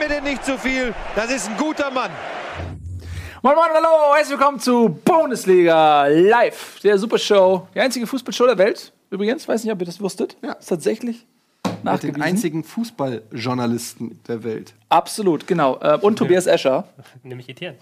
[0.00, 0.94] mir den nicht zu viel.
[1.14, 2.10] Das ist ein guter Mann.
[3.42, 8.94] Moin Moin, hallo, herzlich willkommen zu Bundesliga Live, der Supershow, die einzige Fußballshow der Welt.
[9.10, 10.38] Übrigens, weiß nicht, ob ihr das wusstet.
[10.42, 10.52] Ja.
[10.52, 11.26] Ist tatsächlich
[11.82, 14.72] Mit den einzigen Fußballjournalisten der Welt.
[14.88, 15.78] Absolut, genau.
[15.82, 16.84] Äh, Und Tobias Escher.
[17.22, 17.76] Nämlich Etienne.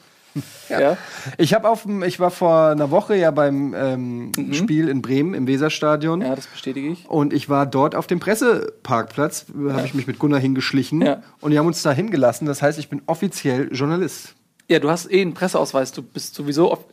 [0.68, 0.96] Ja.
[1.38, 5.34] Ich habe auf dem, ich war vor einer Woche ja beim ähm, Spiel in Bremen
[5.34, 6.20] im Weserstadion.
[6.20, 7.08] ja, das bestätige ich.
[7.08, 11.02] Und ich war dort auf dem Presseparkplatz, habe ich mich mit Gunnar hingeschlichen.
[11.02, 11.22] Ja.
[11.40, 12.46] Und die haben uns da hingelassen.
[12.46, 14.34] Das heißt, ich bin offiziell Journalist.
[14.68, 15.92] Ja, du hast eh einen Presseausweis.
[15.92, 16.84] Du bist sowieso off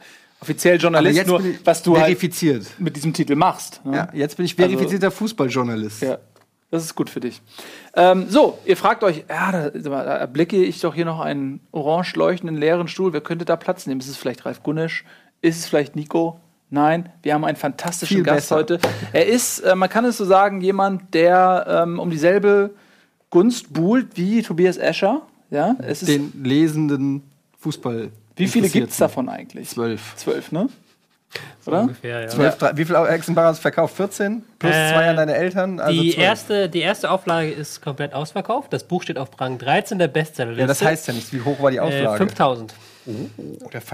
[0.42, 2.20] offiziell Journalist, jetzt nur was du halt
[2.80, 3.82] mit diesem Titel machst.
[3.86, 3.96] ne?
[3.96, 6.02] Ja, jetzt bin ich verifizierter Fußballjournalist.
[6.02, 6.20] Ja,
[6.72, 7.42] das ist gut für dich.
[7.96, 12.16] Ähm, so, ihr fragt euch, ja, da, da erblicke ich doch hier noch einen orange
[12.16, 13.14] leuchtenden leeren Stuhl.
[13.14, 14.02] Wer könnte da Platz nehmen?
[14.02, 15.06] Ist es vielleicht Ralf Gunnisch?
[15.42, 16.40] Ist es vielleicht Nico?
[16.72, 18.56] Nein, wir haben einen fantastischen Viel Gast besser.
[18.56, 18.80] heute.
[19.14, 22.72] Er ist, äh, man kann es so sagen, jemand, der ähm, um dieselbe
[23.30, 25.22] Gunst buhlt wie Tobias Escher.
[25.52, 27.22] Ja, es ist, Den lesenden
[27.60, 28.10] Fußball.
[28.36, 29.70] wie viele gibt es davon eigentlich?
[29.70, 30.16] Zwölf.
[30.16, 30.68] Zwölf, ne?
[31.66, 31.82] Oder?
[31.82, 32.28] Ungefähr, ja.
[32.28, 33.96] Zwölf, drei- Wie viele Exemplare hast du verkauft?
[33.96, 34.44] 14?
[34.60, 35.80] Plus Äh, zwei an deine Eltern?
[35.80, 36.24] Also die, 12.
[36.26, 38.72] erste, die erste Auflage ist komplett ausverkauft.
[38.74, 40.62] Das Buch steht auf Rang 13 der Bestsellerliste.
[40.62, 42.18] Ja, das heißt ja nicht, wie hoch war die äh, Auflage?
[42.18, 42.74] 5000.
[43.08, 43.12] Oh,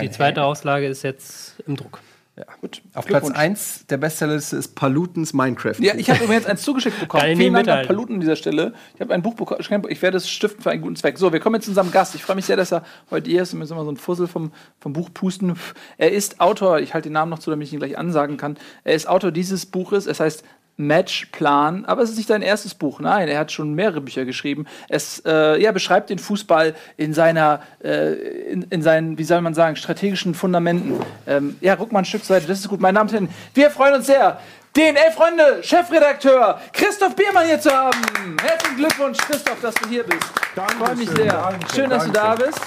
[0.02, 0.48] Die zweite Herr.
[0.48, 2.00] Auslage ist jetzt im Druck.
[2.42, 2.70] Ja.
[2.96, 5.76] Auf Platz 1 der Bestsellerliste ist Palutens Minecraft.
[5.80, 7.26] Ja, ich habe übrigens eins zugeschickt bekommen.
[7.28, 7.86] Ich Vielen Dank an.
[7.86, 8.74] Paluten an dieser Stelle.
[8.96, 9.60] Ich habe ein Buch bekommen.
[9.90, 11.20] Ich werde es stiften für einen guten Zweck.
[11.20, 12.16] So, wir kommen jetzt zu unserem Gast.
[12.16, 13.98] Ich freue mich sehr, dass er heute hier ist und mir so mal so ein
[13.98, 15.56] Fussel vom, vom Buch pusten.
[15.98, 18.58] Er ist Autor, ich halte den Namen noch zu, damit ich ihn gleich ansagen kann.
[18.84, 20.08] Er ist Autor dieses Buches.
[20.08, 20.44] Es heißt
[20.88, 23.00] Matchplan, aber es ist nicht sein erstes Buch.
[23.00, 24.66] Nein, er hat schon mehrere Bücher geschrieben.
[24.90, 29.54] Es äh, ja, beschreibt den Fußball in seiner, äh, in, in seinen, wie soll man
[29.54, 30.96] sagen, strategischen Fundamenten.
[31.28, 32.82] Ähm, ja, ruck mal ein Stück zur Seite, das ist gut.
[32.82, 34.40] Meine Damen und Herren, wir freuen uns sehr,
[34.76, 38.38] den Elf Freunde Chefredakteur Christoph Biermann hier zu haben.
[38.42, 40.24] Herzlichen Glückwunsch, Christoph, dass du hier bist.
[40.56, 41.60] Ich freue mich sehr.
[41.76, 42.60] Schön, dass du da bist.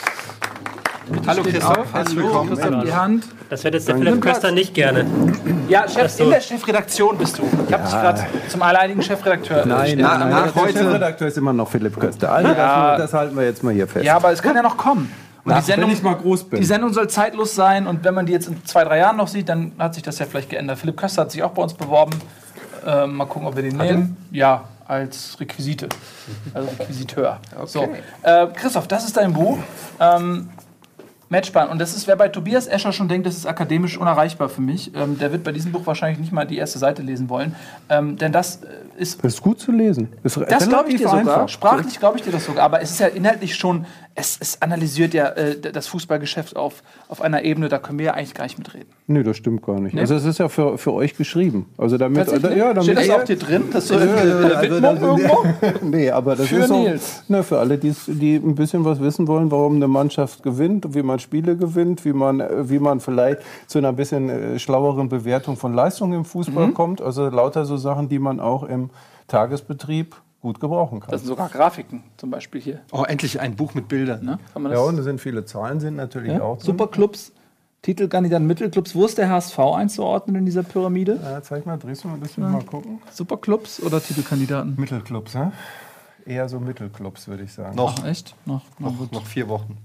[1.26, 2.48] Hallo Christoph, herzlich willkommen.
[2.56, 3.24] Christoph, die Hand.
[3.50, 5.04] Das hört jetzt der Philipp Köster nicht gerne.
[5.68, 7.42] Ja, Chef, in der Chefredaktion bist du.
[7.66, 10.00] Ich habe dich gerade zum alleinigen Chefredakteur Nein, erstellt.
[10.00, 12.32] nein, nach nein, heute- der Chefredakteur ist immer noch Philipp Köster.
[12.32, 14.04] Also das, das halten wir jetzt mal hier fest.
[14.04, 15.12] Ja, aber es kann ja noch kommen.
[15.44, 16.60] Und Na, die Sendung, wenn ich mal groß bin.
[16.60, 19.28] die Sendung soll zeitlos sein und wenn man die jetzt in zwei, drei Jahren noch
[19.28, 20.78] sieht, dann hat sich das ja vielleicht geändert.
[20.78, 22.12] Philipp Köster hat sich auch bei uns beworben.
[22.86, 24.16] Ähm, mal gucken, ob wir den nehmen.
[24.30, 25.88] Ja, als Requisite.
[26.54, 27.38] Also Requisiteur.
[27.66, 27.88] So.
[28.22, 29.58] Äh, Christoph, das ist dein Buch.
[30.00, 30.48] Ähm,
[31.28, 31.68] Matchplan.
[31.68, 34.92] Und das ist, wer bei Tobias Escher schon denkt, das ist akademisch unerreichbar für mich,
[34.94, 37.54] ähm, der wird bei diesem Buch wahrscheinlich nicht mal die erste Seite lesen wollen.
[37.88, 40.08] Ähm, denn das äh, ist Das ist gut zu lesen.
[40.22, 41.18] Ist das glaube ich dir sogar.
[41.20, 41.48] einfach.
[41.48, 42.64] Sprachlich glaube ich dir das sogar.
[42.64, 47.20] Aber es ist ja inhaltlich schon, es, es analysiert ja äh, das Fußballgeschäft auf, auf
[47.20, 48.86] einer Ebene, da können wir ja eigentlich gar nicht mitreden.
[49.06, 49.98] Nee, das stimmt gar nicht.
[49.98, 51.66] Also es ist ja für, für euch geschrieben.
[51.76, 52.56] Also damit, Tatsächlich?
[52.58, 53.64] ja, damit Steht das auch dir drin?
[53.72, 57.24] Dass du äh, also das- nee, aber das Für ist so, Nils.
[57.28, 61.02] ne, für alle, die's- die ein bisschen was wissen wollen, warum eine Mannschaft gewinnt, wie
[61.02, 65.56] man Spiele gewinnt, wie man, äh, wie man vielleicht zu einer bisschen äh, schlaueren Bewertung
[65.56, 66.74] von Leistungen im Fußball Mhm.
[66.74, 67.00] kommt.
[67.00, 68.90] Also lauter so Sachen, die man auch im
[69.28, 71.10] Tagesbetrieb gut gebrauchen kann.
[71.10, 72.80] Das sind sogar Grafiken zum Beispiel hier.
[72.92, 74.24] Oh, endlich ein Buch mit Bildern.
[74.24, 74.38] Ne?
[74.52, 76.42] Kann man ja, das, und da sind viele Zahlen sind natürlich ja?
[76.42, 76.66] auch drin.
[76.66, 77.32] Superclubs,
[77.80, 78.94] Titelkandidaten, Mittelclubs.
[78.94, 81.18] Wo ist der HSV einzuordnen in dieser Pyramide?
[81.22, 83.00] Ja, zeig mal, drehst du mal ein bisschen mal gucken.
[83.10, 84.74] Superclubs oder Titelkandidaten?
[84.78, 85.52] Mittelclubs, ne?
[86.26, 87.76] Eher so Mittelclubs, würde ich sagen.
[87.76, 88.34] Noch, Ach, echt?
[88.46, 89.76] Noch, noch, noch, noch vier Wochen.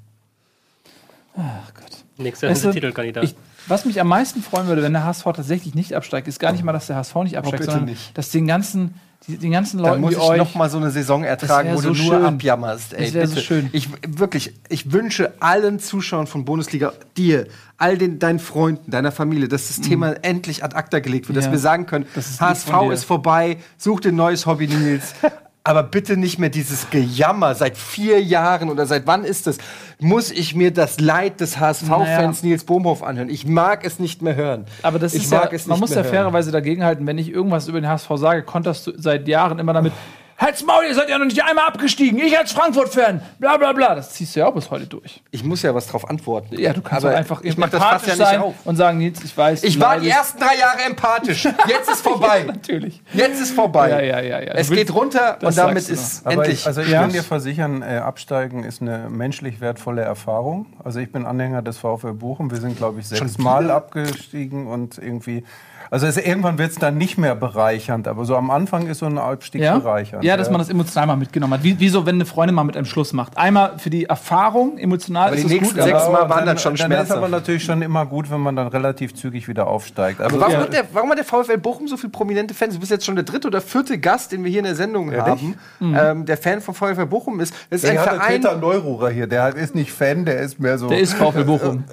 [1.38, 1.86] Ach Gott.
[2.18, 3.24] Nächster Weißt du, Titelkandidat.
[3.24, 3.36] Ich,
[3.68, 6.64] was mich am meisten freuen würde, wenn der HSV tatsächlich nicht absteigt, ist gar nicht
[6.64, 8.18] mal, dass der HSV nicht absteigt, bitte sondern nicht.
[8.18, 8.96] dass den ganzen,
[9.28, 10.38] die, den ganzen Dann Leuten muss wie ich euch.
[10.38, 12.26] noch mal so eine Saison ertragen, wo so du nur schön.
[12.26, 12.94] abjammerst.
[12.94, 13.70] Ey, Das wär so schön.
[13.72, 17.48] Ich wirklich, ich wünsche allen Zuschauern von Bundesliga, dir,
[17.78, 21.42] all den, deinen Freunden, deiner Familie, dass das Thema endlich ad acta gelegt wird, Mhm.
[21.42, 21.48] Ja.
[21.48, 25.14] dass wir sagen können, Das ist HSV ist vorbei, such dir ein neues Hobby, Nils.
[25.70, 29.60] Aber bitte nicht mehr dieses Gejammer seit vier Jahren oder seit wann ist das?
[30.00, 33.30] Muss ich mir das Leid des HSV-Fans Nils Bohmhoff anhören?
[33.30, 34.66] Ich mag es nicht mehr hören.
[34.82, 37.68] aber das ich ist ja, mag es man muss ja fairerweise dagegenhalten, wenn ich irgendwas
[37.68, 39.94] über den HSV sage, konterst du seit Jahren immer damit,
[40.40, 42.18] Halt's Maul, ihr seid ja noch nicht einmal abgestiegen.
[42.20, 43.22] Ich als Frankfurt-Fan.
[43.40, 43.96] Bla bla bla.
[43.96, 45.22] Das ziehst du ja auch bis heute durch.
[45.32, 46.58] Ich muss ja was drauf antworten.
[46.58, 48.56] Ja, du kannst Aber doch einfach ich mach das fast empathisch ja nicht sein auf.
[48.64, 49.64] und sagen, Nils, ich weiß.
[49.64, 51.44] Ich war die ersten drei Jahre empathisch.
[51.68, 52.44] Jetzt ist vorbei.
[52.48, 53.02] Natürlich.
[53.14, 53.90] Jetzt ist vorbei.
[53.90, 54.54] Ja, ja, ja, ja.
[54.54, 56.62] Es geht runter und damit ist Aber endlich.
[56.62, 57.02] ich, also ich Ja.
[57.02, 60.68] kann dir versichern, äh, Absteigen ist eine menschlich wertvolle Erfahrung.
[60.84, 62.50] Also ich bin Anhänger des VfL Bochum.
[62.50, 65.44] Wir sind, glaube ich, sechsmal abgestiegen und irgendwie.
[65.92, 69.06] Also es, irgendwann wird es dann nicht mehr bereichernd, aber so am Anfang ist so
[69.08, 69.78] ein Abstieg Ja?
[69.80, 70.24] bereichernd.
[70.24, 71.64] Ja, dass man das emotional mal mitgenommen hat.
[71.64, 73.38] Wie, wie so, wenn eine Freundin mal mit einem Schluss macht.
[73.38, 76.58] Einmal für die Erfahrung, emotional Aber ist die es nächsten gut, sechs Mal waren dann
[76.58, 80.22] schon Dann ist aber natürlich schon immer gut, wenn man dann relativ zügig wieder aufsteigt.
[80.22, 82.74] Also, Warum, ja, hat der, warum hat der VfL Bochum so viele prominente Fans?
[82.76, 85.12] Du bist jetzt schon der dritte oder vierte Gast, den wir hier in der Sendung
[85.16, 87.54] haben, ähm, der Fan von VfL Bochum ist.
[87.70, 88.42] Das ist ein der hat Verein.
[88.42, 90.88] Peter Neururer hier, der ist nicht Fan, der ist mehr so.
[90.88, 91.84] der ist VfL Bochum.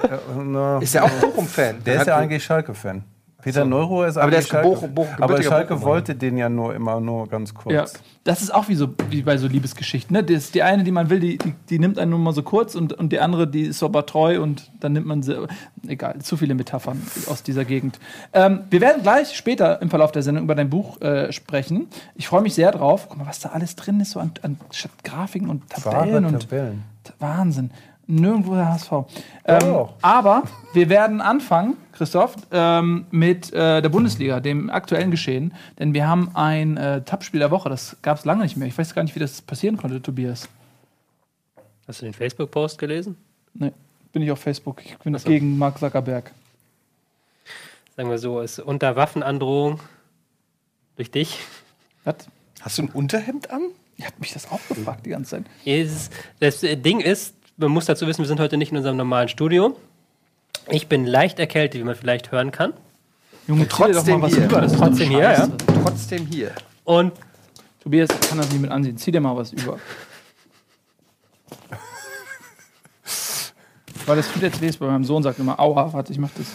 [0.80, 1.76] Ist ja auch Bochum-Fan.
[1.84, 3.04] der ist ja eigentlich Schalke-Fan.
[3.46, 4.68] Peter Neururer ist Aber der eigentlich ist Schalke.
[4.68, 5.86] Bochum- Bochum- aber Schalke Bochumer.
[5.90, 7.72] wollte den ja nur immer nur ganz kurz.
[7.72, 7.84] Ja,
[8.24, 10.14] das ist auch wie, so, wie bei so Liebesgeschichten.
[10.14, 10.24] Ne?
[10.24, 12.74] Das, die eine, die man will, die, die, die nimmt einen nur mal so kurz
[12.74, 15.46] und, und die andere, die ist aber treu und dann nimmt man sie.
[15.86, 18.00] Egal, zu viele Metaphern aus dieser Gegend.
[18.32, 21.86] Ähm, wir werden gleich später im Verlauf der Sendung über dein Buch äh, sprechen.
[22.16, 23.06] Ich freue mich sehr drauf.
[23.08, 24.56] Guck mal, was da alles drin ist, so an, an
[25.04, 26.82] Grafiken und Tabellen Wahre und Tabellen.
[27.20, 27.70] Wahnsinn.
[28.08, 28.92] Nirgendwo der HSV.
[29.44, 35.52] Ähm, aber wir werden anfangen, Christoph, ähm, mit äh, der Bundesliga, dem aktuellen Geschehen.
[35.78, 37.68] Denn wir haben ein äh, Top-Spiel der Woche.
[37.68, 38.68] Das gab es lange nicht mehr.
[38.68, 40.48] Ich weiß gar nicht, wie das passieren konnte, Tobias.
[41.88, 43.16] Hast du den Facebook-Post gelesen?
[43.54, 43.72] Nee,
[44.12, 44.84] bin ich auf Facebook.
[44.84, 45.28] Ich bin so.
[45.28, 46.32] gegen Mark Zuckerberg.
[47.96, 49.80] Sagen wir so, ist unter Waffenandrohung
[50.96, 51.38] durch dich.
[52.04, 52.16] Was?
[52.60, 53.62] Hast du ein Unterhemd an?
[53.96, 55.44] Ihr habt mich das auch gefragt die ganze Zeit.
[55.64, 59.28] Es- Das Ding ist, man muss dazu wissen, wir sind heute nicht in unserem normalen
[59.28, 59.76] Studio.
[60.68, 62.72] Ich bin leicht erkältet, wie man vielleicht hören kann.
[63.46, 64.44] Junge, trotzdem mal was hier.
[64.44, 64.66] über.
[64.66, 65.52] Trotzdem hier, scheiße.
[65.82, 66.52] Trotzdem hier.
[66.84, 67.12] Und
[67.80, 68.96] Tobias ich kann das nicht mit ansehen.
[68.96, 69.78] Zieh dir mal was über.
[74.06, 76.46] Weil das tut jetzt weh, bei meinem Sohn sagt immer, aua, warte, ich mach das.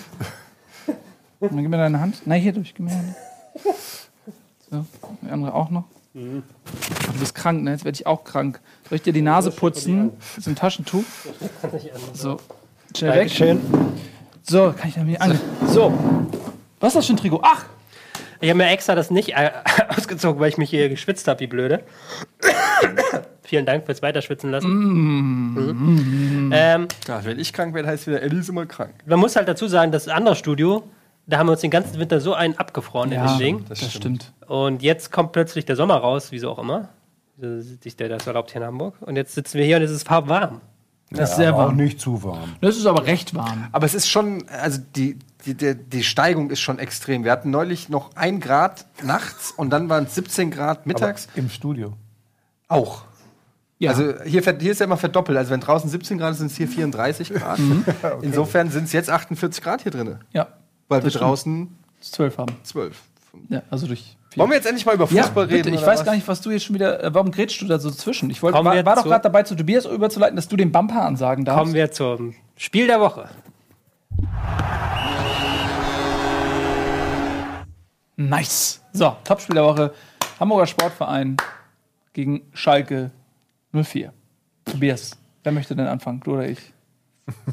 [1.40, 2.22] Und dann gib mir deine Hand.
[2.26, 3.16] Nein, hier durch, gib mir eine.
[4.70, 4.86] So,
[5.22, 5.86] die andere auch noch.
[6.14, 6.44] Mhm.
[7.14, 7.72] Du bist krank, ne?
[7.72, 8.60] Jetzt werde ich auch krank.
[8.90, 10.04] Soll ich dir die Nase putzen?
[10.36, 11.04] Mit so einem Taschentuch?
[12.14, 12.38] So,
[12.96, 13.18] schnell weg.
[13.20, 13.62] Dankeschön.
[14.44, 15.40] So, kann ich da mir an.
[15.68, 15.94] So,
[16.80, 17.40] was ist das für ein Trikot?
[17.44, 17.66] Ach,
[18.42, 19.52] ich habe mir extra das nicht äh,
[19.90, 21.84] ausgezogen, weil ich mich hier geschwitzt habe, wie blöde.
[23.44, 24.70] Vielen Dank fürs Weiterschwitzen lassen.
[24.70, 26.52] Mhm.
[26.54, 28.94] Ähm, Ja, wenn ich krank werde, heißt wieder, Ellie ist immer krank.
[29.06, 30.84] man muss halt dazu sagen, das andere Studio,
[31.28, 33.66] da haben wir uns den ganzen Winter so einen abgefroren in dem Ding.
[33.70, 34.34] das, stimmt.
[34.48, 36.90] Und jetzt kommt plötzlich der Sommer raus, wieso auch immer.
[37.40, 38.96] So Sich der das erlaubt hier in Hamburg.
[39.02, 40.62] Und jetzt sitzen wir hier und es ist warm.
[41.14, 41.76] Das ist sehr Auch warm.
[41.76, 42.56] nicht zu warm.
[42.62, 43.68] Das ist aber recht warm.
[43.74, 47.24] Aber es ist schon, also die, die, die, die Steigung ist schon extrem.
[47.26, 51.28] Wir hatten neulich noch ein Grad nachts und dann waren es 17 Grad mittags.
[51.36, 51.94] Im Studio.
[52.68, 53.04] auch.
[53.80, 53.90] Ja.
[53.90, 55.36] Also hier, hier ist ja immer verdoppelt.
[55.38, 57.60] Also wenn draußen 17 Grad sind, sind es hier 34 Grad.
[58.22, 60.20] Insofern sind es jetzt 48 Grad hier drin.
[60.32, 60.48] ja,
[60.92, 61.24] Weil wir stimmt.
[61.24, 62.54] draußen zwölf haben.
[62.64, 62.98] 12.
[63.50, 64.18] Ja, also durch.
[64.30, 64.40] vier.
[64.42, 65.66] Wollen wir jetzt endlich mal über Ja, Fußball bitte.
[65.66, 65.74] reden?
[65.74, 66.06] Ich weiß was?
[66.06, 67.02] gar nicht, was du jetzt schon wieder.
[67.04, 68.30] Äh, warum grätschst du da so zwischen?
[68.30, 71.02] Ich wollte, Kommen war, war doch gerade dabei, zu Tobias überzuleiten, dass du den Bumper
[71.04, 71.60] ansagen darfst.
[71.60, 73.30] Kommen wir zum Spiel der Woche.
[78.18, 78.82] Nice.
[78.94, 79.94] So, Topspiel der Woche.
[80.40, 81.38] Hamburger Sportverein
[82.14, 83.12] gegen Schalke
[83.74, 84.12] 04.
[84.66, 85.12] Tobias,
[85.44, 86.20] wer möchte denn anfangen?
[86.24, 86.60] Du oder ich?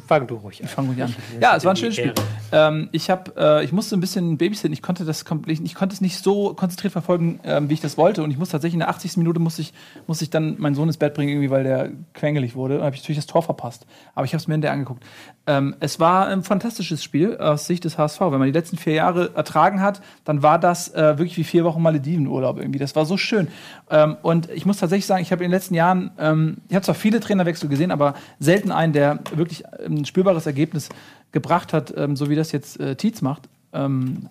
[0.08, 0.66] Fang du ruhig an.
[0.66, 1.14] Ich fange ruhig an.
[1.40, 2.12] Ja, es war ein schönes Spiel.
[2.52, 4.72] Ähm, ich, hab, äh, ich musste ein bisschen babysitten.
[4.72, 7.96] Ich konnte, das komplett, ich konnte es nicht so konzentriert verfolgen, ähm, wie ich das
[7.98, 8.22] wollte.
[8.22, 9.16] Und ich muss tatsächlich in der 80.
[9.18, 9.72] Minute musste ich,
[10.06, 12.78] musste ich dann meinen Sohn ins Bett bringen, irgendwie, weil der quengelig wurde.
[12.78, 13.86] Und habe ich natürlich das Tor verpasst.
[14.14, 15.04] Aber ich habe es mir hinterher angeguckt.
[15.46, 18.20] Ähm, es war ein fantastisches Spiel aus Sicht des HSV.
[18.20, 21.64] Wenn man die letzten vier Jahre ertragen hat, dann war das äh, wirklich wie vier
[21.64, 22.78] Wochen Maledivenurlaub irgendwie.
[22.78, 23.48] Das war so schön.
[23.90, 26.84] Ähm, und ich muss tatsächlich sagen, ich habe in den letzten Jahren, ähm, ich habe
[26.84, 30.88] zwar viele Trainerwechsel gesehen, aber selten einen, der wirklich ein spürbares Ergebnis
[31.32, 33.48] gebracht hat, ähm, so wie das jetzt äh, Tietz macht.
[33.72, 34.28] Ähm,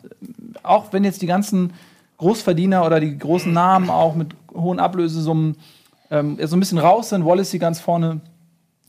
[0.63, 1.73] auch wenn jetzt die ganzen
[2.17, 5.55] Großverdiener oder die großen Namen auch mit hohen Ablösesummen
[6.09, 8.21] ähm, so ein bisschen raus sind, Wallace ganz vorne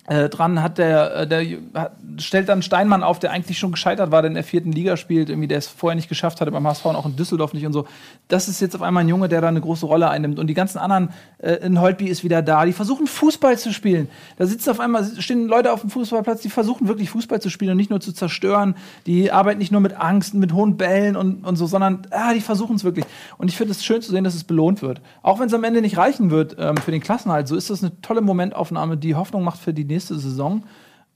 [0.09, 4.11] äh, dran hat der, äh, der hat, stellt dann Steinmann auf, der eigentlich schon gescheitert
[4.11, 6.67] war, der in der vierten Liga spielt, irgendwie der es vorher nicht geschafft hatte beim
[6.67, 7.87] HSV und auch in Düsseldorf nicht und so.
[8.27, 10.55] Das ist jetzt auf einmal ein Junge, der da eine große Rolle einnimmt und die
[10.55, 14.09] ganzen anderen, äh, in Holtby ist wieder da, die versuchen Fußball zu spielen.
[14.39, 17.73] Da sitzen auf einmal stehen Leute auf dem Fußballplatz, die versuchen wirklich Fußball zu spielen
[17.73, 18.77] und nicht nur zu zerstören.
[19.05, 22.41] Die arbeiten nicht nur mit Angst, mit hohen Bällen und, und so, sondern ah, die
[22.41, 23.05] versuchen es wirklich.
[23.37, 25.03] Und ich finde es schön zu sehen, dass es belohnt wird.
[25.23, 27.83] Auch wenn es am Ende nicht reichen wird ähm, für den Klassenhalt, so ist das
[27.83, 30.65] eine tolle Momentaufnahme, die Hoffnung macht für die nächste Saison,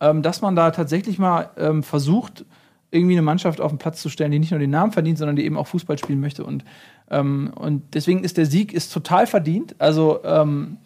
[0.01, 2.45] ähm, dass man da tatsächlich mal ähm, versucht,
[2.91, 5.37] irgendwie eine Mannschaft auf den Platz zu stellen, die nicht nur den Namen verdient, sondern
[5.37, 6.45] die eben auch Fußball spielen möchte.
[6.45, 6.65] Und,
[7.11, 9.75] ähm, und deswegen ist der Sieg ist total verdient.
[9.79, 10.77] Also ähm,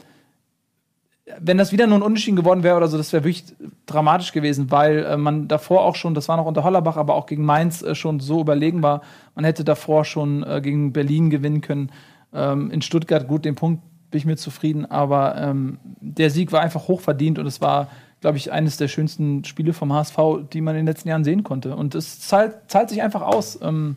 [1.40, 3.44] wenn das wieder nur ein Unentschieden geworden wäre oder so, das wäre wirklich
[3.86, 7.26] dramatisch gewesen, weil äh, man davor auch schon, das war noch unter Hollerbach, aber auch
[7.26, 9.02] gegen Mainz äh, schon so überlegen war.
[9.34, 11.90] Man hätte davor schon äh, gegen Berlin gewinnen können.
[12.32, 16.60] Ähm, in Stuttgart, gut, den Punkt bin ich mir zufrieden, aber ähm, der Sieg war
[16.60, 17.88] einfach hochverdient und es war,
[18.20, 20.16] glaube ich, eines der schönsten Spiele vom HSV,
[20.52, 21.76] die man in den letzten Jahren sehen konnte.
[21.76, 23.96] Und es zahlt, zahlt sich einfach aus, ähm,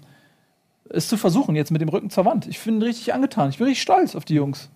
[0.89, 2.47] es zu versuchen, jetzt mit dem Rücken zur Wand.
[2.47, 3.49] Ich bin richtig angetan.
[3.49, 4.69] Ich bin richtig stolz auf die Jungs.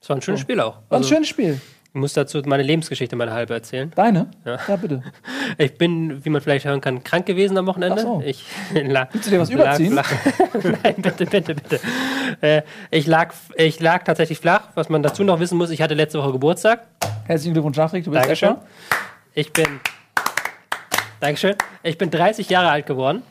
[0.00, 0.76] Das war ein schönes Spiel auch.
[0.76, 1.60] War ein Also, schönes Spiel.
[1.96, 3.90] Ich muss dazu meine Lebensgeschichte, meine halbe erzählen.
[3.94, 4.30] Deine?
[4.44, 4.58] Ja.
[4.68, 5.02] ja bitte.
[5.58, 8.02] Ich bin, wie man vielleicht hören kann, krank gewesen am Wochenende.
[8.02, 8.22] Ach so.
[8.22, 9.94] Ich lag, Willst du dir was überziehen?
[9.94, 10.62] Lag flach.
[10.82, 11.80] Nein, bitte, bitte, bitte.
[12.42, 14.68] Äh, ich, lag, ich lag tatsächlich flach.
[14.74, 16.86] Was man dazu noch wissen muss, ich hatte letzte Woche Geburtstag.
[17.24, 18.04] Herzlichen Glückwunsch nachträglich.
[18.04, 18.56] Du bist Dankeschön.
[19.32, 19.80] Ich bin.
[21.20, 21.54] Dankeschön.
[21.82, 23.22] Ich bin 30 Jahre alt geworden.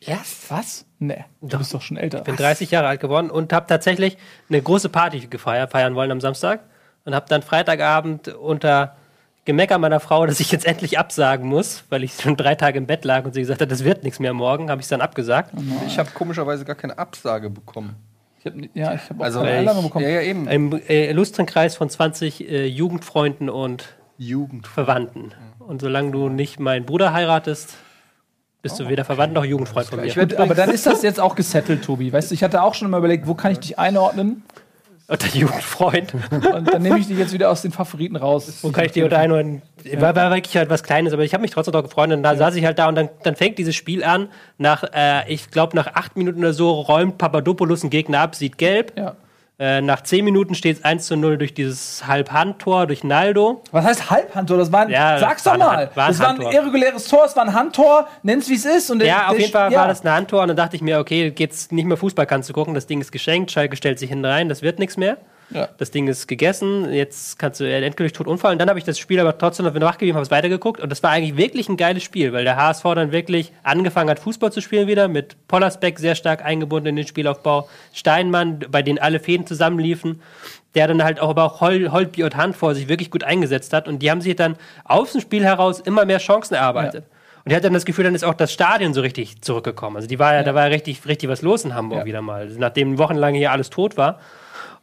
[0.00, 0.48] Erst?
[0.48, 0.84] Was?
[1.00, 2.18] Nee, du bist doch schon älter.
[2.18, 4.16] Ich bin 30 Jahre alt geworden und habe tatsächlich
[4.48, 6.60] eine große Party gefeiert, feiern wollen am Samstag.
[7.04, 8.96] Und habe dann Freitagabend unter
[9.44, 12.86] Gemecker meiner Frau, dass ich jetzt endlich absagen muss, weil ich schon drei Tage im
[12.86, 15.52] Bett lag und sie gesagt hat, das wird nichts mehr morgen, habe ich dann abgesagt.
[15.86, 17.96] Ich habe komischerweise gar keine Absage bekommen.
[18.38, 20.04] Ich hab, ja, ich habe auch Also, keine Einladung bekommen.
[20.04, 20.46] Ja, ja, eben.
[20.48, 24.68] Im äh, illustren Kreis von 20 äh, Jugendfreunden und Jugend.
[24.68, 25.32] Verwandten.
[25.58, 27.74] Und solange du nicht meinen Bruder heiratest,
[28.62, 30.06] bist du weder Verwandt noch Jugendfreund von mir.
[30.06, 32.12] Ich werd- Aber dann ist das jetzt auch gesettelt, Tobi.
[32.12, 34.44] Weißt du, ich hatte auch schon mal überlegt, wo kann ich dich einordnen?
[35.08, 36.14] Unter Jugendfreund.
[36.14, 38.58] Und dann nehme ich dich jetzt wieder aus den Favoriten raus.
[38.62, 39.62] Wo kann ich dir unter einen
[39.98, 42.10] war, war wirklich halt was Kleines, aber ich habe mich trotzdem noch gefreut.
[42.12, 44.28] Und da saß ich halt da und dann, dann fängt dieses Spiel an.
[44.58, 48.58] Nach, äh, ich glaube, nach acht Minuten oder so räumt Papadopoulos einen Gegner ab, sieht
[48.58, 48.92] gelb.
[48.96, 49.16] Ja.
[49.62, 53.62] Äh, nach zehn Minuten steht es 1 zu 0 durch dieses Halbhandtor, durch Naldo.
[53.70, 54.58] Was heißt Halbhandtor?
[54.58, 55.88] Das war ein, Ja, sag's doch mal.
[55.94, 56.52] War ein das war ein Handtor.
[56.52, 58.90] irreguläres Tor, es war ein Handtor, nenn's wie es ist.
[58.90, 59.78] Und der- Ja, auf der- jeden Fall ja.
[59.78, 62.48] war das ein Handtor und dann dachte ich mir, okay, geht's nicht mehr Fußball kannst
[62.48, 65.16] du gucken, das Ding ist geschenkt, Schalke stellt sich hinten rein, das wird nichts mehr.
[65.54, 65.68] Ja.
[65.78, 68.58] Das Ding ist gegessen, jetzt kannst du endgültig tot umfallen.
[68.58, 71.10] Dann habe ich das Spiel aber trotzdem noch wachgegeben, habe es weitergeguckt und das war
[71.10, 74.86] eigentlich wirklich ein geiles Spiel, weil der HSV dann wirklich angefangen hat, Fußball zu spielen
[74.88, 80.22] wieder, mit Pollersbeck sehr stark eingebunden in den Spielaufbau, Steinmann, bei denen alle Fäden zusammenliefen,
[80.74, 83.72] der dann halt auch aber auch Hol Holtby und Hand vor sich wirklich gut eingesetzt
[83.72, 87.04] hat und die haben sich dann aus dem Spiel heraus immer mehr Chancen erarbeitet.
[87.44, 89.96] Und ich hatte dann das Gefühl, dann ist auch das Stadion so richtig zurückgekommen.
[89.96, 92.04] Also die war ja, da war ja richtig, richtig was los in Hamburg Ja.
[92.04, 92.46] wieder mal.
[92.56, 94.20] Nachdem wochenlang hier alles tot war.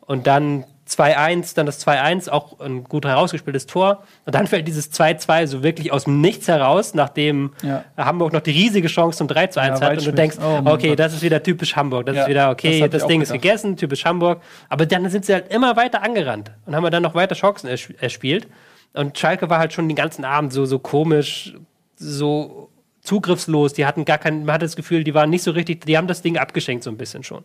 [0.10, 4.02] Und dann 2-1, dann das 2-1, auch ein gut herausgespieltes Tor.
[4.26, 7.84] Und dann fällt dieses 2-2 so wirklich aus dem Nichts heraus, nachdem Ja.
[7.96, 9.98] Hamburg noch die riesige Chance zum 3-1 Ja, hat.
[10.00, 11.00] Und du denkst, Oh okay, Gott.
[11.00, 12.08] das ist wieder typisch Hamburg.
[12.08, 14.42] Das Ja, ist wieder, das okay, das, auch Ding ist gegessen, typisch Hamburg.
[14.68, 17.88] Aber dann sind sie halt immer weiter angerannt und haben dann noch weiter Chancen ers
[18.00, 18.48] erspielt.
[18.94, 21.54] Und Schalke war halt schon den ganzen Abend so, so komisch,
[21.98, 22.70] so
[23.04, 23.74] zugriffslos.
[23.74, 26.08] Die hatten gar kein, man hatte das Gefühl, die waren nicht so richtig, die haben
[26.08, 27.44] das Ding abgeschenkt so ein bisschen schon.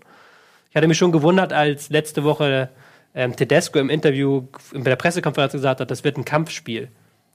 [0.75, 2.69] Ich hatte mich schon gewundert, als letzte Woche
[3.14, 6.88] ähm, Tedesco im Interview in der Pressekonferenz gesagt hat, das wird ein Kampfspiel.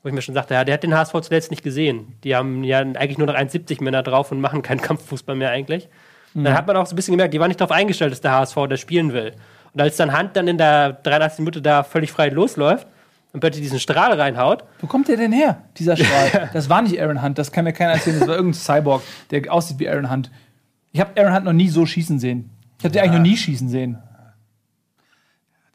[0.04, 2.18] Wo ich mir schon sagte, ja, der hat den HSV zuletzt nicht gesehen.
[2.26, 5.88] Die haben ja eigentlich nur noch 1,70 Männer drauf und machen keinen Kampffußball mehr eigentlich.
[6.36, 8.20] Und Dann hat man auch so ein bisschen gemerkt, die waren nicht darauf eingestellt, dass
[8.20, 9.32] der HSV da spielen will.
[9.74, 11.40] Und als dann Hand dann in der 83.
[11.40, 12.88] Minute da völlig frei losläuft
[13.32, 16.50] und plötzlich diesen Strahl reinhaut, Wo kommt der denn her, dieser Strahl?
[16.54, 18.20] das war nicht Aaron Hunt, das kann mir keiner erzählen.
[18.20, 20.30] Das war irgendein Cyborg, der aussieht wie Aaron Hunt.
[20.92, 22.50] Ich habe Aaron Hunt noch nie so schießen sehen.
[22.80, 23.98] Ich habe den eigentlich noch nie schießen sehen.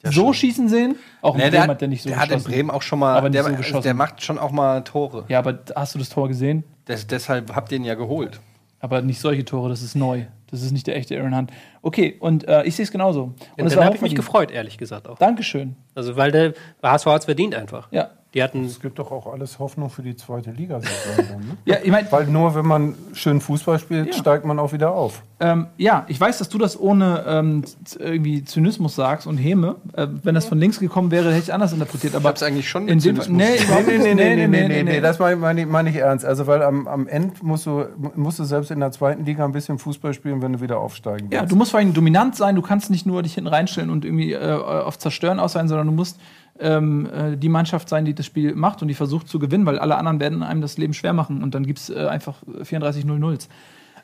[0.05, 0.97] so schießen sehen?
[1.23, 2.51] Auch in Nee, Bremen der hat der nicht so der hat in geschossen.
[2.53, 3.17] Bremen auch schon mal.
[3.17, 3.83] Aber der, so geschossen.
[3.83, 5.25] der macht schon auch mal Tore.
[5.29, 6.65] Ja, aber hast du das Tor gesehen?
[6.89, 8.41] Des, deshalb habt ihr ihn ja geholt.
[8.81, 10.25] Aber nicht solche Tore, das ist neu.
[10.51, 11.51] Das ist nicht der echte Aaron Hunt.
[11.83, 13.35] Okay, und äh, ich sehe es genauso.
[13.57, 15.19] Und es dann habe ich mich gefreut, ehrlich gesagt auch.
[15.19, 15.77] Dankeschön.
[15.95, 17.89] Also, weil der HSV hat es verdient einfach.
[17.91, 18.11] Ja.
[18.35, 20.81] Die hatten Es gibt doch auch alles Hoffnung für die zweite Liga.
[20.81, 21.57] sozusagen, ne?
[21.65, 24.13] Ja, ich meine, Weil nur wenn man schön Fußball spielt, Ja.
[24.13, 25.23] steigt man auch wieder auf.
[25.39, 27.65] ähm, ja, ich weiß, dass du das ohne ähm,
[27.99, 29.77] irgendwie Zynismus sagst und Häme.
[29.93, 32.15] Äh, wenn das von links gekommen wäre, hätte ich es anders interpretiert.
[32.17, 34.05] Aber hab's eigentlich schon in dem Zynismus nee, Nee, nicht.
[34.05, 36.25] nee, nee, nee, nee, nee, nee, das meine ich, meine ich ernst.
[36.25, 37.85] Also, weil am, am Ende musst du,
[38.17, 41.31] musst du selbst in der zweiten Liga ein bisschen Fußball spielen, wenn du wieder aufsteigen
[41.31, 41.35] willst.
[41.35, 42.57] Ja, du musst vor allem dominant sein.
[42.57, 45.87] Du kannst nicht nur dich hinten reinstellen und irgendwie äh, auf Zerstören aus sein, sondern
[45.87, 46.19] du musst
[46.61, 49.79] ähm, äh, die Mannschaft sein, die das Spiel macht und die versucht zu gewinnen, weil
[49.79, 53.05] alle anderen werden einem das Leben schwer machen und dann gibt es äh, einfach 34
[53.05, 53.39] 0 0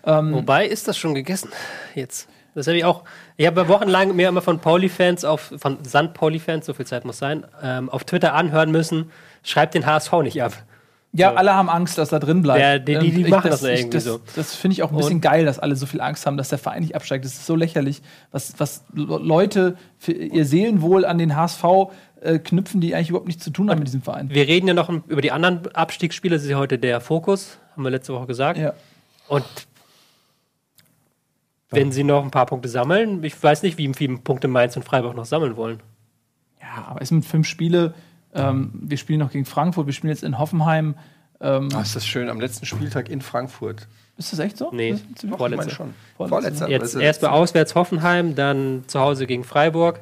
[0.04, 1.50] Wobei ist das schon gegessen
[1.94, 2.28] jetzt.
[2.54, 3.04] Das habe ich auch.
[3.36, 7.44] Ich habe wochenlang mir immer von Pauli-Fans auf, von Sand-Pauli-Fans, so viel Zeit muss sein,
[7.62, 9.10] ähm, auf Twitter anhören müssen,
[9.44, 10.52] schreibt den HSV nicht ab.
[11.12, 12.60] Ja, alle haben Angst, dass er drin bleibt.
[12.60, 14.20] Ja, die- die- die Und machen das irgendwie das, so.
[14.36, 16.48] Das finde ich auch ein bisschen Und- geil, dass alle so viel Angst haben, dass
[16.50, 17.24] der Verein nicht absteigt.
[17.24, 21.64] Das ist so lächerlich, was, was Le- Leute für ihr Seelenwohl an den HSV
[22.20, 24.30] äh, knüpfen, die eigentlich überhaupt nichts zu tun haben mit diesem Verein.
[24.30, 27.82] Wir reden ja noch über die anderen Abstiegsspiele, das ist ja heute der Fokus, haben
[27.84, 28.58] wir letzte Woche gesagt.
[28.58, 28.74] Ja.
[29.28, 29.44] Und
[31.70, 34.82] wenn sie noch ein paar Punkte sammeln, ich weiß nicht, wie viele Punkte Mainz und
[34.84, 35.80] Freiburg noch sammeln wollen.
[36.60, 37.94] ja, aber es sind fünf Spiele.
[38.34, 40.94] Ähm, wir spielen noch gegen Frankfurt, wir spielen jetzt in Hoffenheim.
[41.40, 42.28] Ähm, Ah, ist das schön.
[42.28, 43.88] Am letzten Spieltag in Frankfurt.
[44.16, 44.70] ist das echt so?
[44.72, 44.96] Nee,
[45.36, 45.70] Vorletzter.
[45.70, 45.94] schon.
[46.16, 46.68] Vorletzter.
[46.68, 50.00] Jetzt Also, erstmal auswärts Hoffenheim, dann zu Hause gegen Freiburg.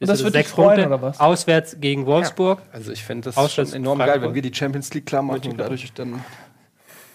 [0.00, 0.86] Und das wird dich sechs freuen, Punkte.
[0.86, 1.20] oder was?
[1.20, 2.62] Auswärts gegen Wolfsburg.
[2.72, 4.20] Also ich fände das schon enorm Frankfurt.
[4.20, 6.24] geil, wenn wir die Champions League klar machen und dadurch dann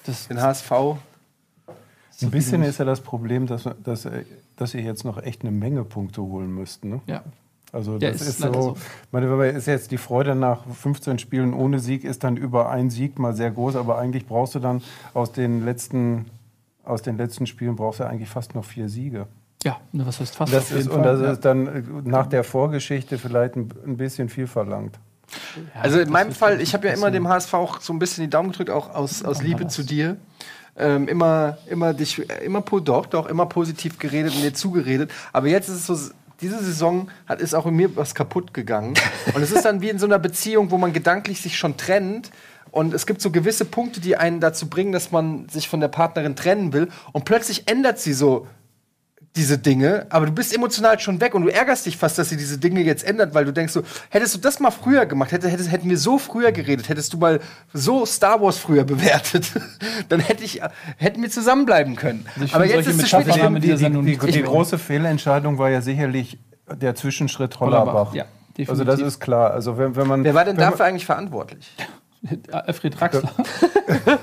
[0.05, 0.71] Das, den HSV.
[2.21, 4.07] Ein bisschen ist ja das Problem, dass, dass,
[4.55, 6.83] dass ihr jetzt noch echt eine Menge Punkte holen müsst.
[6.83, 7.01] Ne?
[7.05, 7.23] ja.
[7.71, 8.77] Also Ja, das ist ist, so, so.
[9.11, 13.19] meine, ist jetzt die Freude nach 15 Spielen ohne Sieg ist dann über einen Sieg
[13.19, 14.81] mal sehr groß, aber eigentlich brauchst du dann
[15.13, 16.25] aus den letzten
[16.83, 19.27] aus den letzten Spielen brauchst du eigentlich fast noch vier Siege.
[19.63, 20.53] Ja, was heißt fast?
[20.53, 23.97] Das auf jeden ist, und das ist dann äh, nach der Vorgeschichte vielleicht ein, ein
[23.97, 24.97] bisschen viel verlangt.
[25.79, 28.29] Also in meinem Fall, ich habe ja immer dem HSV auch so ein bisschen die
[28.29, 30.17] Daumen gedrückt, auch aus, aus Liebe zu dir.
[30.77, 35.11] Ähm, immer, immer dich, immer po- doch, doch, immer positiv geredet und dir zugeredet.
[35.33, 38.93] Aber jetzt ist es so, diese Saison hat ist auch in mir was kaputt gegangen.
[39.35, 42.31] und es ist dann wie in so einer Beziehung, wo man gedanklich sich schon trennt.
[42.71, 45.87] Und es gibt so gewisse Punkte, die einen dazu bringen, dass man sich von der
[45.89, 46.87] Partnerin trennen will.
[47.11, 48.47] Und plötzlich ändert sie so
[49.35, 52.37] diese Dinge, aber du bist emotional schon weg und du ärgerst dich fast, dass sie
[52.37, 55.47] diese Dinge jetzt ändert, weil du denkst so, hättest du das mal früher gemacht, hätte,
[55.47, 57.39] hättest, hätten wir so früher geredet, hättest du mal
[57.71, 59.51] so Star Wars früher bewertet,
[60.09, 60.61] dann hätte ich,
[60.97, 62.25] hätten wir zusammenbleiben können.
[62.39, 63.27] Also aber jetzt solche ist es spät.
[63.63, 66.39] Die, die, nicht die, die große Fehlentscheidung war ja sicherlich
[66.73, 68.13] der Zwischenschritt Hollerbach.
[68.13, 68.25] Ja,
[68.67, 69.51] also das ist klar.
[69.51, 71.71] Also wenn, wenn man, Wer war denn wenn man- dafür eigentlich verantwortlich?
[72.51, 73.31] Alfred Draxler.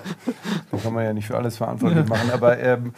[0.71, 2.31] Da kann man ja nicht für alles verantwortlich machen.
[2.33, 2.93] Aber, ähm,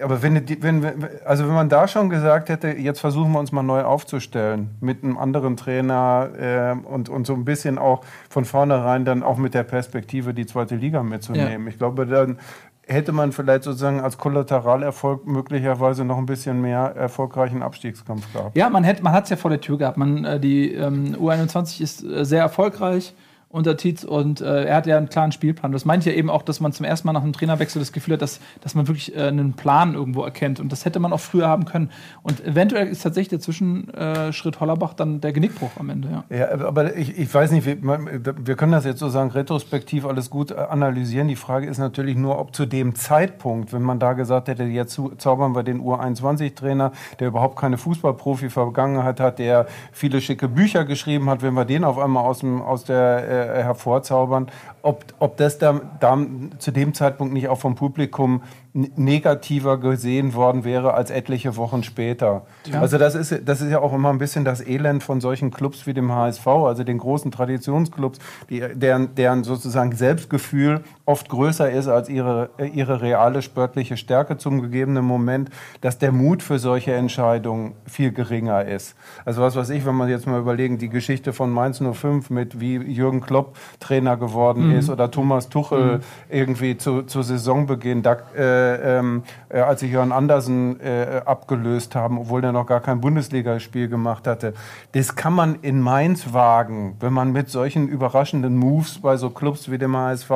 [0.00, 3.62] aber wenn, wenn, also wenn man da schon gesagt hätte, jetzt versuchen wir uns mal
[3.62, 9.04] neu aufzustellen mit einem anderen Trainer ähm, und, und so ein bisschen auch von vornherein
[9.04, 11.68] dann auch mit der Perspektive die zweite Liga mitzunehmen.
[11.68, 12.38] Ich glaube, dann
[12.86, 18.56] hätte man vielleicht sozusagen als Kollateralalerfolg möglicherweise noch ein bisschen mehr erfolgreichen Abstiegskampf gehabt.
[18.56, 19.98] Ja, man hat es ja vor der Tür gehabt.
[19.98, 23.14] Man, äh, die ähm, U21 ist äh, sehr erfolgreich
[23.52, 25.72] unter Tietz und äh, er hat ja einen klaren Spielplan.
[25.72, 28.14] Das meint ja eben auch, dass man zum ersten Mal nach einem Trainerwechsel das Gefühl
[28.14, 30.58] hat, dass, dass man wirklich äh, einen Plan irgendwo erkennt.
[30.58, 31.90] Und das hätte man auch früher haben können.
[32.22, 36.08] Und eventuell ist tatsächlich der Zwischenschritt Hollerbach dann der Genickbruch am Ende.
[36.30, 36.36] Ja.
[36.36, 40.50] Ja, aber ich, ich weiß nicht, wir, wir können das jetzt sozusagen retrospektiv alles gut
[40.50, 41.28] äh, analysieren.
[41.28, 44.98] Die Frage ist natürlich nur, ob zu dem Zeitpunkt, wenn man da gesagt hätte, jetzt
[45.18, 51.42] zaubern wir den U21-Trainer, der überhaupt keine Fußballprofi-Vergangenheit hat, der viele schicke Bücher geschrieben hat,
[51.42, 54.48] wenn wir den auf einmal aus, dem, aus der äh, hervorzaubern,
[54.82, 56.18] ob, ob das da, da
[56.58, 58.42] zu dem Zeitpunkt nicht auch vom Publikum
[58.74, 62.46] negativer gesehen worden wäre als etliche Wochen später.
[62.72, 65.86] Also das ist, das ist ja auch immer ein bisschen das Elend von solchen Clubs
[65.86, 68.18] wie dem HSV, also den großen Traditionsclubs,
[68.48, 74.62] die, deren, deren sozusagen Selbstgefühl oft größer ist als ihre, ihre reale sportliche Stärke zum
[74.62, 75.50] gegebenen Moment,
[75.82, 78.94] dass der Mut für solche Entscheidungen viel geringer ist.
[79.26, 82.58] Also was weiß ich, wenn man jetzt mal überlegen, die Geschichte von Mainz 05 mit
[82.58, 88.61] wie Jürgen Klopp Trainer geworden ist oder Thomas Tuchel irgendwie zu, zu Saisonbeginn, da, äh,
[88.62, 93.88] ähm, äh, als sie Jörn Andersen äh, abgelöst haben, obwohl der noch gar kein Bundesligaspiel
[93.88, 94.54] gemacht hatte.
[94.92, 99.70] Das kann man in Mainz wagen, wenn man mit solchen überraschenden Moves bei so Clubs
[99.70, 100.30] wie dem HSV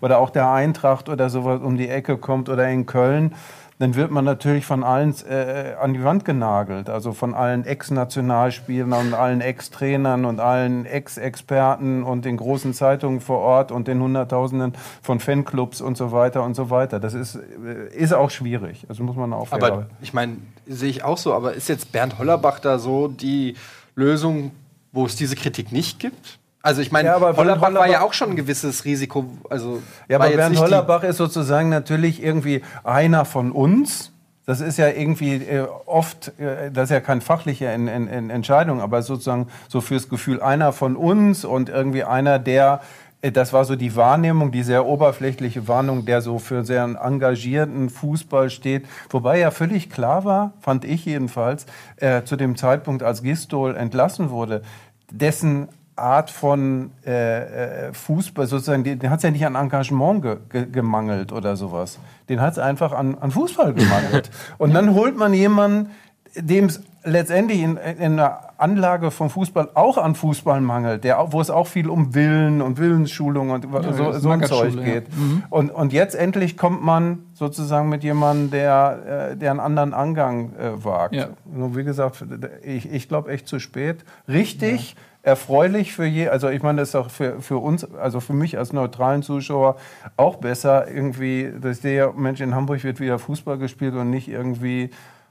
[0.00, 3.34] oder auch der Eintracht oder sowas um die Ecke kommt oder in Köln
[3.78, 6.88] dann wird man natürlich von allen äh, an die Wand genagelt.
[6.88, 13.38] Also von allen Ex-Nationalspielern und allen Ex-Trainern und allen Ex-Experten und den großen Zeitungen vor
[13.38, 17.00] Ort und den Hunderttausenden von Fanclubs und so weiter und so weiter.
[17.00, 18.86] Das ist, äh, ist auch schwierig.
[18.88, 22.18] Also muss man auch Aber ich meine, sehe ich auch so, aber ist jetzt Bernd
[22.18, 23.56] Hollerbach da so die
[23.96, 24.52] Lösung,
[24.92, 26.38] wo es diese Kritik nicht gibt?
[26.64, 29.26] Also ich meine, Ja, Bernd Hollerbach, war ja Hollerbach- auch schon ein gewisses Risiko.
[29.50, 34.12] Also Ja, aber Bernd Hollerbach ist sozusagen natürlich irgendwie einer von uns.
[34.46, 38.30] Das ist ja irgendwie äh, oft, äh, das ist ja keine fachliche en en en
[38.30, 42.80] Entscheidung, aber sozusagen so fürs Gefühl einer von uns und irgendwie einer, der,
[43.20, 47.90] äh, das war so die Wahrnehmung, die sehr oberflächliche Wahrnehmung, der so für sehr engagierten
[47.90, 48.86] Fußball steht.
[49.10, 54.30] Wobei ja völlig klar war, fand ich jedenfalls, äh, zu dem Zeitpunkt, als Gistol entlassen
[54.30, 54.62] wurde,
[55.10, 60.36] dessen Art von äh, äh, Fußball, sozusagen, den, hat es ja nicht an Engagement ge,
[60.48, 61.98] ge, gemangelt oder sowas.
[62.28, 64.30] Den hat es einfach an, an Fußball gemangelt.
[64.58, 65.90] Und dann holt man jemanden,
[66.36, 71.40] dem es letztendlich in, in einer Anlage vom Fußball auch an Fußball mangelt, der, wo
[71.40, 74.82] es auch viel um Willen und Willensschulung und so, das ist so ein Zeug ja.
[74.82, 75.06] geht.
[75.50, 80.54] Und, und jetzt endlich kommt man sozusagen mit jemandem, der, äh, der einen anderen Angang
[80.56, 81.14] äh, wagt.
[81.14, 81.28] Ja.
[81.44, 82.24] Nur wie gesagt,
[82.62, 84.04] ich, ich glaube echt zu spät.
[84.26, 88.34] Richtig erfreulich für je, also ich meine, das ist auch für, für uns, also für
[88.34, 89.76] mich als neutralen Zuschauer
[90.16, 94.28] auch besser irgendwie, dass ich sehe, Mensch, in Hamburg wird wieder Fußball gespielt und nicht
[94.28, 94.90] irgendwie,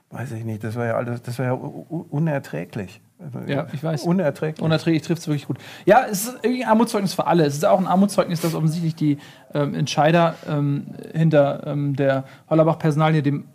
[0.09, 3.01] weiß ich nicht, das war ja alles, das war ja unerträglich.
[3.19, 4.03] Also, Ja, ich weiß.
[4.03, 4.63] Unerträglich.
[4.63, 5.57] Unerträglich trifft es wirklich gut.
[5.85, 7.45] Ja, es ist irgendwie ein Armutszeugnis für alle.
[7.45, 9.17] Es ist auch ein Armutszeugnis, dass offensichtlich die
[9.53, 13.45] ähm, Entscheider ähm, hinter ähm, der Hollerbach-Personalie dem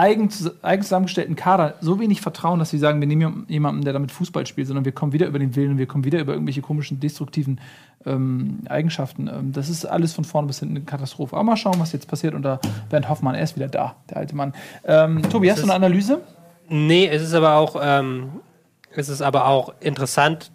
[0.00, 0.30] eigen,
[0.62, 4.46] eigen zusammengestellten Kader so wenig vertrauen, dass sie sagen, wir nehmen jemanden, der damit Fußball
[4.46, 7.00] spielt, sondern wir kommen wieder über den Willen und wir kommen wieder über irgendwelche komischen,
[7.00, 7.60] destruktiven
[8.06, 9.28] ähm, Eigenschaften.
[9.28, 11.36] Ähm, das ist alles von vorne bis hinten eine Katastrophe.
[11.36, 13.34] Aber mal schauen, was jetzt passiert unter Bernd Hoffmann.
[13.34, 14.54] Er ist wieder da, der alte Mann.
[14.84, 16.22] Ähm, Tobi, hast du eine Analyse?
[16.68, 18.30] Nee, es ist aber auch, ähm,
[18.94, 20.50] Es ist aber auch interessant,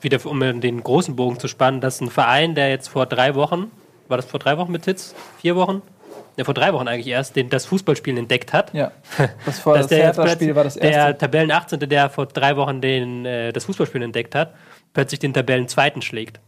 [0.00, 3.70] wieder um den großen Bogen zu spannen, dass ein Verein, der jetzt vor drei Wochen,
[4.08, 5.14] war das vor drei Wochen mit Titz?
[5.40, 5.82] Vier Wochen?
[6.38, 8.72] Ja, vor drei Wochen eigentlich erst, den, das Fußballspielen entdeckt hat.
[8.72, 8.92] Ja.
[9.44, 11.18] Das, war das der jetzt Hertha-Spiel war das der erste.
[11.18, 14.54] Tabellen 18., der vor drei Wochen den, äh, das Fußballspielen entdeckt hat,
[14.94, 16.40] plötzlich den Tabellen zweiten schlägt.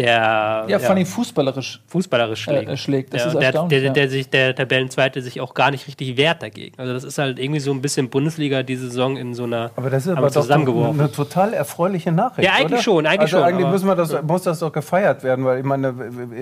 [0.00, 2.68] Der Ja, vor allem fußballerisch fußballerisch äh, schlägt.
[2.70, 3.14] äh, schlägt.
[3.14, 3.78] Das Ja, ist der, erstaunlich.
[3.80, 3.92] der, ja.
[3.92, 6.74] der, sich, der Tabellenzweite sich auch gar nicht richtig wehrt dagegen.
[6.78, 9.90] Also das ist halt irgendwie so ein bisschen Bundesliga diese Saison in so einer Aber
[9.90, 11.00] das ist aber zusammengeworfen.
[11.00, 12.46] eine total erfreuliche Nachricht.
[12.48, 12.82] Ja, eigentlich oder?
[12.82, 15.58] schon, eigentlich also schon, Eigentlich aber- müssen wir das, muss das doch gefeiert werden, weil
[15.58, 15.94] ich meine,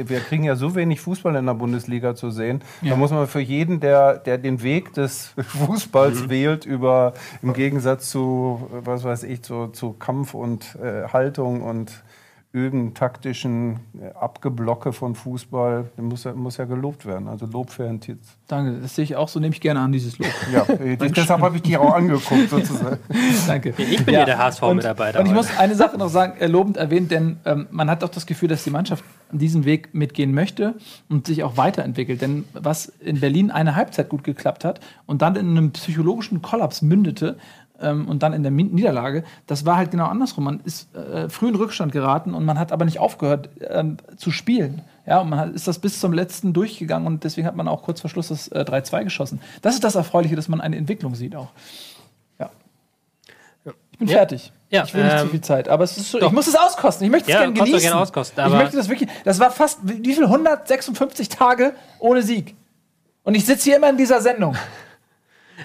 [0.08, 2.62] wir kriegen ja so wenig Fußball in der Bundesliga zu sehen.
[2.82, 5.32] Da muss man für jeden, der, der den Weg des
[5.66, 6.30] Fußballs Mhm.
[6.30, 11.92] wählt, über im Gegensatz zu, was weiß ich, zu, zu Kampf und äh, Haltung und
[12.66, 17.28] Üben, taktischen äh, Abgeblocke von Fußball, muss, ja- muss ja gelobt werden.
[17.28, 18.36] Also Lob für Herrn Tietz.
[18.48, 20.28] Danke, das sehe ich auch so, nehme ich gerne an, dieses Lob.
[20.52, 22.98] Ja, äh, deshalb habe ich dich auch angeguckt, sozusagen.
[23.46, 23.74] Danke.
[23.76, 26.76] Ich bin ja der HSV-Mitarbeiter Und, und ich muss eine Sache noch sagen, äh, lobend
[26.76, 30.74] erwähnt, denn ähm, man hat auch das Gefühl, dass die Mannschaft diesen Weg mitgehen möchte
[31.08, 32.22] und sich auch weiterentwickelt.
[32.22, 36.80] Denn was in Berlin eine Halbzeit gut geklappt hat und dann in einem psychologischen Kollaps
[36.82, 37.36] mündete,
[37.80, 40.44] ähm, und dann in der Niederlage, das war halt genau andersrum.
[40.44, 44.30] Man ist äh, früh in Rückstand geraten und man hat aber nicht aufgehört ähm, zu
[44.30, 44.82] spielen.
[45.06, 47.82] Ja, und man hat, ist das bis zum letzten durchgegangen und deswegen hat man auch
[47.82, 49.40] kurz vor Schluss das äh, 3-2 geschossen.
[49.62, 51.48] Das ist das Erfreuliche, dass man eine Entwicklung sieht auch.
[52.38, 52.50] Ja.
[53.92, 54.16] Ich bin Ja.
[54.18, 54.52] fertig.
[54.70, 56.26] Ja, ich will nicht ähm, zu viel Zeit, aber es ist so, doch.
[56.26, 57.06] ich muss es auskosten.
[57.06, 57.80] Ich möchte es Ja, gerne genießen.
[57.80, 59.08] gerne auskosten, ich möchte das wirklich.
[59.24, 62.54] Das war fast wie wie viel 156 Tage ohne Sieg.
[63.24, 64.56] Und ich sitze hier immer in dieser Sendung.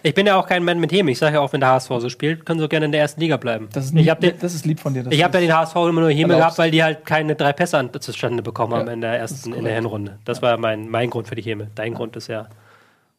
[0.01, 1.12] Ich bin ja auch kein Mann mit Häme.
[1.12, 3.01] Ich sage ja auch, wenn der HSV so spielt, können sie auch gerne in der
[3.01, 3.69] ersten Liga bleiben.
[3.73, 5.06] Das ist, ich lieb, habe den, das ist lieb von dir.
[5.10, 7.53] ich du hab ja den HSV immer nur Häme gehabt, weil die halt keine drei
[7.53, 10.17] Pässe an, zustande bekommen haben Ja, in der ersten, in der Hinrunde.
[10.25, 11.67] Das war mein, mein Grund für die Häme.
[11.75, 12.47] Dein Grund ist ja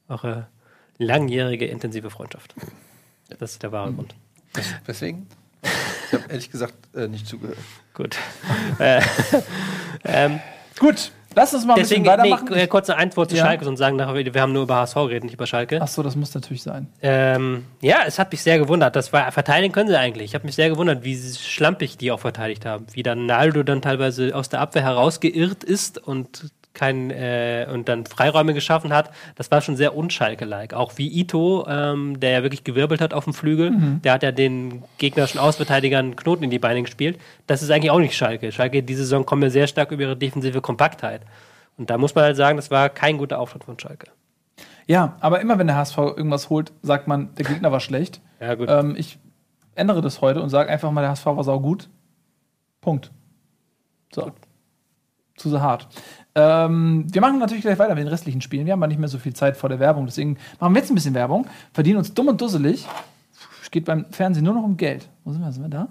[0.09, 0.47] auch eine
[0.99, 2.55] langjährige, intensive Freundschaft.
[3.39, 3.97] Das ist der wahre Mhm.
[3.97, 4.15] Grund.
[4.87, 5.27] Weswegen?
[6.09, 7.59] Ich habe ehrlich gesagt äh, nicht zugehört.
[7.95, 8.17] Gut.
[8.79, 9.01] äh,
[10.05, 10.41] ähm,
[10.79, 12.55] Gut, lass uns mal ein deswegen, bisschen nee, weitermachen.
[12.55, 13.45] äh, kurze Antwort zu Ja.
[13.45, 15.79] Schalke und sagen nachher, wir haben nur über HSV geredet, nicht über Schalke.
[15.83, 16.89] Ach so, das muss natürlich sein.
[17.03, 18.97] Ähm, ja, es hat mich sehr gewundert.
[18.97, 20.25] Das war, verteidigen können sie eigentlich.
[20.31, 22.87] Ich habe mich sehr gewundert, wie schlampig die auch verteidigt haben.
[22.93, 28.05] Wie dann Naldo dann teilweise aus der Abwehr herausgeirrt ist und kein, äh, und dann
[28.05, 29.11] Freiräume geschaffen hat.
[29.37, 30.75] Das war schon sehr unschalke-like.
[30.75, 33.71] Auch wie Ito, ähm, der ja wirklich gewirbelt hat auf dem Flügel.
[34.03, 37.19] Der hat ja den gegnerischen Ausverteidigern Knoten in die Beine gespielt.
[37.47, 38.53] Das ist eigentlich auch nicht Schalke.
[38.53, 41.23] Schalke diese Saison kommen ja sehr stark über ihre defensive Kompaktheit.
[41.77, 44.09] Und da muss man halt sagen, das war kein guter Auftritt von Schalke.
[44.87, 48.21] Ja, aber immer wenn der HSV irgendwas holt, sagt man, der Gegner war schlecht.
[48.41, 48.69] Ja, gut.
[48.71, 49.19] Ähm, ich
[49.75, 51.89] ändere das heute und sage einfach mal, der HSV war saugut.
[52.81, 53.11] Punkt.
[54.13, 54.31] So.
[55.37, 55.89] Zu so hart.
[56.35, 58.67] Ähm, wir machen natürlich gleich weiter mit den restlichen Spielen.
[58.67, 60.07] Wir haben aber nicht mehr so viel Zeit vor der Werbung.
[60.07, 62.87] Deswegen machen wir jetzt ein bisschen Werbung, verdienen uns dumm und dusselig.
[63.63, 65.09] Es geht beim Fernsehen nur noch um Geld.
[65.25, 65.53] Wo sind wir?
[65.53, 65.89] Sind wir da?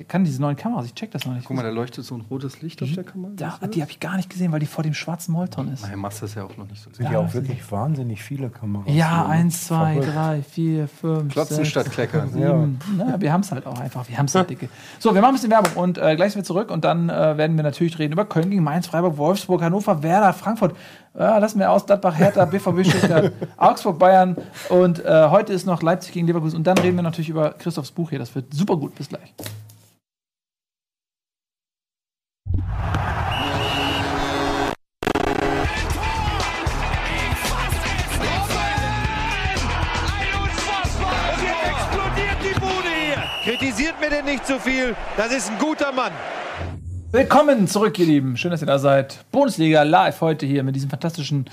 [0.00, 1.44] Ich kann diese neuen Kameras, ich check das noch nicht.
[1.44, 3.32] Guck mal, da leuchtet so ein rotes Licht auf der Kamera.
[3.36, 5.82] da, die habe ich gar nicht gesehen, weil die vor dem schwarzen Molton ist.
[5.82, 6.90] Nein, machst das ja auch noch nicht so.
[6.90, 8.86] sind ja auch wirklich wahnsinnig viele Kameras.
[8.88, 9.26] Ja, hier, ne?
[9.26, 10.14] eins, zwei, Verrückt.
[10.14, 12.30] drei, vier, fünf, Klotzen sechs, statt Kleckern.
[12.32, 12.78] sieben.
[12.96, 14.08] Na, wir haben es halt auch einfach.
[14.08, 14.70] Wir haben es halt dicke.
[14.98, 17.36] So, wir machen ein bisschen Werbung und äh, gleich sind wir zurück und dann äh,
[17.36, 20.74] werden wir natürlich reden über Köln gegen Mainz, Freiburg, Wolfsburg, Hannover, Werder, Frankfurt.
[21.12, 24.36] Ja, lassen wir aus, Gladbach, Hertha, BVB, Stuttgart, Augsburg, Bayern
[24.70, 27.90] und äh, heute ist noch Leipzig gegen Leverkusen und dann reden wir natürlich über Christophs
[27.90, 28.18] Buch hier.
[28.18, 28.94] Das wird super gut.
[28.94, 29.34] Bis gleich.
[44.20, 44.94] Denn nicht zu viel.
[45.16, 46.12] Das ist ein guter Mann.
[47.10, 48.36] Willkommen zurück, ihr Lieben.
[48.36, 49.24] Schön, dass ihr da seid.
[49.30, 51.46] Bundesliga live heute hier mit diesem fantastischen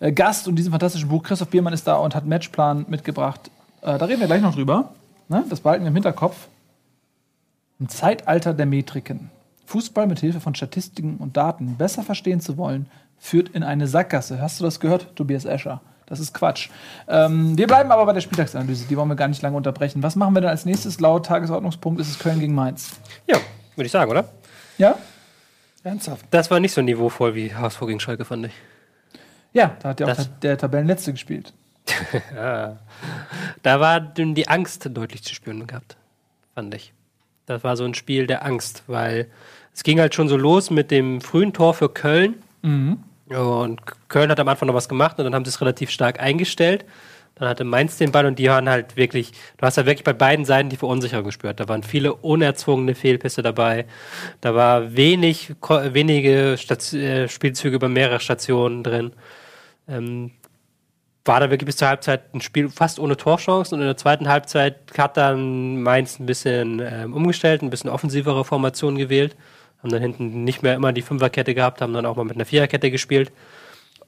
[0.00, 1.22] äh, Gast und diesem fantastischen Buch.
[1.22, 3.52] Christoph Biermann ist da und hat Matchplan mitgebracht.
[3.82, 4.94] Äh, da reden wir gleich noch drüber.
[5.28, 5.44] Ne?
[5.48, 6.48] Das behalten wir im Hinterkopf.
[7.78, 9.30] Im Zeitalter der Metriken.
[9.66, 12.86] Fußball mit Hilfe von Statistiken und Daten besser verstehen zu wollen,
[13.18, 14.40] führt in eine Sackgasse.
[14.40, 15.82] Hast du das gehört, Tobias Escher?
[16.08, 16.70] Das ist Quatsch.
[17.06, 18.86] Ähm, wir bleiben aber bei der Spieltagsanalyse.
[18.88, 20.02] Die wollen wir gar nicht lange unterbrechen.
[20.02, 21.00] Was machen wir denn als nächstes?
[21.00, 22.98] Laut Tagesordnungspunkt ist es Köln gegen Mainz.
[23.26, 23.36] Ja,
[23.76, 24.28] würde ich sagen, oder?
[24.78, 24.96] Ja?
[25.84, 26.24] Ernsthaft?
[26.30, 28.52] Das war nicht so niveauvoll wie HSV gegen Schalke, fand ich.
[29.52, 31.52] Ja, da hat ja auch Das- der, Tabellenletzte gespielt.
[33.62, 35.96] Da war die Angst deutlich zu spüren gehabt,
[36.54, 36.92] fand ich.
[37.46, 39.26] Das war so ein Spiel der Angst, weil
[39.74, 42.34] es ging halt schon so los mit dem frühen Tor für Köln.
[43.30, 46.20] Und Köln hat am Anfang noch was gemacht und dann haben sie es relativ stark
[46.20, 46.84] eingestellt.
[47.38, 50.12] Dann hatte Mainz den Ball und die waren halt wirklich, du hast ja wirklich bei
[50.12, 51.60] beiden Seiten die Verunsicherung gespürt.
[51.60, 53.86] Da waren viele unerzwungene Fehlpässe dabei.
[54.40, 59.12] Da war wenig, wenige Stat äh, Spielzüge über mehrere Stationen drin.
[59.88, 60.32] Ähm,
[61.24, 64.28] war da wirklich bis zur Halbzeit ein Spiel fast ohne Torchancen und in der zweiten
[64.28, 69.36] Halbzeit hat dann Mainz ein bisschen ähm, umgestellt, ein bisschen offensivere Formationen gewählt,
[69.82, 72.44] haben dann hinten nicht mehr immer die Fünferkette gehabt, haben dann auch mal mit einer
[72.44, 73.32] Viererkette gespielt.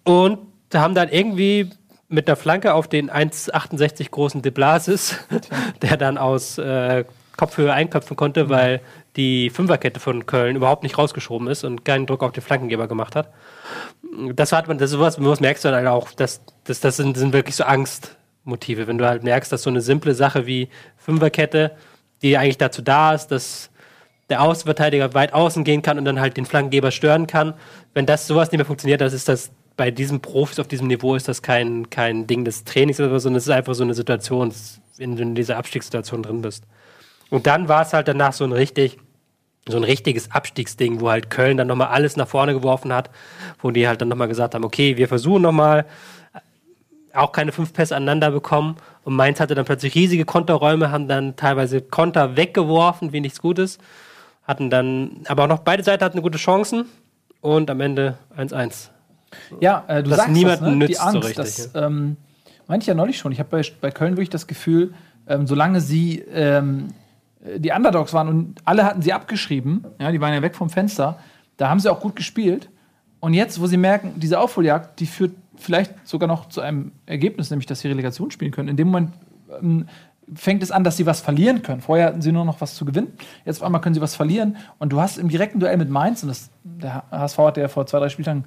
[0.05, 0.39] Und
[0.75, 1.71] haben dann irgendwie
[2.09, 5.17] mit einer Flanke auf den 1,68 großen De Blasis,
[5.83, 7.05] der dann aus äh,
[7.37, 8.81] Kopfhöhe einköpfen konnte, weil
[9.17, 13.17] die Fünferkette von Köln überhaupt nicht rausgeschoben ist und keinen Druck auf den Flankengeber gemacht
[13.17, 13.33] hat.
[14.35, 17.17] Das hat man, das sowas, sowas merkst du dann halt auch, dass, dass das sind,
[17.17, 21.73] sind wirklich so Angstmotive, wenn du halt merkst, dass so eine simple Sache wie Fünferkette,
[22.23, 23.70] die eigentlich dazu da ist, dass
[24.31, 27.55] der Außenverteidiger weit außen gehen kann und dann halt den Flankengeber stören kann.
[27.95, 31.15] Wenn das sowas nicht mehr funktioniert, das ist das bei diesen Profis auf diesem Niveau
[31.15, 33.95] ist das kein, kein Ding des Trainings oder so, sondern es ist einfach so eine
[33.95, 34.53] Situation,
[34.99, 36.65] wenn du in dieser Abstiegssituation drin bist.
[37.31, 38.99] Und dann war es halt danach so ein richtig,
[39.67, 43.09] so ein richtiges Abstiegsding, wo halt Köln dann nochmal alles nach vorne geworfen hat,
[43.63, 45.87] wo die halt dann nochmal gesagt haben, okay, wir versuchen nochmal,
[47.15, 48.77] auch keine fünf Pässe aneinander bekommen.
[49.05, 53.79] Und Mainz hatte dann plötzlich riesige Konterräume, haben dann teilweise Konter weggeworfen, wie nichts Gutes.
[54.51, 56.87] Hatten dann, aber auch noch beide Seiten hatten gute Chancen.
[57.41, 58.89] Und am Ende 1-1.
[59.61, 60.77] Ja, äh, du Das sagst niemanden das, ne?
[60.77, 61.29] nützt die so Angst.
[61.29, 62.17] richtig, das ähm,
[62.67, 63.31] meinte ich ja neulich schon.
[63.31, 64.93] Ich habe bei, bei Köln wirklich das Gefühl,
[65.29, 66.89] ähm, solange sie ähm,
[67.59, 71.21] die Underdogs waren und alle hatten sie abgeschrieben, ja, die waren ja weg vom Fenster,
[71.57, 72.71] da haben sie auch gut gespielt.
[73.21, 77.51] Und jetzt, wo sie merken, diese Aufholjagd, die führt vielleicht sogar noch zu einem Ergebnis,
[77.51, 78.69] nämlich dass sie Relegation spielen können.
[78.69, 79.13] In dem Moment
[79.63, 79.87] ähm,
[80.35, 81.81] fängt es an, dass sie was verlieren können.
[81.81, 83.13] Vorher hatten sie nur noch was zu gewinnen.
[83.45, 84.57] Jetzt auf einmal können sie was verlieren.
[84.79, 87.87] Und du hast im direkten Duell mit Mainz, und das, der HSV hat ja vor
[87.87, 88.45] zwei, drei Spieltagen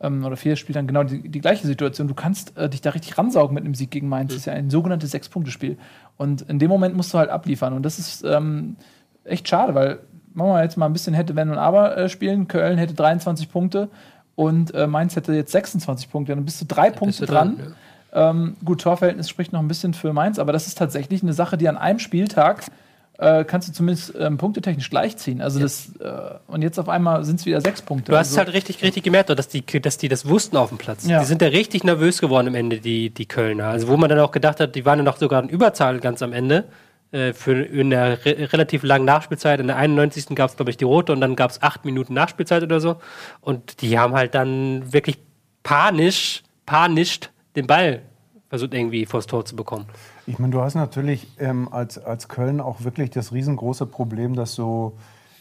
[0.00, 2.08] ähm, oder vier Spieltagen genau die, die gleiche Situation.
[2.08, 4.30] Du kannst äh, dich da richtig ransaugen mit einem Sieg gegen Mainz.
[4.30, 5.78] Das ist ja ein sogenanntes Sechs-Punkte-Spiel.
[6.16, 7.72] Und in dem Moment musst du halt abliefern.
[7.72, 8.76] Und das ist ähm,
[9.24, 10.00] echt schade, weil
[10.34, 12.48] machen wir jetzt mal ein bisschen hätte, wenn und aber äh, spielen.
[12.48, 13.88] Köln hätte 23 Punkte
[14.34, 16.34] und äh, Mainz hätte jetzt 26 Punkte.
[16.34, 17.56] Dann bist du drei Punkte du dran.
[17.56, 17.74] dran,
[18.12, 21.56] Ähm, gut, Torverhältnis spricht noch ein bisschen für Mainz, aber das ist tatsächlich eine Sache,
[21.56, 22.64] die an einem Spieltag
[23.18, 25.40] äh, kannst du zumindest ähm, punktetechnisch gleichziehen.
[25.40, 28.12] Also das, äh, und jetzt auf einmal sind es wieder sechs Punkte.
[28.12, 30.70] Du hast es also, halt richtig, richtig gemerkt, dass die, dass die das wussten auf
[30.70, 31.06] dem Platz.
[31.06, 31.20] Ja.
[31.20, 33.66] Die sind ja richtig nervös geworden am Ende, die, die Kölner.
[33.66, 36.22] Also wo man dann auch gedacht hat, die waren ja noch sogar in Überzahl ganz
[36.22, 36.64] am Ende.
[37.12, 39.60] Äh, für in der re relativ langen Nachspielzeit.
[39.60, 40.34] In der 91.
[40.34, 42.96] gab es, glaube ich, die rote und dann gab es acht Minuten Nachspielzeit oder so.
[43.40, 45.18] Und die haben halt dann wirklich
[45.62, 47.20] panisch, panisch
[47.56, 48.02] den Ball
[48.48, 49.86] versucht irgendwie vors Tor zu bekommen.
[50.26, 54.54] Ich meine, du hast natürlich ähm, als, als Köln auch wirklich das riesengroße Problem, dass
[54.56, 54.92] du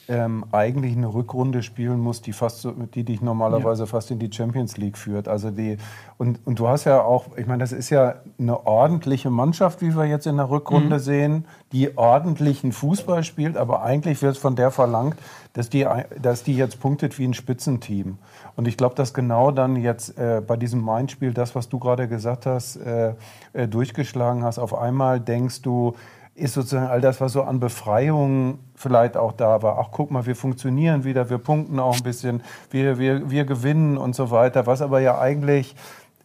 [0.07, 4.31] ähm, eigentlich eine Rückrunde spielen musst, die, fast so, die dich normalerweise fast in die
[4.31, 5.27] Champions League führt.
[5.27, 5.77] Also die,
[6.17, 9.95] und, und du hast ja auch, ich meine, das ist ja eine ordentliche Mannschaft, wie
[9.95, 14.71] wir jetzt in der Rückrunde sehen, die ordentlichen Fußball spielt, aber eigentlich wird von der
[14.71, 15.17] verlangt,
[15.53, 15.87] dass die,
[16.21, 18.17] dass die jetzt punktet wie ein Spitzenteam.
[18.55, 22.07] Und ich glaube, dass genau dann jetzt äh, bei diesem Main-Spiel das, was du gerade
[22.07, 23.13] gesagt hast, äh,
[23.53, 24.59] äh, durchgeschlagen hast.
[24.59, 25.95] Auf einmal denkst du,
[26.41, 29.77] ist sozusagen all das, was so an Befreiung vielleicht auch da war.
[29.79, 33.97] Ach, guck mal, wir funktionieren wieder, wir punkten auch ein bisschen, wir, wir, wir gewinnen
[33.97, 34.65] und so weiter.
[34.65, 35.75] Was aber ja eigentlich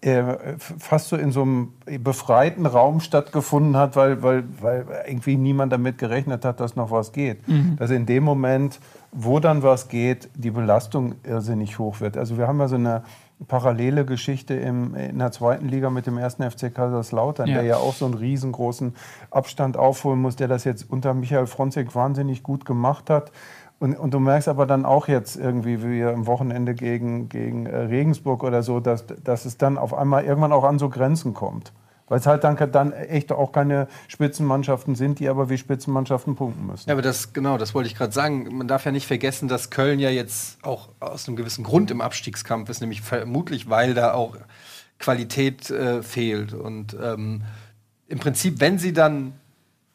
[0.00, 0.22] äh,
[0.59, 5.98] fast so in so einem befreiten Raum stattgefunden hat, weil, weil, weil irgendwie niemand damit
[5.98, 7.38] gerechnet hat, dass noch was geht.
[7.79, 8.81] Dass in dem Moment,
[9.12, 12.16] wo dann was geht, die Belastung irrsinnig hoch wird.
[12.16, 13.02] Also wir haben ja so eine
[13.49, 17.57] parallele Geschichte im, in der zweiten Liga mit dem ersten FC Kaiserslautern, Ja.
[17.57, 18.94] der ja auch so einen riesengroßen
[19.31, 23.33] Abstand aufholen muss, der das jetzt unter Michael Fronzek wahnsinnig gut gemacht hat.
[23.79, 27.66] Und, und du merkst aber dann auch jetzt irgendwie, wie wir am Wochenende gegen, gegen
[27.66, 31.35] äh, Regensburg oder so, dass, dass es dann auf einmal irgendwann auch an so Grenzen
[31.35, 31.72] kommt.
[32.08, 36.66] Weil es halt dann, dann echt auch keine Spitzenmannschaften sind, die aber wie Spitzenmannschaften punkten
[36.66, 36.88] müssen.
[36.88, 38.56] Ja, aber das, genau, das wollte ich gerade sagen.
[38.56, 42.00] Man darf ja nicht vergessen, dass Köln ja jetzt auch aus einem gewissen Grund im
[42.00, 44.36] Abstiegskampf ist, nämlich vermutlich, weil da auch
[44.98, 46.54] Qualität äh, fehlt.
[46.54, 47.42] Und ähm,
[48.06, 49.32] im Prinzip, wenn sie dann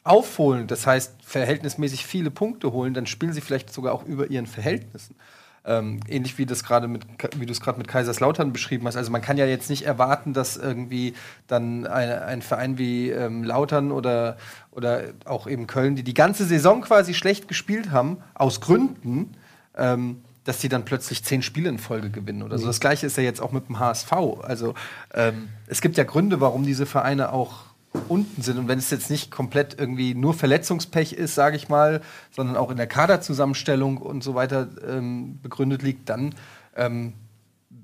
[0.04, 4.46] aufholen, das heißt verhältnismäßig viele Punkte holen, dann spielen sie vielleicht sogar auch über ihren
[4.46, 5.16] Verhältnissen.
[5.64, 8.96] Ähm, ähnlich wie das gerade mit, wie du es gerade mit Kaiserslautern beschrieben hast.
[8.96, 11.14] Also man kann ja jetzt nicht erwarten, dass irgendwie
[11.46, 14.38] dann eine, ein Verein wie ähm, Lautern oder,
[14.72, 19.36] oder auch eben Köln, die die ganze Saison quasi schlecht gespielt haben, aus Gründen,
[19.76, 22.66] ähm, dass die dann plötzlich zehn Spiele in Folge gewinnen oder so.
[22.66, 24.12] Das gleiche ist ja jetzt auch mit dem HSV.
[24.42, 24.74] Also
[25.14, 27.71] ähm, es gibt ja Gründe, warum diese Vereine auch
[28.08, 28.58] unten sind.
[28.58, 32.00] Und wenn es jetzt nicht komplett irgendwie nur Verletzungspech ist, sage ich mal,
[32.30, 36.34] sondern auch in der Kaderzusammenstellung und so weiter ähm, begründet liegt, dann
[36.76, 37.12] ähm,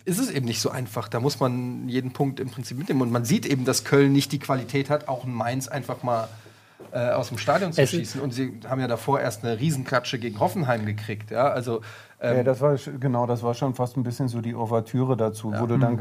[0.04, 1.08] ist es eben nicht so einfach.
[1.08, 3.02] Da muss man jeden Punkt im Prinzip mitnehmen.
[3.02, 6.28] Und man sieht eben, dass Köln nicht die Qualität hat, auch ein Mainz einfach mal
[6.92, 8.20] äh, aus dem Stadion zu Es schießen.
[8.20, 11.30] Und sie haben ja davor erst eine Riesenklatsche gegen Hoffenheim gekriegt.
[11.30, 11.82] Ja, also
[12.20, 15.52] ähm, Ja, das war genau, das war schon fast ein bisschen so die Ouvertüre dazu,
[15.54, 15.98] wo du dann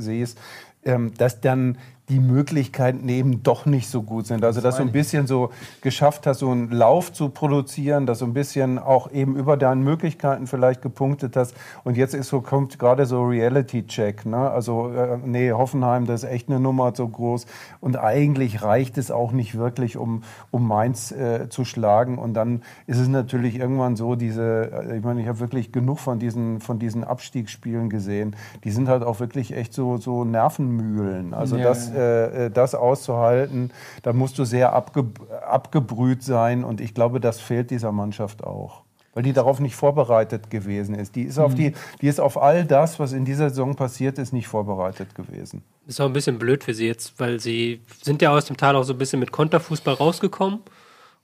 [0.00, 0.38] siehst,
[0.84, 1.78] ähm, dass dann
[2.10, 4.44] die Möglichkeiten eben doch nicht so gut sind.
[4.44, 8.26] Also dass du ein bisschen so geschafft hast, so einen Lauf zu produzieren, dass du
[8.26, 11.54] ein bisschen auch eben über deinen Möglichkeiten vielleicht gepunktet hast.
[11.82, 14.26] Und jetzt ist so, kommt gerade so Reality-Check.
[14.26, 14.36] Ne?
[14.36, 17.46] Also äh, nee, Hoffenheim, das ist echt eine Nummer so groß.
[17.80, 22.18] Und eigentlich reicht es auch nicht wirklich, um, um Mainz äh, zu schlagen.
[22.18, 26.00] Und dann ist es natürlich irgendwann so, diese, äh, ich meine, ich habe wirklich genug
[26.00, 28.36] von diesen, von diesen Abstiegsspielen gesehen.
[28.62, 31.32] Die sind halt auch wirklich echt so, so Nervenmühlen.
[31.32, 35.04] Also Ja, das, äh, äh, das auszuhalten, da musst du sehr abge
[35.46, 36.64] abgebrüht sein.
[36.64, 38.82] Und ich glaube, das fehlt dieser Mannschaft auch.
[39.14, 41.14] Weil die darauf nicht vorbereitet gewesen ist.
[41.14, 44.32] Die ist, auf die, die ist auf all das, was in dieser Saison passiert ist,
[44.32, 45.62] nicht vorbereitet gewesen.
[45.86, 48.74] Ist auch ein bisschen blöd für sie jetzt, weil sie sind ja aus dem Tal
[48.74, 50.60] auch so ein bisschen mit Konterfußball rausgekommen.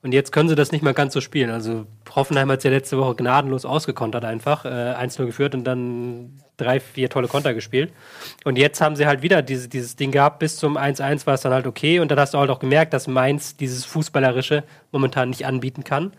[0.03, 1.51] Und jetzt können sie das nicht mehr ganz so spielen.
[1.51, 4.65] Also Hoffenheim hat es ja letzte Woche gnadenlos ausgekontert einfach.
[4.65, 7.93] Äh, 1-0 geführt und dann drei, vier tolle Konter gespielt.
[8.45, 10.39] Und jetzt haben sie halt wieder diese, dieses Ding gehabt.
[10.39, 12.01] Bis zum 1-1 war es dann halt okay.
[12.01, 16.13] Und dann hast du halt auch gemerkt, dass Mainz dieses Fußballerische momentan nicht anbieten kann.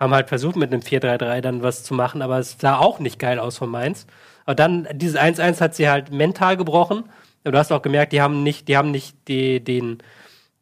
[0.00, 3.18] Haben halt versucht, mit einem 4-3-3 dann was zu machen, aber es sah auch nicht
[3.18, 4.06] geil aus von Mainz.
[4.46, 7.04] Aber dann, dieses 1-1 hat sie halt mental gebrochen.
[7.44, 9.98] Aber du hast auch gemerkt, die haben nicht, die haben nicht die, den,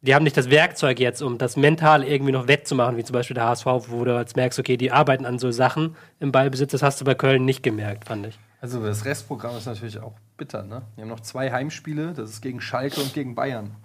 [0.05, 3.33] die haben nicht das Werkzeug jetzt, um das mental irgendwie noch wettzumachen, wie zum Beispiel
[3.33, 6.71] der HSV, wo du jetzt merkst, okay, die arbeiten an so Sachen im Ballbesitz.
[6.71, 8.39] Das hast du bei Köln nicht gemerkt, fand ich.
[8.61, 10.83] Also das Restprogramm ist natürlich auch bitter, ne?
[10.95, 13.75] Wir haben noch zwei Heimspiele, das ist gegen Schalke und gegen Bayern.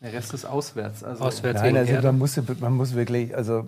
[0.00, 1.02] Der Rest ist auswärts.
[1.02, 3.64] Also Auswärts Nein, also man muss, man muss wirklich, also,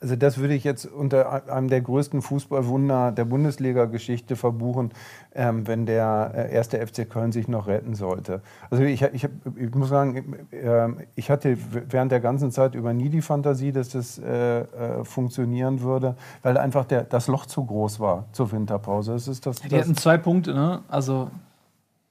[0.00, 4.90] also das würde ich jetzt unter einem der größten Fußballwunder der Bundesliga-Geschichte verbuchen,
[5.32, 8.42] ähm, wenn der äh, erste FC Köln sich noch retten sollte.
[8.68, 11.56] Also ich, ich, ich muss sagen, ähm, ich hatte
[11.88, 16.58] während der ganzen Zeit über nie die Fantasie, dass das äh, äh, funktionieren würde, weil
[16.58, 19.12] einfach der, das Loch zu groß war zur Winterpause.
[19.12, 20.82] Das ist das, Die das hatten zwei Punkte, ne?
[20.88, 21.30] Also,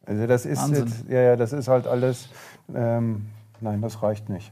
[0.05, 2.29] also das ist jetzt, ja, ja, das ist halt alles.
[2.73, 3.25] Ähm,
[3.61, 4.51] nein, das reicht nicht.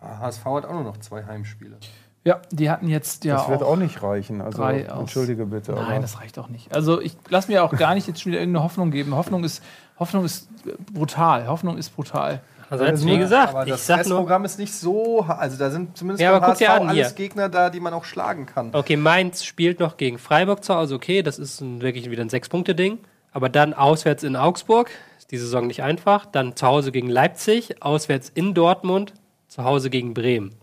[0.00, 1.76] HSV hat auch nur noch zwei Heimspiele.
[2.24, 4.40] ja, die hatten jetzt ja das wird auch auch nicht reichen.
[4.40, 5.72] Also drei aus- entschuldige bitte.
[5.72, 6.74] Nein, aber- das reicht auch nicht.
[6.74, 9.14] Also ich lasse mir auch gar nicht jetzt schon wieder irgendeine Hoffnung geben.
[9.14, 9.62] Hoffnung ist,
[9.98, 10.48] Hoffnung ist
[10.92, 11.48] brutal.
[11.48, 12.40] Hoffnung ist brutal.
[12.70, 15.96] Also, wie gesagt, aber ich das sag nur, Restprogramm ist nicht so, also da sind
[15.96, 17.16] zumindest Ja, aber HSV an, alles hier.
[17.16, 18.74] Gegner da, die man auch schlagen kann.
[18.74, 22.28] okay, Mainz spielt noch gegen Freiburg zu Hause, okay, das ist ein, wirklich wieder ein
[22.28, 22.98] Sechs-Punkte-Ding.
[23.32, 24.90] Aber dann auswärts in Augsburg,
[25.30, 26.26] die Saison nicht einfach.
[26.26, 29.14] Dann zu Hause gegen Leipzig, auswärts in Dortmund,
[29.48, 30.54] zu Hause gegen Bremen.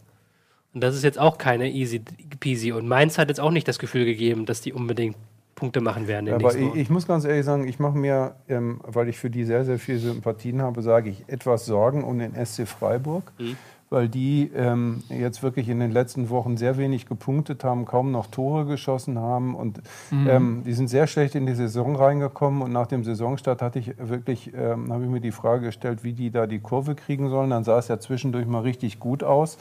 [0.74, 2.02] Und das ist jetzt auch keine easy
[2.40, 2.72] peasy.
[2.72, 5.16] Und Mainz hat jetzt auch nicht das Gefühl gegeben, dass die unbedingt
[5.56, 6.28] Punkte machen werden.
[6.28, 9.30] In Aber ich, ich muss ganz ehrlich sagen, ich mache mir, ähm, weil ich für
[9.30, 13.56] die sehr, sehr viel Sympathien habe, sage ich etwas Sorgen um den SC Freiburg, Mhm.
[13.90, 18.28] Weil die ähm, jetzt wirklich in den letzten Wochen sehr wenig gepunktet haben, kaum noch
[18.28, 22.88] Tore geschossen haben und ähm, die sind sehr schlecht in die Saison reingekommen und nach
[22.88, 26.48] dem Saisonstart hatte ich wirklich, ähm, habe ich mir die Frage gestellt, wie die da
[26.48, 27.50] die Kurve kriegen sollen.
[27.50, 29.58] Dann sah es ja zwischendurch mal richtig gut aus.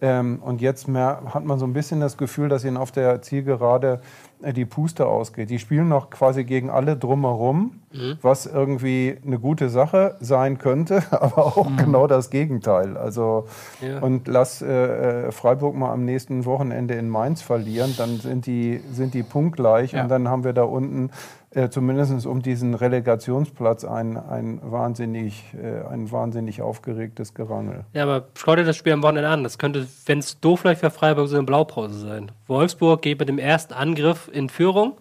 [0.00, 3.22] Ähm, und jetzt mehr, hat man so ein bisschen das Gefühl, dass ihnen auf der
[3.22, 4.00] Zielgerade
[4.42, 5.50] äh, die Puste ausgeht.
[5.50, 7.80] Die spielen noch quasi gegen alle drumherum,
[8.20, 12.96] was irgendwie eine gute Sache sein könnte, aber auch genau das Gegenteil.
[12.96, 13.46] Also
[13.80, 14.00] Ja.
[14.00, 18.80] und lass äh, äh, Freiburg mal am nächsten Wochenende in Mainz verlieren, dann sind die,
[18.90, 20.02] sind die punktgleich Ja.
[20.02, 21.10] und dann haben wir da unten
[21.54, 27.84] äh, zumindest um diesen Relegationsplatz ein, ein, wahnsinnig, äh, ein wahnsinnig aufgeregtes Gerangel.
[27.92, 29.44] Ja, aber schau dir das Spiel am Wochenende an.
[29.44, 32.32] Das könnte, wenn es doof läuft für Freiburg, so eine Blaupause sein.
[32.46, 34.98] Wolfsburg geht mit dem ersten Angriff in Führung,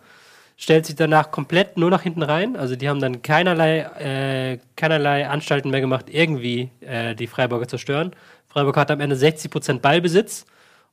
[0.56, 2.56] stellt sich danach komplett nur nach hinten rein.
[2.56, 7.78] Also die haben dann keinerlei, äh, keinerlei Anstalten mehr gemacht, irgendwie äh, die Freiburger zu
[7.78, 8.12] stören.
[8.48, 10.46] Freiburg hat am Ende 60% Ballbesitz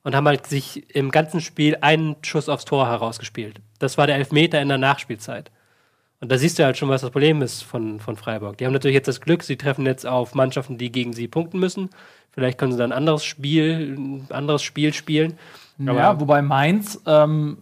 [0.03, 3.61] und haben halt sich im ganzen Spiel einen Schuss aufs Tor herausgespielt.
[3.79, 5.51] Das war der Elfmeter in der Nachspielzeit.
[6.19, 8.57] Und da siehst du halt schon, was das Problem ist von, von Freiburg.
[8.57, 11.59] Die haben natürlich jetzt das Glück, sie treffen jetzt auf Mannschaften, die gegen sie punkten
[11.59, 11.89] müssen.
[12.29, 15.37] Vielleicht können sie dann ein anderes Spiel, ein anderes Spiel spielen.
[15.79, 17.57] ja, wobei Mainz ähm,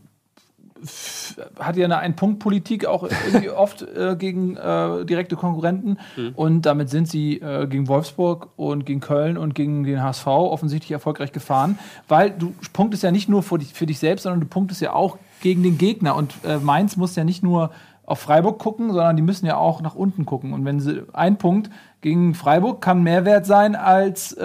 [1.60, 5.98] hat ja eine Ein-Punkt-Politik auch irgendwie oft äh, gegen äh, direkte Konkurrenten.
[6.36, 10.92] Und damit sind sie äh, gegen Wolfsburg und gegen Köln und gegen den HSV offensichtlich
[10.92, 11.80] erfolgreich gefahren.
[12.08, 14.94] Weil du punktest ja nicht nur für dich, für dich selbst, sondern du punktest ja
[14.94, 16.16] auch gegen den Gegner.
[16.16, 17.72] Und äh, Mainz muss ja nicht nur
[18.06, 20.54] auf Freiburg gucken, sondern die müssen ja auch nach unten gucken.
[20.54, 21.70] Und wenn sie ein Punkt
[22.02, 24.36] gegen Freiburg kann mehr wert sein, als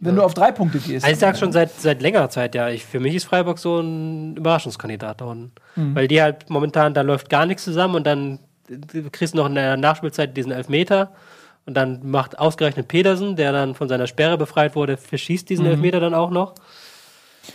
[0.00, 1.04] wenn du auf drei Punkte gehst.
[1.04, 2.70] Also ich sag schon seit, seit längerer Zeit, ja.
[2.70, 5.52] Ich, für mich ist Freiburg so ein Überraschungskandidat da unten.
[5.76, 8.38] Weil die halt momentan, da läuft gar nichts zusammen und dann
[8.68, 11.12] äh, kriegst du noch in der Nachspielzeit diesen Elfmeter
[11.66, 16.00] und dann macht ausgerechnet Petersen, der dann von seiner Sperre befreit wurde, verschießt diesen Elfmeter
[16.00, 16.54] dann auch noch.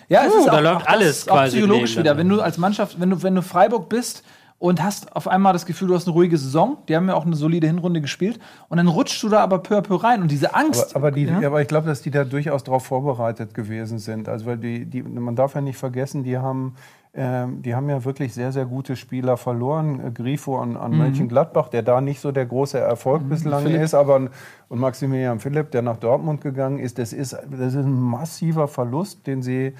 [0.08, 2.18] Ja, es Uh, ist da auch, läuft auch das alles ist auch quasi psychologisch wieder.
[2.18, 4.24] Wenn du als Mannschaft, wenn du, wenn du Freiburg bist
[4.58, 6.78] und hast auf einmal das Gefühl, du hast eine ruhige Saison.
[6.88, 8.40] Die haben ja auch eine solide Hinrunde gespielt.
[8.70, 10.22] Und dann rutschst du da aber peu à peu rein.
[10.22, 10.96] Und diese Angst.
[10.96, 11.46] Aber, aber, die, ja?
[11.46, 14.30] aber ich glaube, dass die da durchaus darauf vorbereitet gewesen sind.
[14.30, 16.76] Also weil die, die, man darf ja nicht vergessen, die haben,
[17.14, 20.00] ähm, die haben ja wirklich sehr, sehr gute Spieler verloren.
[20.00, 23.82] Äh, Grifo an, an Mönchengladbach, der da nicht so der große Erfolg bislang Philipp.
[23.82, 24.30] ist, aber
[24.70, 29.28] und Maximilian Philipp, der nach Dortmund gegangen ist, das ist, das ist ein massiver Verlust,
[29.28, 29.74] den sie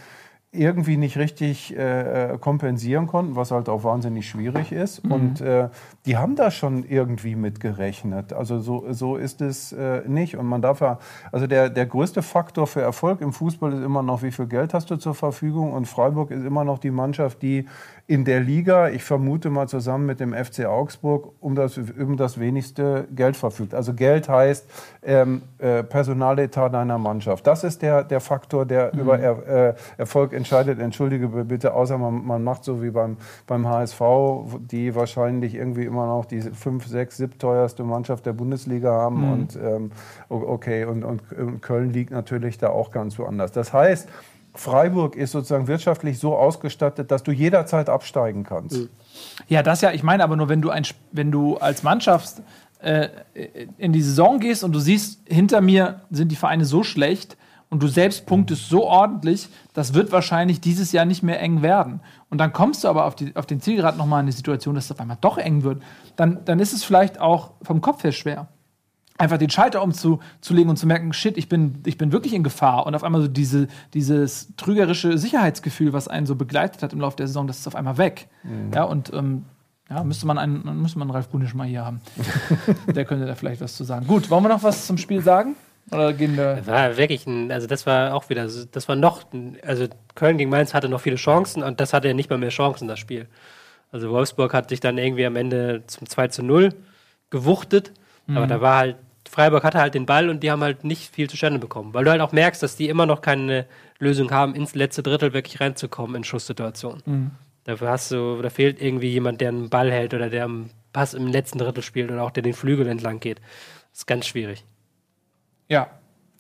[0.60, 5.00] irgendwie nicht richtig äh, kompensieren konnten, was halt auch wahnsinnig schwierig ist.
[5.00, 5.70] Und äh,
[6.06, 8.34] die haben da schon irgendwie mit gerechnet.
[8.34, 10.38] Also so, so ist es äh, nicht.
[10.38, 11.00] Und man darf ja,
[11.32, 14.74] also der, der größte Faktor für Erfolg im Fußball ist immer noch, wie viel Geld
[14.74, 15.74] hast du zur Verfügung.
[15.74, 17.68] Und Freiburg ist immer noch die Mannschaft, die
[18.08, 22.40] in der Liga, ich vermute mal zusammen mit dem FC Augsburg, um das, um das
[22.40, 23.74] wenigste Geld verfügt.
[23.74, 24.68] Also Geld heißt
[25.04, 27.48] ähm, äh, Personaletat deiner Mannschaft.
[27.48, 30.80] Das ist der, der Faktor, der über er, äh, Erfolg entscheidet.
[30.80, 34.02] Entschuldige bitte, außer man, man macht so wie beim, beim HSV,
[34.60, 39.34] die wahrscheinlich irgendwie immer noch die fünf, sechs, sieb teuerste Mannschaft der Bundesliga haben.
[39.34, 39.92] Und ähm,
[40.30, 43.52] okay, und, und, und Köln liegt natürlich da auch ganz woanders.
[43.52, 44.08] Das heißt,
[44.60, 48.90] Freiburg ist sozusagen wirtschaftlich so ausgestattet, dass du jederzeit absteigen kannst.
[49.48, 52.42] Ja, das ja, ich meine aber nur, wenn du, ein, wenn du als Mannschaft
[52.80, 53.10] äh,
[53.78, 57.38] in die Saison gehst und du siehst, hinter mir sind die Vereine so schlecht
[57.70, 62.02] und du selbst punktest so ordentlich, das wird wahrscheinlich dieses Jahr nicht mehr eng werden.
[62.30, 64.86] Und dann kommst du aber auf, die, auf den Zielgerad nochmal in eine Situation, dass
[64.86, 65.82] es auf einmal doch eng wird.
[66.16, 68.48] Dann, dann ist es vielleicht auch vom Kopf her schwer.
[69.18, 72.86] Einfach den Schalter umzulegen und zu merken, shit, ich bin, ich bin wirklich in Gefahr.
[72.86, 77.16] Und auf einmal so diese, dieses trügerische Sicherheitsgefühl, was einen so begleitet hat im Laufe
[77.16, 78.28] der Saison, das ist auf einmal weg.
[78.74, 79.46] Ja, und ähm,
[79.90, 82.02] ja, müsste man einen, müsste man Ralf Brunisch mal hier haben.
[82.94, 84.06] Der könnte da vielleicht was zu sagen.
[84.08, 85.56] Gut, wollen wir noch was zum Spiel sagen?
[85.92, 86.56] Oder gehen wir.
[86.56, 89.86] Das war wirklich ein, also das war auch wieder, das war noch, ein- also
[90.16, 92.88] Köln gegen Mainz hatte noch viele Chancen und das hatte ja nicht mal mehr Chancen,
[92.88, 93.28] das Spiel.
[93.92, 96.74] Also Wolfsburg hat sich dann irgendwie am Ende zum 2 zu 0
[97.30, 97.92] gewuchtet,
[98.28, 98.96] aber da war halt,
[99.36, 102.12] Freiburg hatte halt den Ball und die haben halt nicht viel zustande bekommen, weil du
[102.12, 103.66] halt auch merkst, dass die immer noch keine
[104.00, 107.32] Lösung haben, ins letzte Drittel wirklich reinzukommen in Schusssituationen.
[107.66, 111.14] Dafür hast du, da fehlt irgendwie jemand, der einen Ball hält oder der am Pass
[111.14, 113.40] im letzten Drittel spielt oder auch der den Flügel entlang geht.
[113.92, 114.64] Das ist ganz schwierig.
[115.68, 115.90] Ja,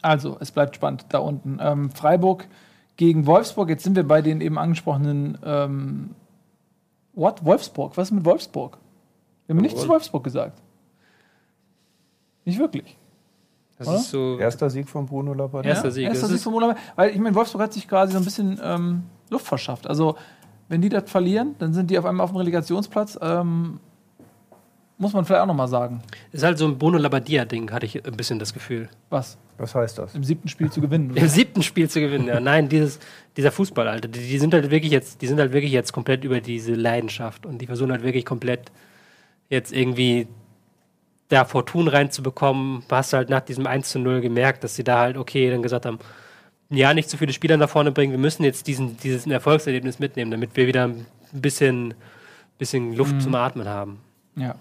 [0.01, 1.57] also, es bleibt spannend da unten.
[1.59, 2.47] Ähm, Freiburg
[2.95, 3.67] gegen Wolfsburg.
[3.67, 5.37] Jetzt sind wir bei den eben angesprochenen.
[5.43, 6.11] Ähm,
[7.11, 7.43] what?
[7.43, 7.97] Wolfsburg?
[7.97, 8.77] Was ist mit Wolfsburg?
[9.47, 10.61] Wir haben nichts zu Wolfsburg gesagt.
[12.45, 12.97] Nicht wirklich.
[13.77, 13.97] Das Oder?
[13.97, 14.39] ist so.
[14.39, 15.71] Erster Sieg von Bruno Labbadia.
[15.71, 16.05] Erster Sieg.
[16.05, 19.03] Erster Sieg von Mola, weil ich meine, Wolfsburg hat sich quasi so ein bisschen ähm,
[19.29, 19.87] Luft verschafft.
[19.87, 20.15] Also,
[20.69, 23.19] wenn die das verlieren, dann sind die auf einmal auf dem Relegationsplatz.
[23.21, 23.79] Ähm,
[24.97, 26.01] muss man vielleicht auch noch mal sagen.
[26.31, 28.87] Ist halt so ein Bruno Labbadia-Ding, hatte ich ein bisschen das Gefühl.
[29.09, 29.37] Was?
[29.57, 30.15] Was heißt das?
[30.15, 31.15] Im siebten Spiel zu gewinnen.
[31.15, 32.39] Im siebten Spiel zu gewinnen, ja.
[32.39, 32.99] Nein, dieses,
[33.35, 36.23] dieser Fußball, Alter, die, die sind halt wirklich jetzt, die sind halt wirklich jetzt komplett
[36.23, 38.71] über diese Leidenschaft und die versuchen halt wirklich komplett
[39.49, 40.27] jetzt irgendwie
[41.29, 42.83] da Fortun reinzubekommen.
[42.87, 45.61] Du hast halt nach diesem 1 zu 0 gemerkt, dass sie da halt, okay, dann
[45.61, 45.99] gesagt haben,
[46.69, 50.31] ja, nicht zu viele Spieler nach vorne bringen, wir müssen jetzt diesen, dieses Erfolgserlebnis mitnehmen,
[50.31, 51.93] damit wir wieder ein bisschen,
[52.57, 53.99] bisschen Luft zum Atmen haben.
[54.35, 54.55] Ja.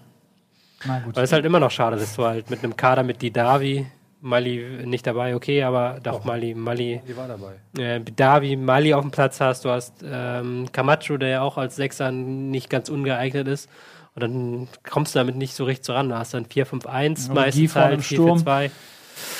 [0.85, 1.15] Na gut.
[1.15, 3.87] Aber es ist halt immer noch schade, dass du halt mit einem Kader mit Didavi,
[4.21, 7.53] Mali nicht dabei, okay, aber doch Mali, Mali, Die war dabei.
[7.77, 9.65] äh, Davi, Mali auf dem Platz hast.
[9.65, 13.69] Du hast ähm, Camacho, der ja auch als Sechser nicht ganz ungeeignet ist.
[14.15, 16.09] Und dann kommst du damit nicht so richtig ran.
[16.09, 18.39] Du hast dann 4-5-1 Origi meistens halt, im Sturm.
[18.39, 18.71] 4-4-2.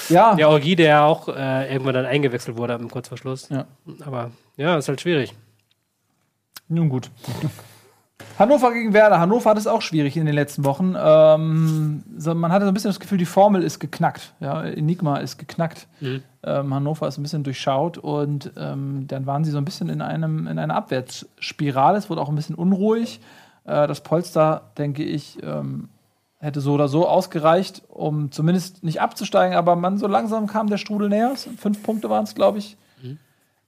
[0.10, 3.50] ja, Ja, Orgi, der ja auch äh, irgendwann dann eingewechselt wurde im Kurzverschluss.
[3.50, 3.66] Ja.
[4.06, 5.34] Aber ja, ist halt schwierig.
[6.68, 7.10] Nun gut.
[8.40, 9.20] Hannover gegen Werder.
[9.20, 10.94] Hannover hat es auch schwierig in den letzten Wochen.
[10.98, 14.34] Ähm, so, man hatte so ein bisschen das Gefühl, die Formel ist geknackt.
[14.42, 15.88] Ja, Enigma ist geknackt.
[16.02, 16.22] Mhm.
[16.44, 20.02] Ähm, Hannover ist ein bisschen durchschaut und ähm, dann waren sie so ein bisschen in,
[20.02, 21.98] einem, in einer Abwärtsspirale.
[21.98, 23.22] Es wurde auch ein bisschen unruhig.
[23.66, 25.90] Äh, das Polster, denke ich, ähm,
[26.40, 30.78] hätte so oder so ausgereicht, um zumindest nicht abzusteigen, aber man so langsam kam der
[30.78, 31.36] Strudel näher.
[31.36, 32.78] Fünf Punkte waren es, glaube ich.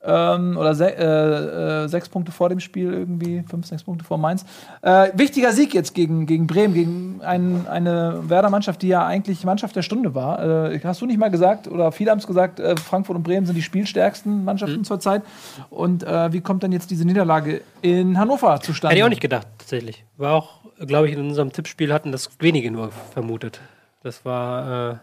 [0.07, 4.17] Ähm, oder se äh, äh, sechs Punkte vor dem Spiel irgendwie, fünf, sechs Punkte vor
[4.17, 4.45] Mainz.
[4.81, 9.75] Äh, wichtiger Sieg jetzt gegen, gegen Bremen, gegen ein, eine Werder-Mannschaft, die ja eigentlich Mannschaft
[9.75, 10.71] der Stunde war.
[10.71, 13.45] Äh, hast du nicht mal gesagt, oder viele haben es gesagt, äh, Frankfurt und Bremen
[13.45, 15.23] sind die spielstärksten Mannschaften zurzeit.
[15.69, 18.91] Und äh, wie kommt dann jetzt diese Niederlage in Hannover zustande?
[18.91, 20.05] Hätte ich auch nicht gedacht, tatsächlich.
[20.15, 23.59] War auch, glaube ich, in unserem Tippspiel hatten das wenige nur vermutet.
[24.03, 25.01] Das war.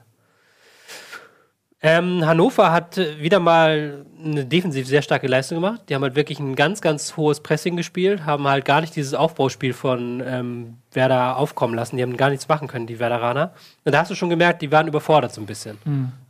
[1.85, 5.83] Äh ähm, Hannover hat äh, wieder mal eine defensiv sehr starke Leistung gemacht.
[5.89, 9.13] Die haben halt wirklich ein ganz, ganz hohes Pressing gespielt, haben halt gar nicht dieses
[9.13, 11.99] Aufbauspiel von ähm, Werder aufkommen lassen.
[11.99, 13.53] Die haben gar nichts machen können, die Werderaner.
[13.85, 15.77] Und da hast du schon gemerkt, die waren überfordert so ein bisschen.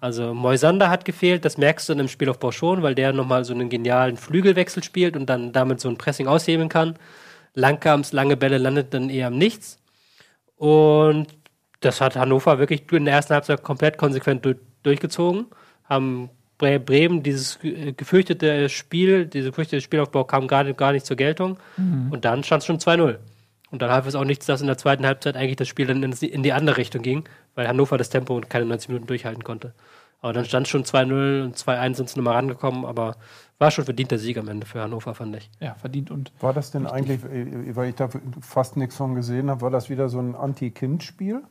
[0.01, 3.55] Also Moisander hat gefehlt, das merkst du in dem Spielaufbau schon, weil der nochmal so
[3.55, 6.99] einen genialen Flügelwechsel spielt und dann damit so ein Pressing aushebeln kann.
[7.55, 9.79] Langkamps, lange Bälle landet dann eher am Nichts.
[10.57, 11.29] Und
[11.79, 14.45] das hat Hannover wirklich in der ersten Halbzeit komplett konsequent
[14.85, 15.47] durchgezogen.
[15.89, 21.17] Haben Bre Bremen dieses ge- gefürchtete Spiel, diese gefürchtete Spielaufbau kam gar, gar nicht zur
[21.17, 21.59] Geltung.
[21.77, 23.17] Und dann stand es schon 2-0.
[23.73, 26.01] Und dann half es auch nichts, dass in der zweiten Halbzeit eigentlich das Spiel dann
[26.05, 27.25] in, in die andere Richtung ging,
[27.57, 29.75] weil Hannover das Tempo und keine 90 Minuten durchhalten konnte.
[30.21, 33.17] Aber dann stand schon 2-0 und 2-1 sind sie nochmal rangekommen, aber
[33.59, 35.51] war schon verdienter Sieg am Ende für Hannover, fand ich.
[35.61, 38.09] Ja, verdient und War das denn eigentlich, äh, weil ich da
[38.41, 41.43] fast nichts von gesehen habe, war das wieder so ein Anti-Kind-Spiel?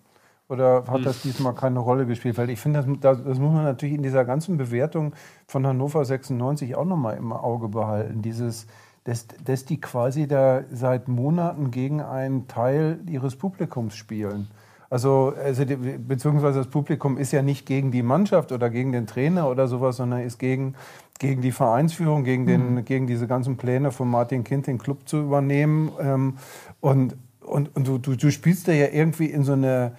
[0.54, 2.38] Oder hat das diesmal keine Rolle gespielt?
[2.38, 5.14] Weil ich finde, das, das, muss man natürlich in dieser ganzen Bewertung
[5.48, 8.22] von Hannover 96 auch nochmal im Auge behalten.
[8.22, 8.68] Dieses,
[9.04, 14.48] dass, dass die quasi da seit Monaten gegen einen Teil ihres Publikums spielen.
[14.92, 19.08] Also, also die, beziehungsweise das Publikum ist ja nicht gegen die Mannschaft oder gegen den
[19.08, 20.76] Trainer oder sowas, sondern ist gegen,
[21.18, 25.18] gegen die Vereinsführung, gegen, den, gegen diese ganzen Pläne von Martin Kind, den Club zu
[25.18, 25.92] übernehmen.
[26.00, 26.38] Ähm,
[26.80, 29.94] und und, und du, du, du spielst da ja irgendwie in so eine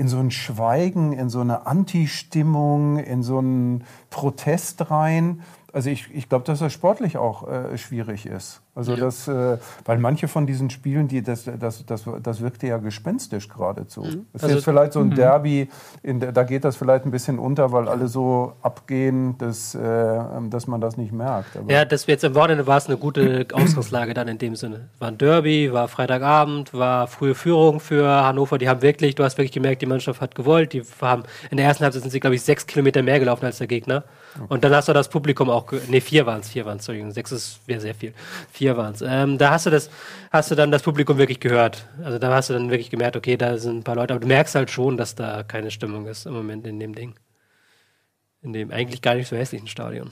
[0.00, 5.42] in so ein Schweigen, in so eine Anti-Stimmung, in so einen Protest rein.
[5.72, 8.60] Also ich, ich glaube, dass das sportlich auch äh, schwierig ist.
[8.74, 12.78] Also das, äh, weil manche von diesen Spielen, die das, das, das, das wirkte ja
[12.78, 14.02] gespenstisch geradezu.
[14.02, 15.68] Das ist Also- jetzt vielleicht so ein Derby,
[16.02, 20.18] in der, da geht das vielleicht ein bisschen unter, weil alle so abgehen, dass, äh,
[20.48, 21.56] dass man das nicht merkt.
[21.56, 24.88] Aber Ja, das jetzt am Wochenende war es eine gute Ausgangslage dann in dem Sinne.
[24.98, 28.58] War ein Derby, war Freitagabend, war frühe Führung für Hannover.
[28.58, 30.72] Die haben wirklich, du hast wirklich gemerkt, die Mannschaft hat gewollt.
[30.72, 33.58] Die haben in der ersten Halbzeit sind sie, glaube ich, sechs Kilometer mehr gelaufen als
[33.58, 34.04] der Gegner.
[34.48, 37.10] Und dann hast du das Publikum auch, nee, vier waren es, vier waren es, Entschuldigung,
[37.10, 38.14] sechs ist wäre sehr viel.
[38.52, 39.02] Vier waren es.
[39.02, 39.90] Ähm, da hast du das,
[40.30, 41.86] hast du dann das Publikum wirklich gehört.
[42.02, 44.28] Also da hast du dann wirklich gemerkt, okay, da sind ein paar Leute, aber du
[44.28, 47.14] merkst halt schon, dass da keine Stimmung ist im Moment in dem Ding.
[48.42, 50.10] In dem eigentlich gar nicht so hässlichen Stadion.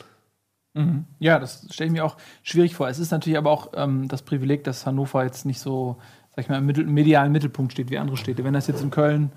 [1.18, 2.88] Ja, das stelle ich mir auch schwierig vor.
[2.88, 5.96] Es ist natürlich aber auch ähm, das Privileg, dass Hannover jetzt nicht so,
[6.36, 8.44] sag ich mal, im medialen Mittelpunkt steht wie andere Städte.
[8.44, 9.32] Wenn das jetzt in Köln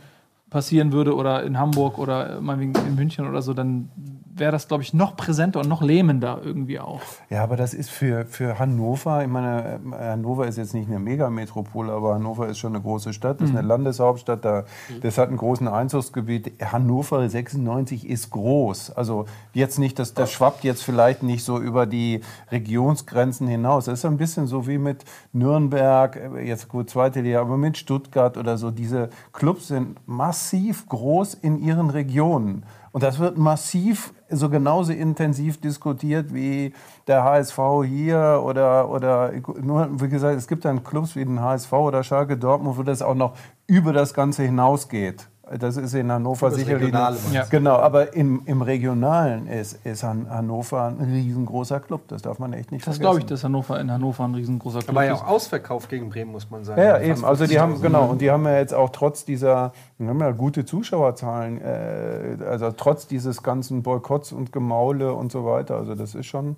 [0.51, 3.89] passieren würde oder in Hamburg oder äh, meinetwegen in München oder so, dann
[4.35, 7.01] wäre das, glaube ich, noch präsenter und noch lähmender irgendwie auch.
[7.29, 10.99] Ja, aber das ist für, für Hannover, ich meine, äh, Hannover ist jetzt nicht eine
[10.99, 14.65] Megametropole, aber Hannover ist schon eine große Stadt, das ist eine Landeshauptstadt, da,
[15.01, 16.51] das hat ein großes Einzugsgebiet.
[16.61, 18.91] Hannover 96 ist groß.
[18.91, 22.21] Also jetzt nicht, das, das schwappt jetzt vielleicht nicht so über die
[22.51, 23.85] Regionsgrenzen hinaus.
[23.85, 27.77] Das ist ein bisschen so wie mit Nürnberg, äh, jetzt gut zweite Liga, aber mit
[27.77, 28.69] Stuttgart oder so.
[28.69, 30.40] Diese Clubs sind massiv
[30.87, 32.63] groß in ihren Regionen.
[32.91, 36.73] Und das wird massiv, so genauso intensiv diskutiert wie
[37.07, 39.31] der HSV hier oder, oder
[39.61, 43.01] nur, wie gesagt, es gibt dann Clubs wie den HSV oder Schalke Dortmund, wo das
[43.01, 43.33] auch noch
[43.67, 45.30] über das Ganze hinausgeht.
[45.59, 46.83] Das ist in Hannover das sicherlich.
[46.87, 47.43] Regionale, Ja.
[47.49, 52.07] Genau, aber im, im Regionalen ist, ist Han- Hannover ein riesengroßer Club.
[52.07, 53.01] Das darf man echt nicht Das vergessen.
[53.01, 55.21] glaube ich, dass Hannover in Hannover ein riesengroßer Club Aber ja ist.
[55.21, 56.79] auch ausverkauft gegen Bremen, muss man sagen.
[56.81, 57.25] Ja, ja, eben.
[57.25, 57.81] Also die haben 50.000.
[57.81, 62.37] genau und die haben ja jetzt auch trotz dieser, die haben ja gute Zuschauerzahlen, äh,
[62.49, 65.75] also trotz dieses ganzen Boykotts und Gemaule und so weiter.
[65.75, 66.55] Also das ist schon,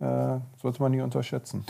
[0.00, 1.64] äh, sollte man nicht unterschätzen.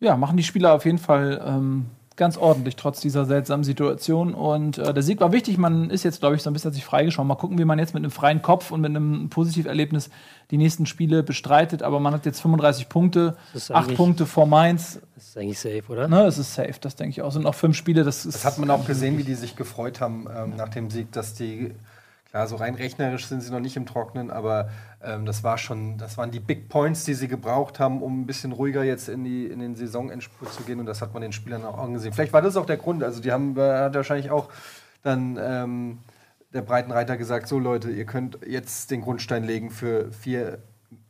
[0.00, 1.86] ja, machen die Spieler auf jeden Fall ähm,
[2.18, 4.34] ganz ordentlich, trotz dieser seltsamen Situation.
[4.34, 5.56] Und äh, der Sieg war wichtig.
[5.56, 7.26] Man ist jetzt, glaube ich, so ein bisschen hat sich freigeschaut.
[7.26, 10.10] Mal gucken, wie man jetzt mit einem freien Kopf und mit einem Positiverlebnis
[10.50, 11.82] die nächsten Spiele bestreitet.
[11.82, 15.00] Aber man hat jetzt 35 Punkte, Das ist 8 eigentlich- Punkte vor Mainz.
[15.14, 16.06] Das ist eigentlich safe, oder?
[16.08, 17.32] Ne, es ist safe, das denke ich auch.
[17.32, 18.04] Sind noch fünf Spiele.
[18.04, 20.90] Das, ist, Das hat man auch gesehen, wie die sich gefreut haben ähm, nach dem
[20.90, 21.72] Sieg, dass die,
[22.30, 24.70] klar, so rein rechnerisch sind sie noch nicht im Trocknen, aber
[25.02, 28.26] ähm, das war schon, das waren die Big Points, die sie gebraucht haben, um ein
[28.26, 31.32] bisschen ruhiger jetzt in, die, in den Saisonendspurt zu gehen und das hat man den
[31.32, 32.12] Spielern auch angesehen.
[32.12, 34.48] Vielleicht war das auch der Grund, also die haben, äh, hat wahrscheinlich auch
[35.02, 35.98] dann ähm,
[36.52, 40.58] der Breitenreiter gesagt, so Leute, ihr könnt jetzt den Grundstein legen für vier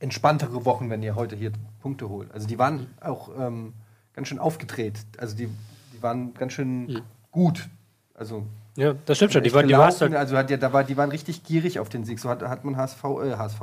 [0.01, 2.33] entspanntere Wochen, wenn ihr heute hier Punkte holt.
[2.33, 3.75] Also die waren auch ähm,
[4.13, 5.49] ganz schön aufgedreht, also die,
[5.93, 7.69] die waren ganz schön gut.
[8.15, 8.47] Also
[8.79, 9.43] Ja, das stimmt schon.
[9.43, 10.01] Die, waren, die gelaufen.
[10.03, 12.21] halt, also hat ja, da war, die waren richtig gierig auf den Sieg.
[12.21, 13.61] So hat, hat man HSV, äh, HSV,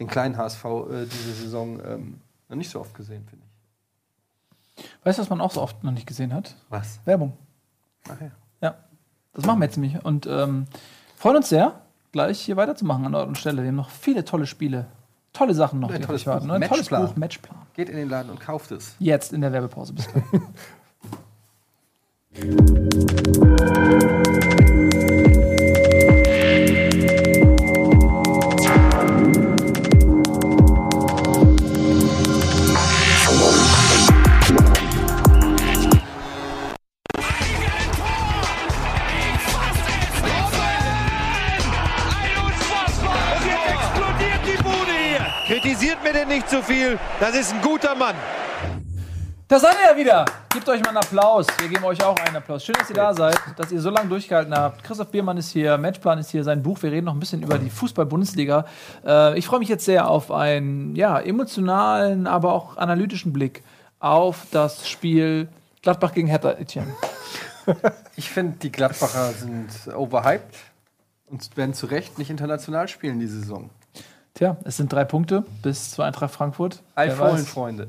[0.00, 4.84] den kleinen HSV äh, diese Saison ähm, noch nicht so oft gesehen, finde ich.
[5.04, 6.56] Weißt du, was man auch so oft noch nicht gesehen hat?
[6.70, 6.98] Was?
[7.04, 7.34] Werbung.
[8.08, 8.32] Ach ja.
[8.60, 8.74] Ja,
[9.32, 10.04] das machen wir jetzt nämlich.
[10.04, 10.66] Und ähm,
[11.16, 11.80] freuen uns sehr,
[12.10, 13.62] gleich hier weiterzumachen an Ort und Stelle.
[13.62, 14.86] Wir haben noch viele tolle Spiele,
[15.32, 16.48] tolle Sachen noch, ein tolles euch warten.
[16.48, 17.06] Buch, ein tolles Matchplan.
[17.06, 17.58] Buch, Matchplan.
[17.74, 18.96] Geht in den Laden und kauft es.
[18.98, 19.92] Jetzt in der Werbepause.
[19.92, 20.24] Bis gleich.
[47.20, 48.14] Das ist ein guter Mann.
[49.48, 50.24] Da seid ihr ja wieder.
[50.50, 51.48] Gebt euch mal einen Applaus.
[51.58, 52.64] Wir geben euch auch einen Applaus.
[52.64, 54.84] Schön, dass ihr da seid, dass ihr so lange durchgehalten habt.
[54.84, 56.80] Christoph Biermann ist hier, Matchplan ist hier, sein Buch.
[56.80, 58.66] Wir reden noch ein bisschen über die Fußball-Bundesliga.
[59.04, 63.64] Äh, ich freue mich jetzt sehr auf einen ja, emotionalen, aber auch analytischen Blick
[63.98, 65.48] auf das Spiel
[65.82, 66.94] Gladbach gegen Hertha, Etienne.
[68.16, 70.56] Ich finde, die Gladbacher sind overhyped
[71.26, 73.68] und werden zu Recht nicht international spielen diese Saison.
[74.38, 76.80] Tja, es sind drei Punkte bis zur Eintracht Frankfurt.
[76.94, 77.48] Weiß.
[77.48, 77.88] Freunde.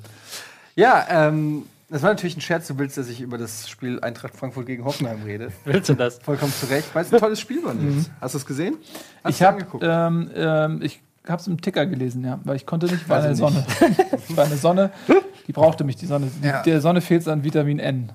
[0.76, 2.66] Ja, ähm, das war natürlich ein Scherz.
[2.66, 5.52] Du willst, dass ich über das Spiel Eintracht Frankfurt gegen Hoffenheim rede.
[5.66, 6.18] Willst du das?
[6.18, 7.76] Vollkommen zu Recht, weil es ein tolles Spiel war.
[7.76, 8.10] Nils.
[8.20, 8.78] Hast du es gesehen?
[9.24, 9.30] Hast Mhm.
[9.30, 13.22] Ich habe ähm, ähm, ich hab's im Ticker gelesen, ja, weil ich konnte nicht, war
[13.22, 13.64] eine Sonne.
[14.30, 14.90] war eine Sonne,
[15.46, 16.32] die brauchte mich, die Sonne.
[16.42, 16.64] Die, Ja.
[16.64, 18.12] Der Sonne fehlt an Vitamin N.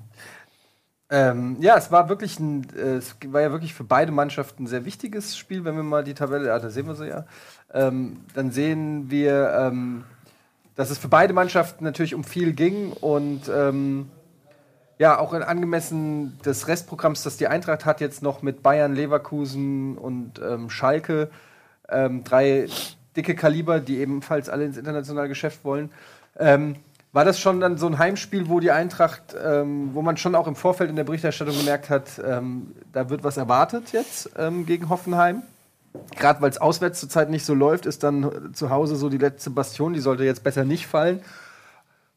[1.11, 4.67] Ähm, ja, es war wirklich ein, äh, es war ja wirklich für beide Mannschaften ein
[4.67, 7.27] sehr wichtiges Spiel, wenn wir mal die Tabelle, ja, da sehen wir sie ja,
[7.75, 10.05] ähm, dann sehen wir, ähm,
[10.77, 14.11] dass es für beide Mannschaften natürlich um viel ging und ähm,
[14.99, 19.99] ja, auch in angemessen des Restprogramms, das die Eintracht hat, jetzt noch mit Bayern, Leverkusen
[19.99, 21.31] und ähm, Schalke,
[21.89, 22.69] ähm, drei
[23.17, 25.91] dicke Kaliber, die ebenfalls alle ins internationale Geschäft wollen.
[26.39, 26.77] Ähm,
[27.13, 30.57] war das schon dann so ein Heimspiel, wo die Eintracht, wo man schon auch im
[30.57, 34.31] Vorfeld in der Berichterstattung gemerkt hat, da wird was erwartet jetzt
[34.67, 35.45] gegen Hoffenheim?
[36.17, 39.51] Gerade weil es auswärts zurzeit nicht so läuft, ist dann zu Hause so die letzte
[39.51, 41.21] Bastion, die sollte jetzt besser nicht fallen.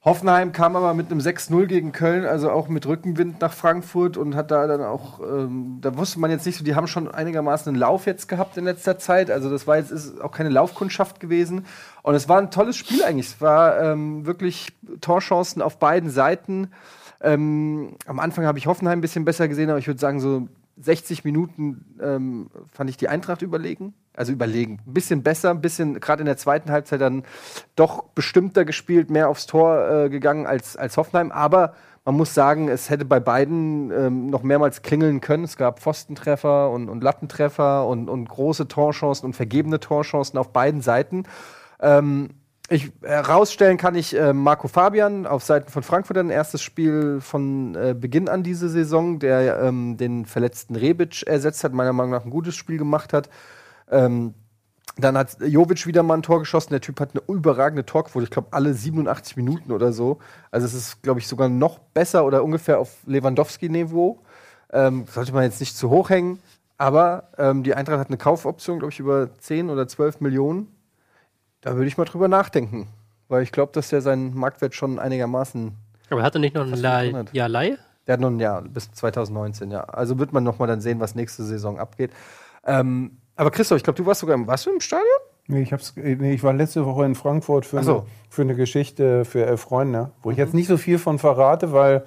[0.08, 4.36] Hoffenheim kam aber mit einem 6-0 gegen Köln, also auch mit Rückenwind nach Frankfurt und
[4.36, 7.70] hat da dann auch, ähm, da wusste man jetzt nicht so, die haben schon einigermaßen
[7.70, 9.30] einen Lauf jetzt gehabt in letzter Zeit.
[9.30, 11.66] Also das war jetzt ist auch keine Laufkundschaft gewesen.
[12.04, 13.28] Und es war ein tolles Spiel eigentlich.
[13.28, 16.72] Es war ähm, wirklich Torchancen auf beiden Seiten.
[17.20, 20.48] Ähm, am Anfang habe ich Hoffenheim ein bisschen besser gesehen, aber ich würde sagen, so
[20.80, 23.94] 60 Minuten ähm, fand ich die Eintracht überlegen.
[24.14, 24.80] Also überlegen.
[24.88, 27.24] Ein bisschen besser, ein bisschen, gerade in der zweiten Halbzeit dann
[27.76, 31.32] doch bestimmter gespielt, mehr aufs Tor äh, gegangen als, als Hoffenheim.
[31.32, 35.44] Aber man muss sagen, es hätte bei beiden ähm, noch mehrmals klingeln können.
[35.44, 40.82] Es gab Pfostentreffer und, und Lattentreffer und, und große Torchancen und vergebene Torchancen auf beiden
[40.82, 41.24] Seiten.
[41.80, 42.30] Ähm,
[42.70, 47.76] ich herausstellen kann ich äh, Marco Fabian auf Seiten von Frankfurt ein erstes Spiel von
[47.76, 52.26] äh, Beginn an diese Saison, der ähm, den verletzten Rebic ersetzt hat, meiner Meinung nach
[52.26, 53.30] ein gutes Spiel gemacht hat.
[53.90, 54.34] Ähm,
[54.98, 56.72] dann hat Jovic wieder mal ein Tor geschossen.
[56.72, 60.18] Der Typ hat eine überragende Torquote, ich glaube alle 87 Minuten oder so.
[60.52, 64.20] Also es ist, glaube ich, sogar noch besser oder ungefähr auf Lewandowski-Niveau.
[64.74, 66.40] Ähm, sollte man jetzt nicht zu hoch hängen.
[66.78, 70.77] Aber ähm, die Eintracht hat eine Kaufoption, glaube ich, über 10 oder 12 Millionen.
[71.62, 72.88] Da würde ich mal drüber nachdenken.
[73.28, 75.76] Weil ich glaube, dass der seinen Marktwert schon einigermaßen.
[76.10, 77.34] Aber hat er nicht noch ein Fast La 500.
[77.34, 77.78] Jahr Leihe?
[78.06, 79.82] Der hat noch ein Jahr bis 2019, ja.
[79.84, 82.12] Also wird man noch mal dann sehen, was nächste Saison abgeht.
[82.66, 85.06] Ähm, aber Christoph, ich glaube, du warst sogar im, warst du im Stadion?
[85.48, 87.98] Nee, ich, hab's, äh, nee, ich war letzte Woche in Frankfurt für, Ach so.
[88.00, 91.74] eine, für eine Geschichte für elf Freunde, wo ich jetzt nicht so viel von verrate,
[91.74, 92.06] weil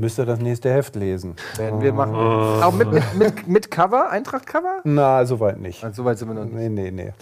[0.00, 1.34] müsst ihr das nächste Heft lesen.
[1.56, 2.14] Werden wir machen.
[2.14, 4.80] Auch mit, mit, mit, mit Cover, Eintracht-Cover?
[4.84, 5.84] Na, soweit nicht.
[5.84, 6.54] Also, soweit sind wir noch nicht.
[6.54, 7.12] Nee, nee, nee.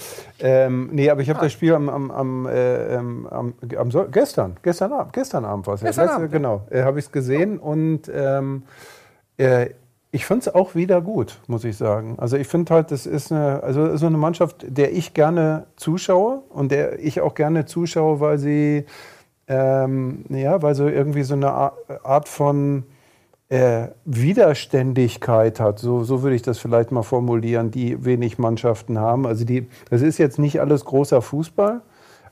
[0.40, 4.08] Ähm, nee, aber ich habe das Spiel am, am, am, äh, ähm, am, am Sol-
[4.10, 5.80] gestern, gestern Abend, gestern Abend war es.
[5.82, 5.88] ja.
[5.88, 6.32] Gestern Letzte- Abend.
[6.32, 8.62] Genau, äh, habe ich es gesehen und ähm,
[9.36, 9.70] äh,
[10.10, 12.14] ich fand es auch wieder gut, muss ich sagen.
[12.18, 16.42] Also ich finde halt, das ist eine, also so eine Mannschaft, der ich gerne zuschaue
[16.48, 18.86] und der ich auch gerne zuschaue, weil sie
[19.48, 21.74] ähm, ja, weil so irgendwie so eine Ar-
[22.04, 22.84] Art von
[23.48, 29.26] äh, Widerständigkeit hat, so, so würde ich das vielleicht mal formulieren, die wenig Mannschaften haben.
[29.26, 31.80] Also die, das ist jetzt nicht alles großer Fußball,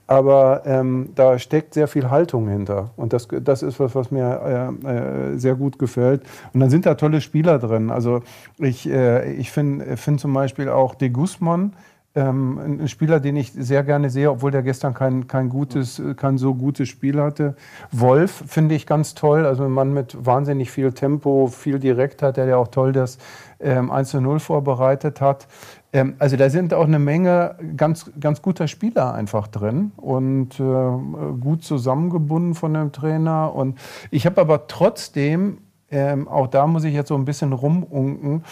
[0.06, 2.90] aber ähm, da steckt sehr viel Haltung hinter.
[2.96, 4.88] Und das, das ist was, was mir äh,
[5.34, 6.22] äh, sehr gut gefällt.
[6.52, 7.90] Und dann sind da tolle Spieler drin.
[7.90, 8.20] Also
[8.58, 11.72] ich, äh, ich finde find zum Beispiel auch De Guzman,
[12.16, 16.38] ähm, ein Spieler, den ich sehr gerne sehe, obwohl der gestern kein, kein, gutes, kein
[16.38, 17.54] so gutes Spiel hatte.
[17.92, 22.46] Wolf finde ich ganz toll, also ein Mann mit wahnsinnig viel Tempo, viel Direktheit, der
[22.46, 23.18] ja auch toll das
[23.60, 25.46] ähm, 1 zu 0 vorbereitet hat.
[25.92, 31.34] Ähm, also da sind auch eine Menge ganz, ganz guter Spieler einfach drin und äh,
[31.40, 33.54] gut zusammengebunden von dem Trainer.
[33.54, 33.78] Und
[34.10, 35.58] ich habe aber trotzdem,
[35.90, 38.42] ähm, auch da muss ich jetzt so ein bisschen rumunken, äh,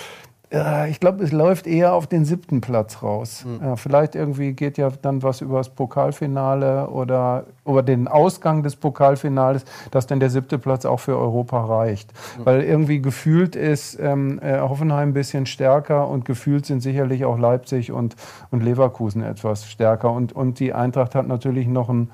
[0.89, 3.45] ich glaube, es läuft eher auf den siebten Platz raus.
[3.61, 8.77] Äh, vielleicht irgendwie geht ja dann was über das Pokalfinale oder über den Ausgang des
[8.77, 12.13] Pokalfinales, dass dann der siebte Platz auch für Europa reicht.
[12.45, 17.39] Weil irgendwie gefühlt ist ähm, äh, Hoffenheim ein bisschen stärker und gefühlt sind sicherlich auch
[17.39, 18.15] Leipzig und,
[18.51, 20.13] und Leverkusen etwas stärker.
[20.13, 22.11] Und, und die Eintracht hat natürlich noch ein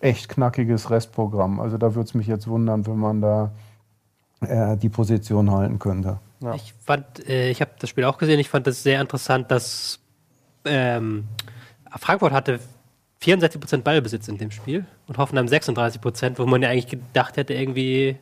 [0.00, 1.60] echt knackiges Restprogramm.
[1.60, 3.52] Also da würde es mich jetzt wundern, wenn man da
[4.40, 6.18] äh, die Position halten könnte.
[6.54, 9.98] Ich fand, äh, ich habe das Spiel auch gesehen, ich fand das sehr interessant, dass
[10.64, 11.24] ähm,
[11.98, 12.60] Frankfurt hatte
[13.22, 18.16] 64% Ballbesitz in dem Spiel und Hoffenheim 36%, wo man ja eigentlich gedacht hätte, irgendwie,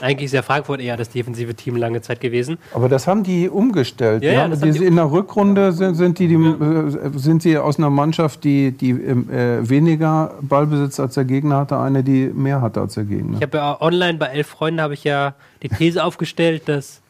[0.00, 2.58] eigentlich ist ja Frankfurt eher das defensive Team lange Zeit gewesen.
[2.72, 4.22] Aber das haben die umgestellt.
[4.22, 7.78] Ja, ja, die, die in der Rückrunde sind, sind, die, die, äh, sind sie aus
[7.78, 12.60] einer Mannschaft, die, die ähm, äh, weniger Ballbesitz als der Gegner hatte, eine, die mehr
[12.60, 13.36] hatte als der Gegner.
[13.38, 17.00] Ich habe ja online bei elf Freunden habe ich ja die These aufgestellt, dass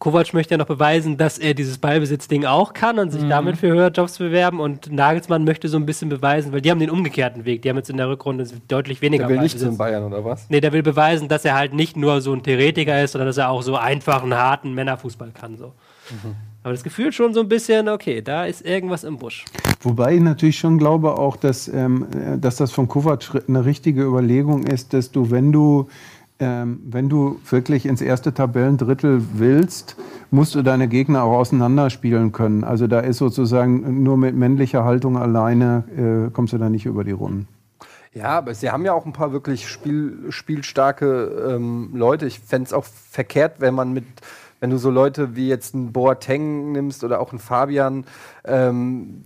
[0.00, 3.28] Kovac möchte ja noch beweisen, dass er dieses Ballbesitzding auch kann und sich Mhm.
[3.28, 4.58] damit für höhere Jobs bewerben.
[4.58, 7.62] Und Nagelsmann möchte so ein bisschen beweisen, weil die haben den umgekehrten Weg.
[7.62, 9.78] Die haben jetzt in der Rückrunde deutlich weniger Der will nicht zu Ballbesitz.
[9.78, 10.50] Bayern, oder was?
[10.50, 13.36] Nee, der will beweisen, dass er halt nicht nur so ein Theoretiker ist, sondern dass
[13.36, 15.56] er auch so einfachen, harten Männerfußball kann.
[15.56, 15.72] So.
[16.64, 19.44] Aber das Gefühl schon so ein bisschen, okay, da ist irgendwas im Busch.
[19.82, 24.02] Wobei ich natürlich schon glaube auch, dass, ähm, äh, dass das von Kovac eine richtige
[24.02, 25.88] Überlegung ist, dass du, wenn du,
[26.38, 29.96] ähm, wenn du wirklich ins erste Tabellendrittel willst,
[30.30, 32.64] musst du deine Gegner auch auseinanderspielen können.
[32.64, 37.04] Also da ist sozusagen nur mit männlicher Haltung alleine äh, kommst du da nicht über
[37.04, 37.48] die Runden.
[38.12, 42.26] Ja, aber sie haben ja auch ein paar wirklich Spiel, spielstarke ähm, Leute.
[42.26, 44.04] Ich fände es auch verkehrt, wenn man mit,
[44.58, 48.06] wenn du so Leute wie jetzt einen Boateng nimmst oder auch einen Fabian,
[48.44, 49.22] ähm,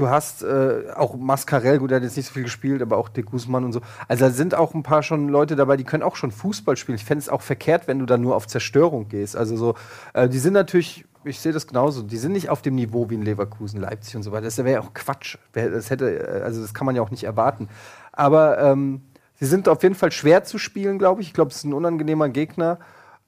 [0.00, 3.08] du hast äh, auch Mascarell, gut, der hat jetzt nicht so viel gespielt, aber auch
[3.08, 3.80] De Guzman und so.
[4.08, 6.96] Also da sind auch ein paar schon Leute dabei, die können auch schon Fußball spielen.
[6.96, 9.36] Ich fände es auch verkehrt, wenn du dann nur auf Zerstörung gehst.
[9.36, 9.74] Also so,
[10.14, 13.14] äh, die sind natürlich, ich sehe das genauso, die sind nicht auf dem Niveau wie
[13.14, 14.44] in Leverkusen, Leipzig und so weiter.
[14.44, 15.36] Das wäre ja auch Quatsch.
[15.52, 17.68] Das hätte, äh, also das kann man ja auch nicht erwarten.
[18.12, 19.02] Aber ähm,
[19.38, 21.28] sie sind auf jeden Fall schwer zu spielen, glaube ich.
[21.28, 22.78] Ich glaube, es ist ein unangenehmer Gegner.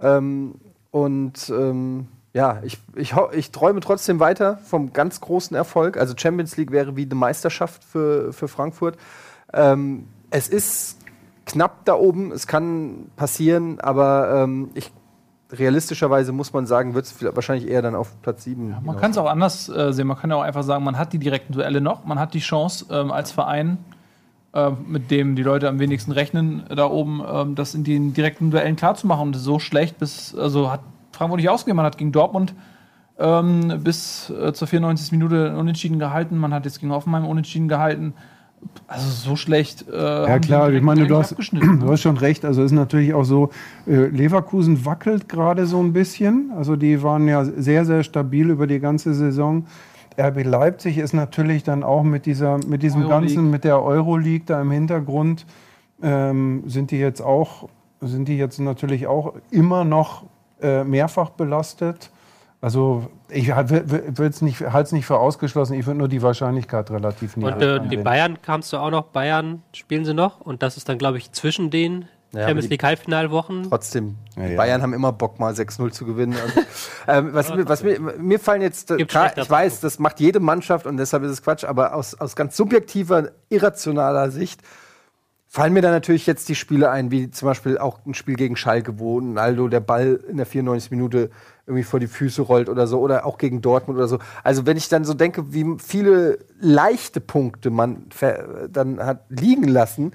[0.01, 0.55] Ähm,
[0.91, 5.99] und ähm, ja, ich, ich, ich träume trotzdem weiter vom ganz großen Erfolg.
[5.99, 8.97] Also Champions League wäre wie eine Meisterschaft für, für Frankfurt.
[9.53, 10.99] Ähm, es ist
[11.45, 14.91] knapp da oben, es kann passieren, aber ähm, ich,
[15.51, 18.77] realistischerweise muss man sagen, wird es wahrscheinlich eher dann auf Platz 7.
[18.83, 20.07] Man kann es auch anders äh, sehen.
[20.07, 22.07] Man kann ja auch einfach sagen, man hat die direkten Duelle noch.
[22.07, 23.77] Man hat die Chance ähm, als Verein,
[24.55, 28.51] äh, mit dem die Leute am wenigsten rechnen, da oben ähm, das in den direkten
[28.51, 29.29] Duellen klarzumachen.
[29.29, 30.81] Und so schlecht bis, also hat
[31.13, 31.77] Frankfurt nicht ausgegeben.
[31.77, 32.55] Man hat gegen Dortmund
[33.19, 35.13] ähm, bis äh, zur 94.
[35.13, 36.37] Minute unentschieden gehalten.
[36.39, 38.15] Man hat jetzt gegen Hoffenheim unentschieden gehalten.
[38.87, 39.87] Also so schlecht.
[39.89, 42.45] Äh, Ja klar, ich meine, du hast, du hast schon recht.
[42.45, 43.51] Also es ist natürlich auch so,
[43.87, 46.53] äh, Leverkusen wackelt gerade so ein bisschen.
[46.57, 49.67] Also die waren ja sehr, sehr stabil über die ganze Saison.
[50.19, 53.27] RB Leipzig ist natürlich dann auch mit dieser, mit diesem Euroleague.
[53.27, 55.47] ganzen, mit der Euroleague da im Hintergrund,
[56.03, 57.69] ähm, sind die jetzt auch,
[58.01, 60.25] sind die jetzt natürlich auch immer noch
[60.63, 62.11] äh, mehrfach belastet.
[62.63, 63.85] Also ich halte
[64.17, 65.75] es nicht, nicht für ausgeschlossen.
[65.75, 67.97] Ich würde nur die Wahrscheinlichkeit relativ niedrig Und äh, die.
[67.97, 71.33] Bayern kamst du auch noch, Bayern spielen sie noch und das ist dann, glaube ich,
[71.33, 73.65] zwischen den Ja, Champions League Halbfinalwochen.
[73.69, 74.57] Trotzdem, Ja, die ja.
[74.57, 76.37] Bayern haben immer Bock, mal 6-0 zu gewinnen.
[76.41, 76.61] Also,
[77.09, 80.39] ähm, was, mir, was mir, mir fallen jetzt, äh, klar, ich weiß, das macht jede
[80.39, 84.63] Mannschaft und deshalb ist es Quatsch, aber aus, aus ganz subjektiver, irrationaler Sicht
[85.53, 88.57] fallen mir da natürlich jetzt die Spiele ein, wie zum Beispiel auch ein Spiel gegen
[88.57, 91.29] Schalke, wo Naldo der Ball in der 94 Minute
[91.67, 94.19] irgendwie vor die Füße rollt oder so, oder auch gegen Dortmund oder so.
[94.43, 98.07] Also wenn ich dann so denke, wie viele leichte Punkte man
[98.71, 100.13] dann hat liegen lassen,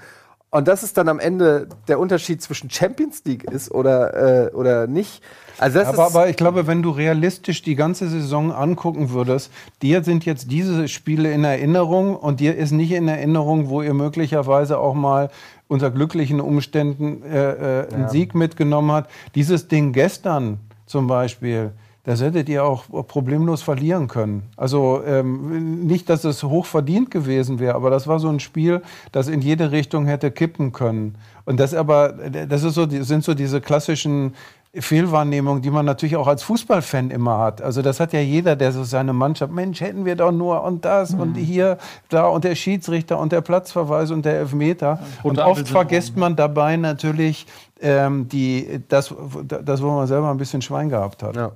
[0.58, 4.88] und das ist dann am Ende der Unterschied zwischen Champions League ist oder, äh, oder
[4.88, 5.22] nicht.
[5.60, 9.52] Also das Aber, ist, aber ich glaube, wenn du realistisch die ganze Saison angucken würdest,
[9.82, 13.94] dir sind jetzt diese Spiele in Erinnerung und dir ist nicht in Erinnerung, wo ihr
[13.94, 15.30] möglicherweise auch mal
[15.68, 19.12] unter glücklichen Umständen äh, äh, einen Sieg mitgenommen habt.
[19.36, 21.72] Dieses Ding gestern zum Beispiel,
[22.08, 24.44] das hättet ihr auch problemlos verlieren können.
[24.56, 28.82] Also ähm, nicht, dass es hoch verdient gewesen wäre, aber das war so ein Spiel,
[29.12, 31.16] das in jede Richtung hätte kippen können.
[31.44, 34.36] Und das aber, das ist so, sind so diese klassischen
[34.74, 37.62] Fehlwahrnehmungen, die man natürlich auch als Fußballfan immer hat.
[37.62, 40.86] Also das hat ja jeder, der so seine Mannschaft, Mensch, hätten wir doch nur und
[40.86, 41.78] das und hier,
[42.08, 45.00] da und der Schiedsrichter und der Platzverweis und der Elfmeter.
[45.24, 47.48] Und Ampel oft vergisst man dabei natürlich
[47.82, 51.36] ähm, die, das, das, wo man selber ein bisschen Schwein gehabt hat.
[51.36, 51.52] ja.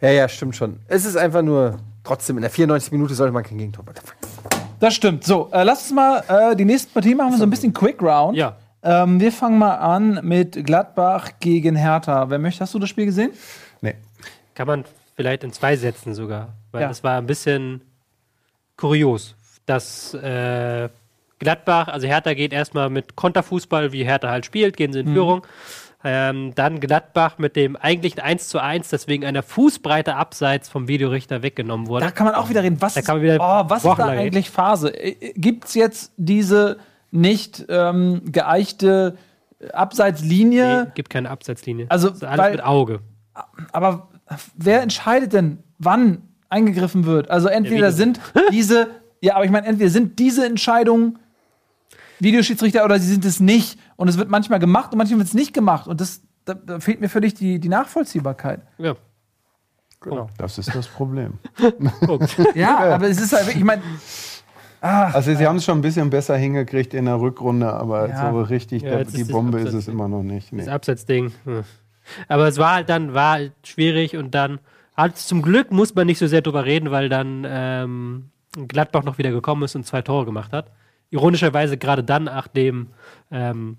[0.00, 0.78] Ja, ja, stimmt schon.
[0.88, 4.00] Es ist einfach nur, trotzdem, in der 94 Minute sollte man kein Gegentor machen.
[4.80, 5.24] Das stimmt.
[5.24, 8.00] So, äh, lass uns mal äh, die nächste Partie machen wir so ein bisschen Quick
[8.02, 8.36] Round.
[8.36, 8.56] Ja.
[8.82, 12.30] Ähm, wir fangen mal an mit Gladbach gegen Hertha.
[12.30, 13.32] Wer möchte, hast du das Spiel gesehen?
[13.82, 13.94] Nee.
[14.54, 14.84] Kann man
[15.16, 16.48] vielleicht in zwei Sätzen sogar.
[16.72, 16.88] Weil Ja.
[16.88, 17.82] das war ein bisschen
[18.76, 19.34] kurios,
[19.66, 20.88] dass äh,
[21.38, 24.94] Gladbach, also Hertha geht erstmal mit Konterfußball, wie Hertha halt spielt, gehen Mhm.
[24.94, 25.46] sie in Führung.
[26.02, 30.88] Ähm, dann Gladbach mit dem eigentlichen 1 zu 1, das wegen einer Fußbreite abseits vom
[30.88, 32.06] Videorichter weggenommen wurde.
[32.06, 32.80] Da kann man auch wieder reden.
[32.80, 34.92] Was, Da kann man wieder oh, was ist da eigentlich Phase?
[35.34, 36.78] Gibt es jetzt diese
[37.10, 39.18] nicht ähm, geeichte
[39.74, 40.84] Abseitslinie?
[40.84, 41.86] Nee, gibt keine Abseitslinie.
[41.90, 43.00] Also, alles weil- mit Auge.
[43.72, 44.08] Aber
[44.56, 47.30] wer entscheidet denn, wann eingegriffen wird?
[47.30, 48.20] Also entweder sind
[48.52, 48.88] diese
[49.20, 51.18] Ja, aber ich meine, entweder sind diese Entscheidungen
[52.18, 53.78] Videoschiedsrichter oder sie sind es nicht.
[54.00, 55.86] Und es wird manchmal gemacht und manchmal wird es nicht gemacht.
[55.86, 58.62] Und das, da, da fehlt mir völlig die, die Nachvollziehbarkeit.
[58.78, 58.96] Ja.
[60.38, 61.34] Das ist das Problem.
[62.54, 63.82] Ja, aber es ist halt, wirklich- ich meine,
[64.80, 68.32] Also sie haben es schon ein bisschen besser hingekriegt in der Rückrunde, aber Ja.
[68.32, 70.50] so richtig, Ja, der, die ist Bombe ist es immer noch nicht.
[70.50, 70.60] Nee.
[70.64, 71.32] Das Absatzding.
[71.44, 71.64] Hm.
[72.28, 74.60] Aber es war halt dann war halt schwierig und dann
[74.96, 78.30] hat zum Glück muss man nicht so sehr drüber reden, weil dann ähm,
[78.66, 80.70] Gladbach noch wieder gekommen ist und zwei Tore gemacht hat.
[81.10, 82.86] Ironischerweise gerade dann, nachdem
[83.30, 83.76] ähm,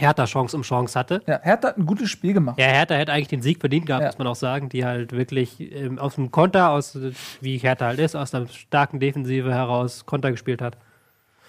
[0.00, 1.22] Hertha Chance um Chance hatte.
[1.26, 2.58] ja, Hertha hat ein gutes Spiel gemacht.
[2.58, 4.08] Ja, Hertha hätte eigentlich den Sieg verdient gehabt, Ja.
[4.08, 6.98] muss man auch sagen, die halt wirklich ähm, aus dem Konter, aus
[7.40, 10.76] wie Hertha halt ist, aus einer starken Defensive heraus Konter gespielt hat.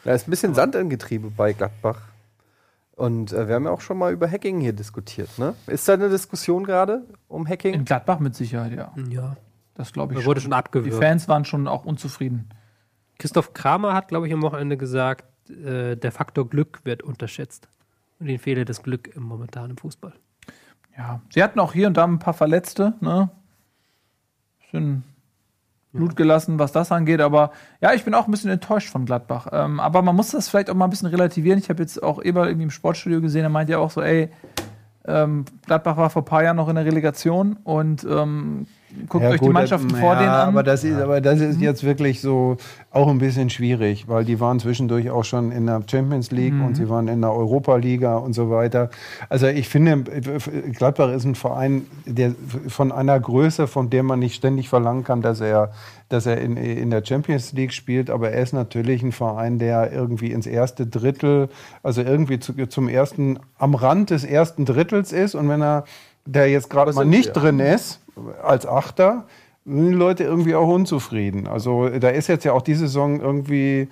[0.04, 1.99] Da ist ein bisschen Sand im Getriebe bei Gladbach.
[2.95, 5.30] Und äh, wir haben ja auch schon mal über Hacking hier diskutiert.
[5.39, 5.56] Ne?
[5.68, 7.74] Ist da eine Diskussion gerade um Hacking?
[7.74, 8.91] In Gladbach mit Sicherheit, ja.
[9.10, 9.38] Ja.
[9.76, 10.20] Das glaube ich.
[10.20, 10.52] Da wurde schon.
[10.52, 11.04] schon Die abgewürgt.
[11.04, 12.49] Fans waren schon auch unzufrieden.
[13.18, 17.68] Christoph Kramer hat, glaube ich, am Wochenende gesagt, äh, der Faktor Glück wird unterschätzt.
[18.22, 20.14] Und ihnen fehle das Glück im momentanen Fußball.
[20.96, 23.30] Ja, sie hatten auch hier und da ein paar Verletzte, ne?
[24.60, 25.04] Bisschen
[25.92, 27.52] Blut gelassen, was das angeht, aber
[27.82, 29.48] ja, ich bin auch ein bisschen enttäuscht von Gladbach.
[29.52, 31.58] Ähm, aber man muss das vielleicht auch mal ein bisschen relativieren.
[31.58, 34.30] Ich habe jetzt auch Eber irgendwie im Sportstudio gesehen, er meint ja auch so, ey,
[35.06, 38.68] ähm, Gladbach war vor ein paar Jahren noch in der Relegation und ähm,
[39.08, 40.48] guckt euch die gut, Mannschaften äh, vor ja, denen an.
[40.50, 42.58] Aber das, ist, aber das ist jetzt wirklich so
[42.92, 46.76] auch ein bisschen schwierig, weil die waren zwischendurch auch schon in der Champions League und
[46.76, 48.89] sie waren in der Europa-Liga und so weiter.
[49.30, 50.04] Also ich finde,
[50.74, 52.34] Gladbach ist ein Verein, der
[52.68, 55.72] von einer Größe, von der man nicht ständig verlangen kann, dass er,
[56.10, 59.92] dass er in, in der Champions League spielt, aber er ist natürlich ein Verein, der
[59.92, 61.50] irgendwie ins erste Drittel,
[61.84, 65.86] also irgendwie zu, zum ersten, am Rand des ersten Drittels ist und wenn er
[66.26, 67.42] der jetzt gerade mal nicht wir.
[67.42, 68.00] drin ist,
[68.44, 69.26] als Achter,
[69.66, 71.48] sind die Leute irgendwie auch unzufrieden.
[71.48, 73.88] Also da ist jetzt ja auch diese Saison irgendwie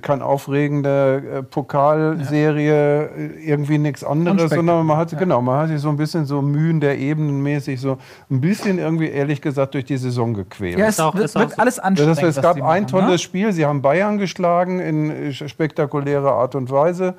[0.00, 5.18] keine aufregende äh, Pokalserie, äh, irgendwie nichts anderes, sondern man hat, Ja.
[5.18, 7.98] genau, man hat sich so ein bisschen so Mühen der Ebenenmäßig so
[8.30, 10.78] ein bisschen irgendwie, ehrlich gesagt, durch die Saison gequält.
[10.78, 12.16] ja, es auch- wird, wird alles anstrengend.
[12.16, 13.18] Das heißt, es gab die ein machen, tolles ne?
[13.18, 13.52] Spiel.
[13.52, 17.14] Sie haben Bayern geschlagen in spektakulärer Art und Weise.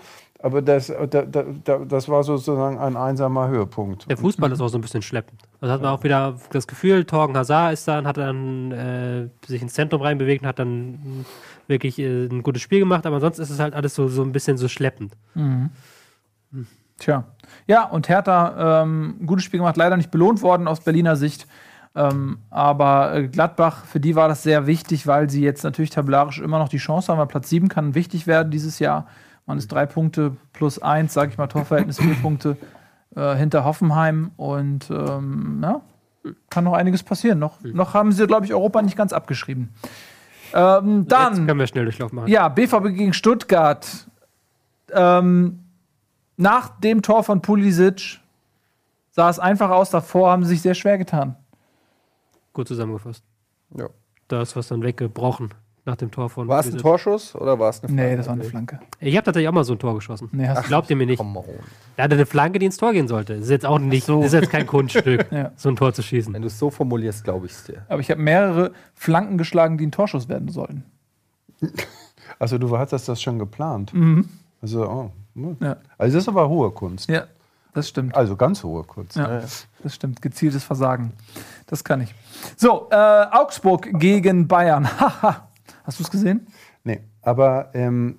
[0.45, 4.07] Aber das, äh, da, da, da, das war sozusagen ein einsamer Höhepunkt.
[4.07, 5.41] Der Fußball ist auch so ein bisschen schleppend.
[5.59, 9.27] Also hat man auch wieder das Gefühl, Torgen Hazard ist da und hat dann äh,
[9.47, 11.25] sich ins Zentrum reinbewegt und hat dann
[11.65, 14.33] wirklich äh, ein gutes Spiel gemacht, aber sonst ist es halt alles so, so ein
[14.33, 15.13] bisschen so schleppend.
[16.99, 17.23] Tja.
[17.65, 21.47] Ja, und Hertha, ähm, gutes Spiel gemacht, leider nicht belohnt worden aus Berliner Sicht.
[21.95, 26.39] Ähm, aber äh, Gladbach, für die war das sehr wichtig, weil sie jetzt natürlich tabellarisch
[26.39, 29.07] immer noch die Chance haben, weil Platz 7 kann wichtig werden dieses Jahr.
[29.45, 32.57] Man ist drei Punkte plus eins, sage ich mal, Torverhältnis vier Punkte
[33.15, 34.31] äh, hinter Hoffenheim.
[34.37, 35.81] Und ähm, ja,
[36.49, 37.39] kann noch einiges passieren.
[37.39, 39.73] Noch, noch haben sie, glaube ich, Europa nicht ganz abgeschrieben.
[40.53, 42.27] Ähm, Jetzt dann können wir schnell Durchlauf machen.
[42.27, 44.07] ja, BVB gegen Stuttgart.
[44.91, 45.59] Ähm,
[46.37, 48.19] nach dem Tor von Pulisic
[49.11, 49.89] sah es einfach aus.
[49.91, 51.35] Davor haben sie sich sehr schwer getan.
[52.53, 53.23] Gut zusammengefasst.
[53.77, 53.89] Ja.
[54.27, 55.53] Da ist was dann weggebrochen
[55.86, 56.47] nach dem Tor von.
[56.47, 56.77] War es ein.
[56.77, 58.79] Torschuss oder war es eine Nee, das war eine Flanke.
[58.99, 60.29] Ich habe tatsächlich auch mal so ein Tor geschossen.
[60.31, 61.21] Nee, hast du- Glaubt ihr mir nicht?
[61.97, 63.36] Er hatte eine Flanke, die ins Tor gehen sollte.
[63.36, 65.51] Das ist jetzt auch nicht, das ist jetzt kein Kunststück, Ja.
[65.55, 66.33] so ein Tor zu schießen.
[66.33, 67.86] Wenn du es so formulierst, glaube ich es dir.
[67.88, 70.83] Aber ich habe mehrere Flanken geschlagen, die ein Torschuss werden sollten.
[72.39, 73.93] Also du hattest das schon geplant.
[74.61, 75.57] Also, oh, hm.
[75.61, 75.77] Ja.
[75.97, 77.07] also das ist aber hohe Kunst.
[77.09, 77.25] Ja,
[77.73, 78.15] das stimmt.
[78.15, 79.15] Also ganz hohe Kunst.
[79.15, 80.21] Ja, das stimmt.
[80.21, 81.13] Gezieltes Versagen.
[81.67, 82.13] Das kann ich.
[82.57, 82.95] So, äh,
[83.31, 84.86] Augsburg gegen Bayern.
[84.99, 85.47] Haha.
[85.86, 86.47] Hast du es gesehen?
[86.83, 88.17] Nee, aber ähm,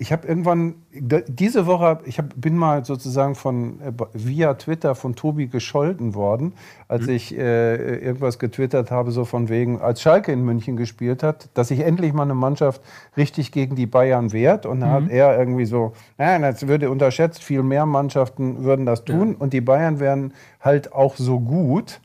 [0.00, 5.16] ich habe irgendwann, diese Woche, ich hab, bin mal sozusagen von äh, via Twitter von
[5.16, 6.52] Tobi gescholten worden,
[6.86, 7.12] als Mhm.
[7.14, 11.68] ich äh, irgendwas getwittert habe, so von wegen, als Schalke in München gespielt hat, dass
[11.68, 12.80] sich endlich mal eine Mannschaft
[13.16, 14.66] richtig gegen die Bayern wehrt.
[14.66, 14.92] Und da Mhm.
[14.92, 19.52] hat er irgendwie so, nein, das würde unterschätzt, viel mehr Mannschaften würden das tun und
[19.52, 22.00] die Bayern wären halt auch so gut.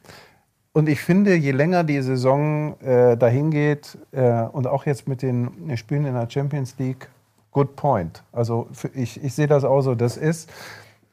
[0.73, 5.21] Und ich finde, je länger die Saison äh, dahin geht äh, und auch jetzt mit
[5.21, 7.07] den Spielen in der Champions League,
[7.51, 8.23] good point.
[8.31, 9.93] Also für, ich, ich sehe das auch so.
[9.93, 10.51] Das ist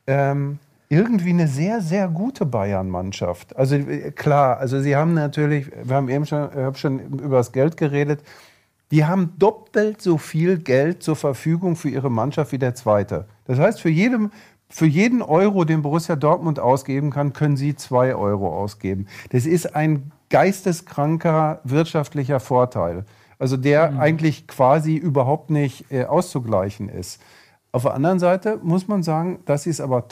[0.06, 0.58] ähm,
[0.88, 3.54] irgendwie eine sehr, sehr gute Bayern-Mannschaft.
[3.54, 7.52] Also äh, klar, also sie haben natürlich, wir haben eben schon, ich schon über das
[7.52, 8.22] Geld geredet,
[8.90, 13.26] die haben doppelt so viel Geld zur Verfügung für ihre Mannschaft wie der zweite.
[13.44, 14.32] Das heißt, für, jedem,
[14.70, 19.06] für jeden Euro, den Borussia Dortmund ausgeben kann, können sie zwei Euro ausgeben.
[19.30, 23.04] Das ist ein geisteskranker wirtschaftlicher Vorteil.
[23.38, 27.20] Also der eigentlich quasi überhaupt nicht äh, auszugleichen ist.
[27.72, 30.04] Auf der anderen Seite muss man sagen, dass sie es aber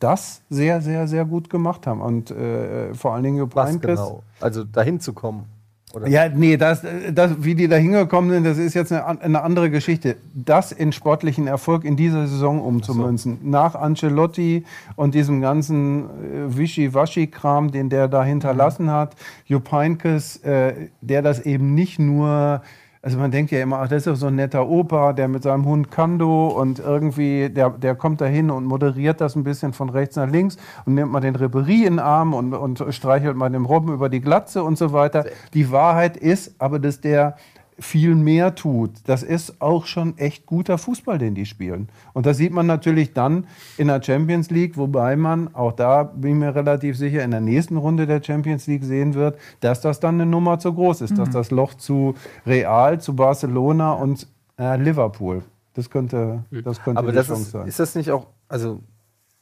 [0.00, 2.00] das sehr, sehr, sehr gut gemacht haben.
[2.00, 4.22] Und äh, vor allen Dingen Jupp Was genau?
[4.40, 5.46] Also dahin zu kommen.
[5.94, 6.06] Oder?
[6.06, 6.82] Ja, nee, das,
[7.12, 10.16] das, wie die da hingekommen sind, das ist jetzt eine, eine andere Geschichte.
[10.34, 13.38] Das in sportlichen Erfolg in dieser Saison umzumünzen.
[13.42, 14.64] Nach Ancelotti
[14.96, 19.16] und diesem ganzen äh, Wischi-Waschi-Kram, den der da hinterlassen hat,
[19.46, 22.60] Jupp Heynckes, äh, der das eben nicht nur
[23.02, 25.42] also man denkt ja immer, ach, das ist doch so ein netter Opa, der mit
[25.42, 29.72] seinem Hund Kando und irgendwie, der, der kommt da hin und moderiert das ein bisschen
[29.72, 33.36] von rechts nach links und nimmt mal den Reberie in den Arm und, und streichelt
[33.36, 35.26] mal dem Robben über die Glatze und so weiter.
[35.54, 37.36] Die Wahrheit ist aber, dass der
[37.78, 38.90] viel mehr tut.
[39.04, 41.88] Das ist auch schon echt guter Fußball, den die spielen.
[42.12, 46.32] Und das sieht man natürlich dann in der Champions League, wobei man, auch da bin
[46.32, 50.00] ich mir relativ sicher, in der nächsten Runde der Champions League sehen wird, dass das
[50.00, 51.16] dann eine Nummer zu groß ist, mhm.
[51.16, 52.14] dass das Loch zu
[52.46, 54.26] Real, zu Barcelona und
[54.58, 55.42] äh, Liverpool,
[55.74, 57.68] das könnte, das könnte Aber die das Chance ist, sein.
[57.68, 58.80] Ist das nicht auch, also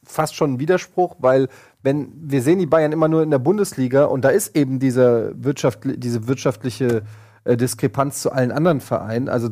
[0.04, 1.48] fast schon ein Widerspruch, weil
[1.82, 5.32] wenn wir sehen die Bayern immer nur in der Bundesliga und da ist eben diese,
[5.36, 7.02] Wirtschaft, diese wirtschaftliche
[7.46, 9.28] äh, Diskrepanz zu allen anderen Vereinen.
[9.28, 9.50] Also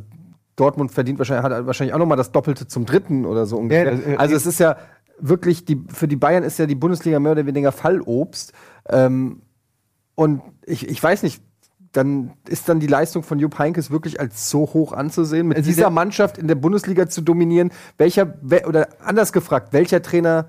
[0.56, 3.94] Dortmund verdient wahrscheinlich, hat wahrscheinlich auch nochmal das Doppelte zum Dritten oder so ungefähr.
[3.94, 4.76] Ja, äh, also es ist ja
[5.18, 8.52] wirklich, die, für die Bayern ist ja die Bundesliga mehr oder weniger Fallobst.
[8.88, 9.42] Ähm,
[10.14, 11.42] und ich, ich weiß nicht,
[11.92, 15.90] dann ist dann die Leistung von Jupp Heynckes wirklich als so hoch anzusehen, mit dieser
[15.90, 17.70] Mannschaft in der Bundesliga zu dominieren.
[17.98, 18.34] Welcher,
[18.66, 20.46] oder anders gefragt, welcher Trainer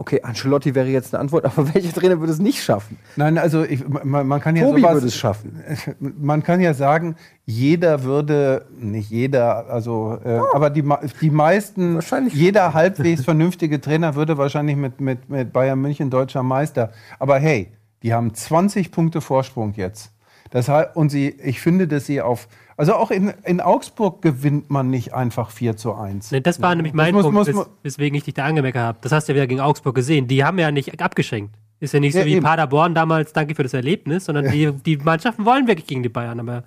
[0.00, 2.96] Okay, Ancelotti wäre jetzt eine Antwort, aber welcher Trainer würde es nicht schaffen?
[3.16, 5.62] Nein, also ich, man, man, kann ja Tobi sowas, würde es schaffen.
[6.00, 10.54] Man kann ja sagen, jeder würde, nicht jeder, also, äh, oh.
[10.54, 10.82] aber die,
[11.20, 16.92] die meisten, jeder halbwegs vernünftige Trainer würde wahrscheinlich mit, mit, mit Bayern München deutscher Meister.
[17.18, 17.70] Aber hey,
[18.02, 20.12] die haben 20 Punkte Vorsprung jetzt.
[20.50, 22.48] Das und sie, ich finde, dass sie auf
[22.80, 26.30] also auch in, in Augsburg gewinnt man nicht einfach 4 zu 1.
[26.30, 26.76] Nee, das war ja.
[26.76, 28.98] nämlich mein muss, Punkt, muss, wes weswegen ich dich da angemeckert habe.
[29.02, 30.28] Das hast du ja wieder gegen Augsburg gesehen.
[30.28, 31.54] Die haben ja nicht abgeschränkt.
[31.78, 32.42] Ist ja nicht so ja, wie eben.
[32.42, 34.50] Paderborn damals, danke für das Erlebnis, sondern ja.
[34.50, 36.40] die, die Mannschaften wollen wirklich gegen die Bayern.
[36.40, 36.64] Aber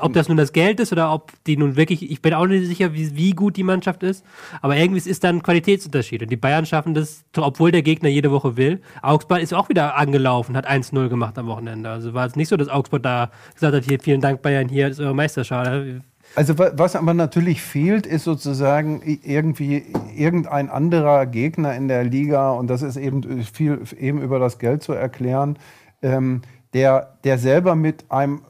[0.00, 2.66] ob das nun das Geld ist oder ob die nun wirklich, ich bin auch nicht
[2.66, 4.24] sicher, wie, wie gut die Mannschaft ist,
[4.60, 6.22] aber irgendwie ist da ein Qualitätsunterschied.
[6.22, 8.80] Und die Bayern schaffen das, obwohl der Gegner jede Woche will.
[9.02, 11.90] Augsburg ist auch wieder angelaufen, hat 1-0 gemacht am Wochenende.
[11.90, 14.88] Also war es nicht so, dass Augsburg da gesagt hat, hier, vielen Dank Bayern, hier
[14.88, 16.00] ist eure Meisterschale.
[16.36, 19.84] Also was aber natürlich fehlt, ist sozusagen irgendwie
[20.16, 24.82] irgendein anderer Gegner in der Liga und das ist eben viel eben über das Geld
[24.82, 25.58] zu erklären,
[26.02, 26.42] ähm,
[26.72, 28.42] der, der selber mit einem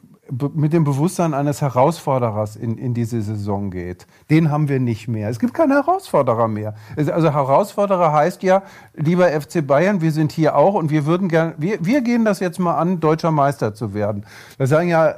[0.55, 4.07] mit dem Bewusstsein eines Herausforderers in, in diese Saison geht.
[4.35, 5.29] Den haben wir nicht mehr.
[5.29, 6.75] Es gibt keine Herausforderer mehr.
[6.97, 8.65] Also Herausforderer heißt ja,
[8.95, 12.41] lieber FC Bayern, wir sind hier auch und wir würden gerne, wir, wir gehen das
[12.41, 14.27] jetzt mal an, deutscher Meister zu werden.
[14.57, 15.15] Wir sagen ja,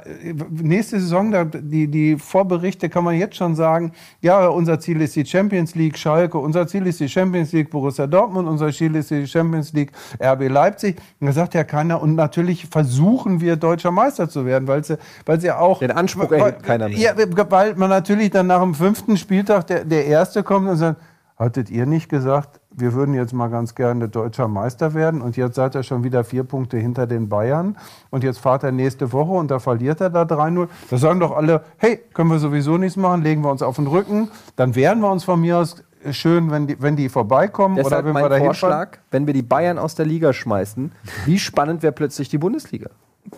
[0.51, 3.91] nächste Saison, die, die Vorberichte kann man jetzt schon sagen,
[4.21, 8.05] ja, unser Ziel ist die Champions League Schalke, unser Ziel ist die Champions League Borussia
[8.05, 10.97] Dortmund, unser Ziel ist die Champions League RB Leipzig.
[11.19, 14.97] Und da sagt ja keiner, und natürlich versuchen wir deutscher Meister zu werden, weil sie
[15.25, 15.79] weil sie auch.
[15.79, 16.97] Den Anspruch erhebt keiner mehr.
[16.97, 17.13] Ja,
[17.49, 20.99] weil man natürlich dann nach dem fünften Spieltag der, der Erste kommt und sagt,
[21.37, 25.55] hattet ihr nicht gesagt, wir würden jetzt mal ganz gerne deutscher Meister werden und jetzt
[25.55, 27.77] seid ihr schon wieder vier Punkte hinter den Bayern
[28.09, 30.67] und jetzt fahrt er nächste Woche und da verliert er da 3-0.
[30.89, 33.87] Da sagen doch alle, hey, können wir sowieso nichts machen, legen wir uns auf den
[33.87, 37.93] Rücken, dann wehren wir uns von mir aus schön, wenn die, wenn die vorbeikommen Deshalb
[37.93, 40.91] oder wenn mein wir da Vorschlag, wenn wir die Bayern aus der Liga schmeißen,
[41.25, 42.89] wie spannend wäre plötzlich die Bundesliga?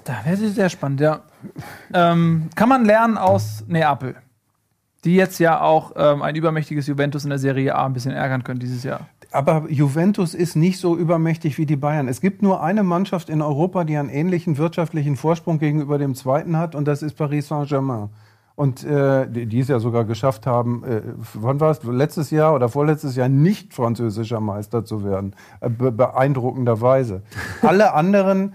[0.04, 1.22] Da wäre sie sehr spannend, ja.
[1.94, 4.16] Ähm, kann man lernen aus Neapel,
[5.06, 8.44] die jetzt ja auch ähm, ein übermächtiges Juventus in der Serie A ein bisschen ärgern
[8.44, 9.08] können dieses Jahr.
[9.32, 12.08] Aber Juventus ist nicht so übermächtig wie die Bayern.
[12.08, 16.58] Es gibt nur eine Mannschaft in Europa, die einen ähnlichen wirtschaftlichen Vorsprung gegenüber dem zweiten
[16.58, 18.10] hat, und das ist Paris Saint-Germain.
[18.56, 21.02] Und äh, die, die, es ja sogar geschafft haben, äh,
[21.34, 25.34] wann war es, letztes Jahr oder vorletztes Jahr nicht französischer Meister zu werden.
[25.62, 27.22] Äh, beeindruckenderweise.
[27.62, 28.54] Alle anderen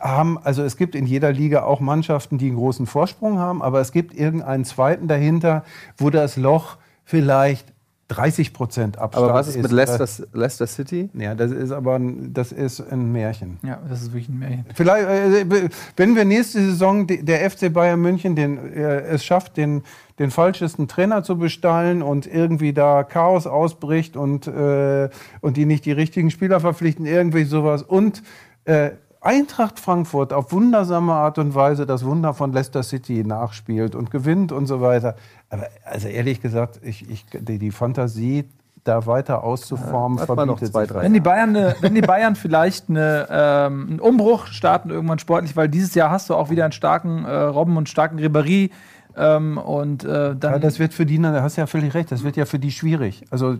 [0.00, 3.80] haben, also es gibt in jeder Liga auch Mannschaften, die einen großen Vorsprung haben, aber
[3.80, 5.64] es gibt irgendeinen zweiten dahinter,
[5.96, 7.72] wo das Loch vielleicht
[8.10, 11.08] 30 Prozent Abstand Aber was ist, ist mit Leicester, Leicester, City?
[11.14, 13.58] Ja, das ist aber ein, das ist ein Märchen.
[13.62, 14.64] Ja, das ist wirklich ein Märchen.
[14.74, 19.82] Vielleicht, äh, wenn wir nächste Saison der FC Bayern München den, äh, es schafft, den,
[20.18, 25.08] den falschesten Trainer zu bestallen und irgendwie da Chaos ausbricht und, äh,
[25.40, 28.24] und die nicht die richtigen Spieler verpflichten, irgendwie sowas und
[28.64, 28.90] äh,
[29.22, 34.50] Eintracht Frankfurt auf wundersame Art und Weise das Wunder von Leicester City nachspielt und gewinnt
[34.50, 35.14] und so weiter.
[35.50, 38.46] Aber also ehrlich gesagt, ich, ich, die, die Fantasie
[38.82, 42.88] da weiter auszuformen, ja, verbietet zwei, drei wenn die Bayern, eine, wenn die Bayern vielleicht
[42.88, 46.72] eine, ähm, einen Umbruch starten irgendwann sportlich, weil dieses Jahr hast du auch wieder einen
[46.72, 48.70] starken äh, Robben und starken Ribéry.
[49.16, 52.10] Ähm, und äh, dann ja, das wird für die, da hast du ja völlig recht,
[52.10, 53.24] das wird ja für die schwierig.
[53.30, 53.56] Also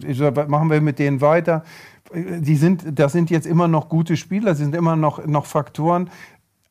[0.47, 1.65] machen wir mit denen weiter
[2.15, 6.11] die sind, das sind jetzt immer noch gute Spieler, sind immer noch, noch Faktoren.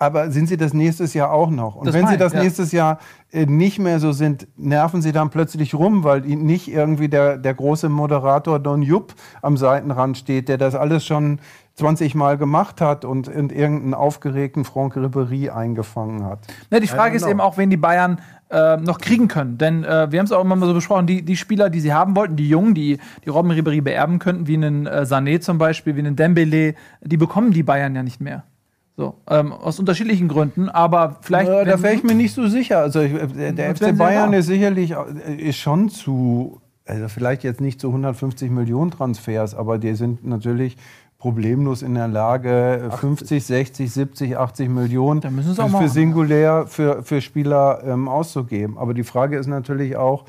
[0.01, 1.75] Aber sind sie das nächstes Jahr auch noch?
[1.75, 2.41] Und Das wenn sie mein, das ja.
[2.41, 2.99] nächstes Jahr
[3.33, 7.53] äh, nicht mehr so sind, nerven sie dann plötzlich rum, weil nicht irgendwie der, der
[7.53, 11.39] große Moderator Don Jupp am Seitenrand steht, der das alles schon
[11.75, 16.39] 20 Mal gemacht hat und in irgendeinen aufgeregten Franck Ribéry eingefangen hat.
[16.71, 19.57] Ne, die Frage ist eben auch, wen die Bayern äh, noch kriegen können.
[19.57, 21.93] Denn äh, wir haben es auch immer mal so besprochen, die, die Spieler, die sie
[21.93, 25.57] haben wollten, die Jungen, die, die Robben Ribéry beerben könnten, wie einen äh, Sané zum
[25.57, 28.43] Beispiel, wie einen Dembele, die bekommen die Bayern ja nicht mehr.
[28.97, 31.47] So, ähm, aus unterschiedlichen Gründen, aber vielleicht.
[31.49, 32.79] Ja, da wenn- wäre ich mir nicht so sicher.
[32.79, 37.43] Also ich, der, der werden FC Bayern ist sicherlich äh, ist schon zu, also vielleicht
[37.43, 40.75] jetzt nicht zu 150 Millionen Transfers, aber die sind natürlich
[41.19, 48.07] problemlos in der Lage, 50, 60, 70, 80 Millionen für, singulär für, für Spieler ähm,
[48.07, 48.77] auszugeben.
[48.77, 50.23] Aber die Frage ist natürlich auch,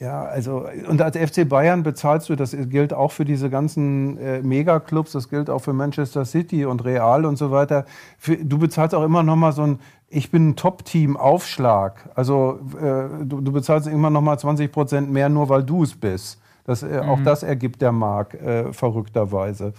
[0.00, 4.42] ja, also und als FC Bayern bezahlst du, das gilt auch für diese ganzen äh,
[4.42, 7.84] Megaclubs, das gilt auch für Manchester City und Real und so weiter.
[8.18, 9.78] Für, du bezahlst auch immer noch mal so ein
[10.10, 12.08] ich bin ein Top-Team Aufschlag.
[12.14, 15.94] Also äh, du, du bezahlst immer noch mal 20 Prozent mehr, nur weil du es
[15.94, 16.40] bist.
[16.68, 19.72] Das, äh, Auch das ergibt der Markt äh, verrückterweise.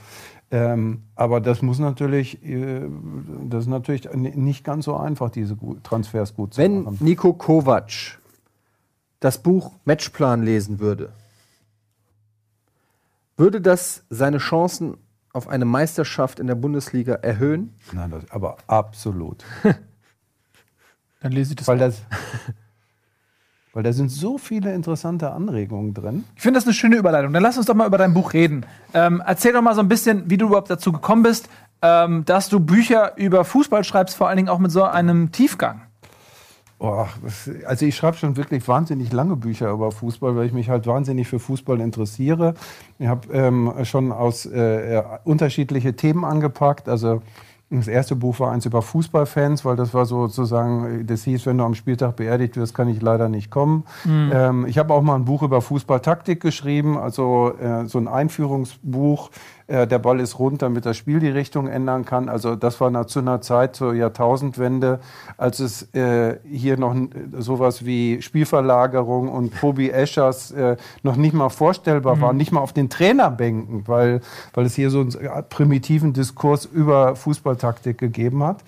[0.49, 2.81] Ähm, aber das muss natürlich, äh,
[3.47, 6.97] das ist natürlich nicht ganz so einfach, diese Transfers gut zu Wenn machen.
[6.99, 8.17] Nico Kovac
[9.19, 11.13] das Buch Matchplan lesen würde,
[13.37, 14.97] würde das seine Chancen
[15.31, 17.75] auf eine Meisterschaft in der Bundesliga erhöhen?
[17.91, 19.45] Nein, das, aber absolut.
[21.21, 21.67] Dann lese ich das.
[21.67, 22.01] Weil, das,
[23.79, 26.25] weil da sind so viele interessante Anregungen drin.
[26.35, 27.31] Ich finde das eine schöne Überleitung.
[27.31, 28.65] Dann lass uns doch mal über dein Buch reden.
[28.93, 31.47] Ähm, erzähl doch mal so ein bisschen, wie du überhaupt dazu gekommen bist,
[31.81, 35.79] ähm, dass du Bücher über Fußball schreibst, vor allen Dingen auch mit so einem Tiefgang.
[36.77, 37.05] Oh,
[37.65, 41.29] also ich schreibe schon wirklich wahnsinnig lange Bücher über Fußball, weil ich mich halt wahnsinnig
[41.29, 42.55] für Fußball interessiere.
[42.97, 46.89] Ich habe ähm, schon aus äh, ja, unterschiedliche Themen angepackt.
[46.89, 47.21] Also
[47.71, 51.63] das erste Buch war eins über Fußballfans, weil das war sozusagen, das hieß, wenn du
[51.63, 53.83] am Spieltag beerdigt wirst, kann ich leider nicht kommen.
[54.33, 59.29] Ähm, ich habe auch mal ein Buch über Fußballtaktik geschrieben, also äh, so ein Einführungsbuch.
[59.69, 62.27] Äh, der Ball ist rund, damit das Spiel die Richtung ändern kann.
[62.27, 64.99] Also das war zu einer Zeit zur Jahrtausendwende,
[65.37, 71.33] als es äh, hier noch n- sowas wie Spielverlagerung und Tobi Eschers äh, noch nicht
[71.33, 74.21] mal vorstellbar war, nicht mal auf den Trainerbänken, weil,
[74.55, 78.63] weil es hier so einen Art primitiven Diskurs über Fußballtaktik gegeben hat.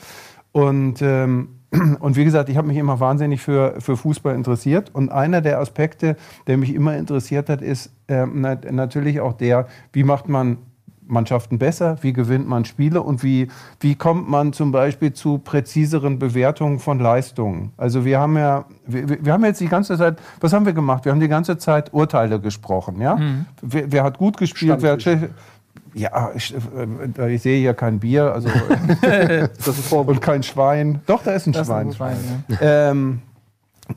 [0.52, 1.50] Und ähm,
[2.00, 4.94] und wie gesagt, ich habe mich immer wahnsinnig für, für Fußball interessiert.
[4.94, 10.04] Und einer der Aspekte, der mich immer interessiert hat, ist nat natürlich auch der, wie
[10.04, 10.58] macht man
[11.12, 13.50] Mannschaften besser, wie gewinnt man Spiele und wie,
[13.80, 17.74] wie kommt man zum Beispiel zu präziseren Bewertungen von Leistungen.
[17.78, 21.06] Also wir haben ja, wir, wir haben jetzt die ganze Zeit, was haben wir gemacht?
[21.06, 23.20] Wir haben die ganze Zeit Urteile gesprochen, ja?
[23.62, 25.30] Wer, wer hat gut gespielt, wer hat schlecht
[25.94, 26.54] ja, ich,
[27.18, 28.50] äh, ich sehe hier kein Bier, also
[29.68, 31.02] ist und kein Schwein.
[31.06, 31.88] Doch, da ist ein Das ist Schwein.
[31.88, 32.58] ein Schwein, ja.
[32.92, 33.22] Ähm,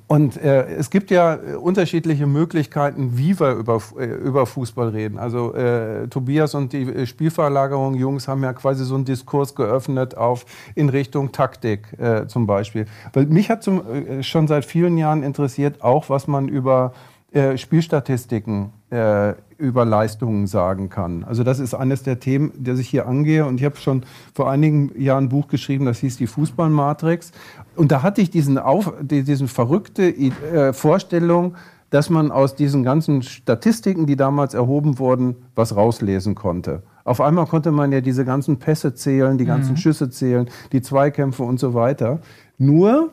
[0.06, 5.18] und äh, es gibt ja äh, unterschiedliche Möglichkeiten, wie wir über, äh, über Fußball reden.
[5.18, 10.16] Also äh, Tobias und die äh, Spielverlagerung Jungs haben ja quasi so einen Diskurs geöffnet
[10.16, 12.86] auf in Richtung Taktik äh, zum Beispiel.
[13.12, 16.92] Weil mich hat zum, äh, schon seit vielen Jahren interessiert, auch was man über
[17.32, 21.24] äh, Spielstatistiken äh, über Leistungen sagen kann.
[21.24, 23.44] Also das ist eines der Themen, das ich hier angehe.
[23.46, 24.02] Und ich habe schon
[24.34, 27.32] vor einigen Jahren ein Buch geschrieben, das hieß die Fußballmatrix.
[27.76, 31.54] Und da hatte ich diesen, Auf, die- diesen verrückte äh, Vorstellung,
[31.90, 36.82] dass man aus diesen ganzen Statistiken, die damals erhoben wurden, was rauslesen konnte.
[37.04, 41.42] Auf einmal konnte man ja diese ganzen Pässe zählen, die ganzen Schüsse zählen, die Zweikämpfe
[41.42, 42.20] und so weiter.
[42.58, 43.12] Nur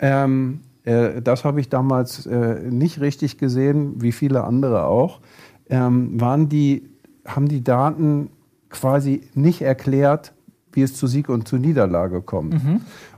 [0.00, 0.67] ähm, äh,
[1.22, 5.20] das habe ich damals äh, nicht richtig gesehen, wie viele andere auch.
[5.68, 6.88] Ähm, waren die,
[7.26, 8.30] haben die Daten
[8.70, 10.32] quasi nicht erklärt,
[10.72, 12.54] wie es zu Sieg und zu Niederlage kommt.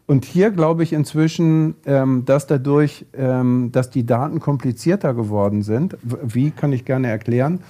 [0.07, 5.97] Und hier glaube ich inzwischen, ähm, dass dadurch, ähm, dass die Daten komplizierter geworden sind,
[6.03, 7.61] wie kann ich gerne erklären,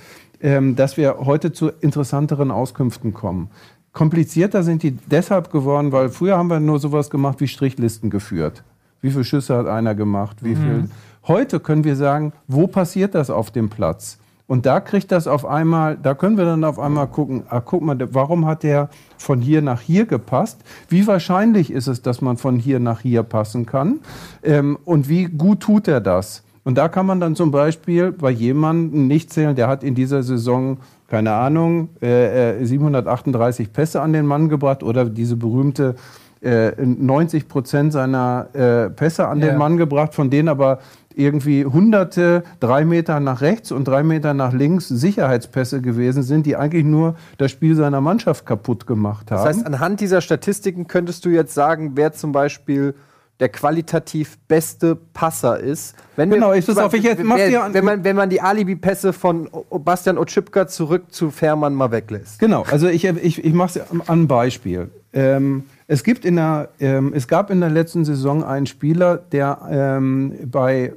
[0.43, 3.51] dass wir heute zu interessanteren Auskünften kommen.
[3.93, 8.65] Komplizierter sind die deshalb geworden, weil früher haben wir nur sowas gemacht wie Strichlisten geführt.
[9.01, 10.43] Wie viele Schüsse hat einer gemacht?
[10.43, 10.89] Wie viel?
[11.27, 14.19] Heute können wir sagen, wo passiert das auf dem Platz?
[14.47, 17.83] Und da kriegt das auf einmal, da können wir dann auf einmal gucken, ah, guck
[17.83, 20.63] mal, warum hat der von hier nach hier gepasst?
[20.89, 24.01] Wie wahrscheinlich ist es, dass man von hier nach hier passen kann?
[24.43, 26.43] Ähm, und wie gut tut er das?
[26.65, 30.25] Und da kann man dann zum Beispiel bei jemandem nicht zählen, der hat in dieser
[30.25, 35.95] Saison, keine Ahnung, äh, äh, 738 Pässe an den Mann gebracht oder diese berühmte
[36.43, 39.49] äh, 90 Prozent seiner äh, Pässe an Ja.
[39.49, 40.79] den Mann gebracht, von denen aber
[41.15, 46.57] irgendwie hunderte drei Meter nach rechts und drei Meter nach links Sicherheitspässe gewesen sind, die
[46.57, 49.45] eigentlich nur das Spiel seiner Mannschaft kaputt gemacht haben.
[49.45, 52.95] Das heißt, anhand dieser Statistiken könntest du jetzt sagen, wer zum Beispiel
[53.41, 55.95] der qualitativ beste Passer ist.
[56.15, 59.13] Wenn Genau, ich- pass auf, ich jetzt- mach dir wenn, man, wenn man die Alibi-Pässe
[59.15, 62.39] von Bastian Otschipka zurück zu Fährmann mal weglässt.
[62.39, 64.91] Genau, also ich, ich, ich mache es an Beispiel.
[65.13, 69.59] Ähm, es, gibt in der, ähm, es gab in der letzten Saison einen Spieler, der
[69.69, 70.93] ähm, bei,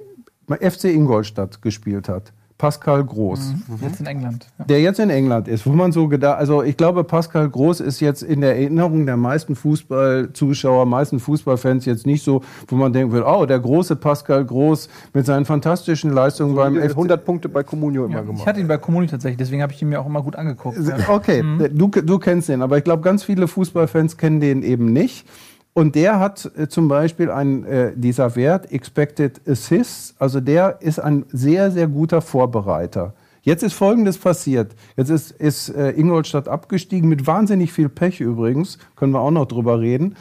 [0.45, 2.31] bei FC Ingolstadt gespielt hat.
[2.63, 3.55] Pascal Groß.
[3.81, 4.47] Jetzt in England.
[4.57, 4.63] Ja.
[4.63, 7.99] Der jetzt in England ist, wo man so gedacht, also ich glaube, Pascal Groß ist
[7.99, 13.11] jetzt in der Erinnerung der meisten Fußballzuschauer, meisten Fußballfans jetzt nicht so, wo man denken
[13.11, 17.63] will, oh, der große Pascal Groß mit seinen fantastischen Leistungen beim FC 100 Punkte bei
[17.63, 18.39] Comunio immer Ja, gemacht.
[18.39, 20.77] ich hatte ihn bei Community tatsächlich, deswegen habe ich ihn mir auch immer gut angeguckt.
[21.09, 25.25] Okay, du, du kennst den, aber ich glaube, ganz viele Fußballfans kennen den eben nicht.
[25.73, 30.99] Und der hat äh, zum Beispiel ein, äh, dieser Wert, Expected Assists, also der ist
[30.99, 33.13] ein sehr, sehr guter Vorbereiter.
[33.41, 34.73] Jetzt ist Folgendes passiert.
[34.95, 39.47] Jetzt ist, ist äh, Ingolstadt abgestiegen, mit wahnsinnig viel Pech übrigens, können wir auch noch
[39.47, 40.15] drüber reden.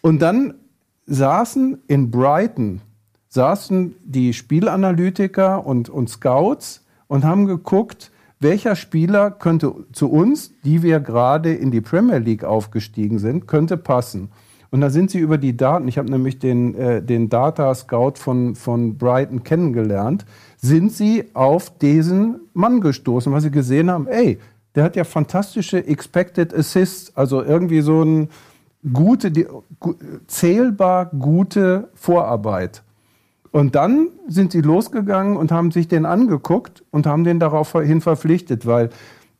[0.00, 0.54] Und dann
[1.06, 2.80] saßen in Brighton,
[3.28, 8.10] saßen die Spielanalytiker und, und Scouts und haben geguckt,
[8.40, 13.76] welcher Spieler könnte zu uns, die wir gerade in die Premier League aufgestiegen sind, könnte
[13.76, 14.30] passen.
[14.76, 18.16] Und da sind sie über die Daten, ich habe nämlich den, äh, den Data Scout
[18.16, 20.26] von, von Brighton kennengelernt,
[20.58, 24.38] sind sie auf diesen Mann gestoßen, weil sie gesehen haben, ey,
[24.74, 28.28] der hat ja fantastische Expected Assists, also irgendwie so ein
[28.92, 29.46] gute, die,
[30.26, 32.82] zählbar gute Vorarbeit.
[33.52, 38.66] Und dann sind sie losgegangen und haben sich den angeguckt und haben den daraufhin verpflichtet,
[38.66, 38.90] weil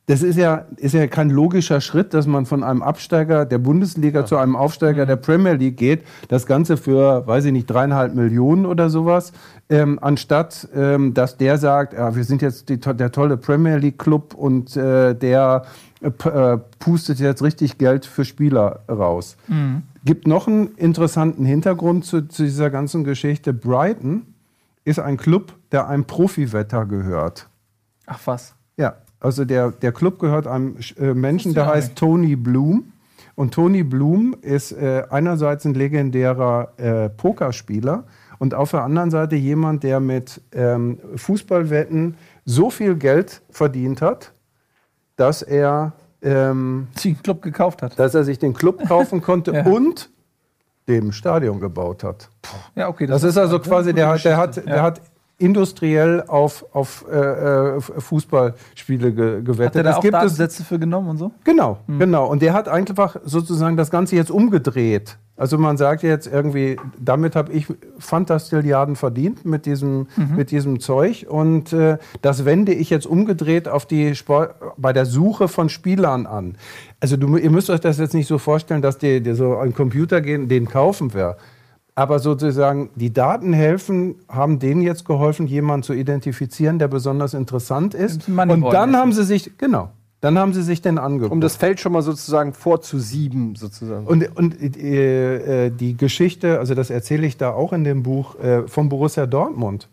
[0.06, 4.24] das ist ja, ist ja kein logischer Schritt, dass man von einem Absteiger der Bundesliga
[4.24, 6.04] zu einem Aufsteiger der Premier League geht.
[6.28, 9.32] Das Ganze für, weiß ich nicht, dreieinhalb Millionen oder sowas.
[9.68, 13.98] Ähm, anstatt, ähm, dass der sagt, ja, wir sind jetzt die, der tolle Premier League
[13.98, 15.64] Club und äh, der
[16.00, 19.36] äh, äh, pustet jetzt richtig Geld für Spieler raus.
[20.04, 23.52] Gibt noch einen interessanten Hintergrund zu, zu dieser ganzen Geschichte.
[23.52, 24.34] Brighton
[24.84, 27.48] ist ein Club, der einem Profiwetter gehört.
[28.06, 28.54] Ach was.
[28.76, 31.96] Ja, also der, der Club gehört einem äh, Menschen, der heißt.
[31.96, 32.92] Tony Bloom.
[33.34, 38.04] Und Tony Bloom ist äh, einerseits ein legendärer äh, Pokerspieler
[38.38, 44.32] und auf der anderen Seite jemand, der mit ähm, Fußballwetten so viel Geld verdient hat,
[45.16, 47.98] dass er, ähm, einen Club gekauft hat.
[47.98, 49.66] dass er sich den Club kaufen konnte Ja.
[49.66, 50.10] und
[50.88, 52.30] dem Stadion gebaut hat.
[52.74, 53.06] Ja, okay.
[53.06, 55.00] Das ist also quasi, der, der, hat, der hat
[55.38, 59.66] industriell auf, auf äh, äh, Fußballspiele ge gewettet.
[59.66, 61.32] Hat er da Es auch gibt es, Datensätze für genommen und so?
[61.44, 62.26] genau, genau.
[62.26, 65.18] Und der hat einfach sozusagen das Ganze jetzt umgedreht.
[65.38, 67.66] Also man sagt jetzt irgendwie, damit habe ich
[67.98, 71.26] Fantastilliarden verdient mit diesem, mit diesem Zeug.
[71.28, 76.26] Und äh, das wende ich jetzt umgedreht auf die Sport, bei der Suche von Spielern
[76.26, 76.56] an.
[77.00, 79.74] Also du, ihr müsst euch das jetzt nicht so vorstellen, dass die, die so einen
[79.74, 81.36] Computer gehen, den kaufen wir.
[81.98, 87.94] Aber sozusagen die Daten helfen, haben denen jetzt geholfen, jemanden zu identifizieren, der besonders interessant
[87.94, 88.28] ist.
[88.28, 89.90] Und Moneyball dann haben sie sich, genau,
[90.20, 91.32] dann haben sie sich den angeguckt.
[91.32, 94.06] Um das Feld schon mal sozusagen vorzusieben, sozusagen.
[94.06, 98.38] Und, und äh, äh, die Geschichte, also das erzähle ich da auch in dem Buch,
[98.40, 99.88] äh, von Borussia Dortmund.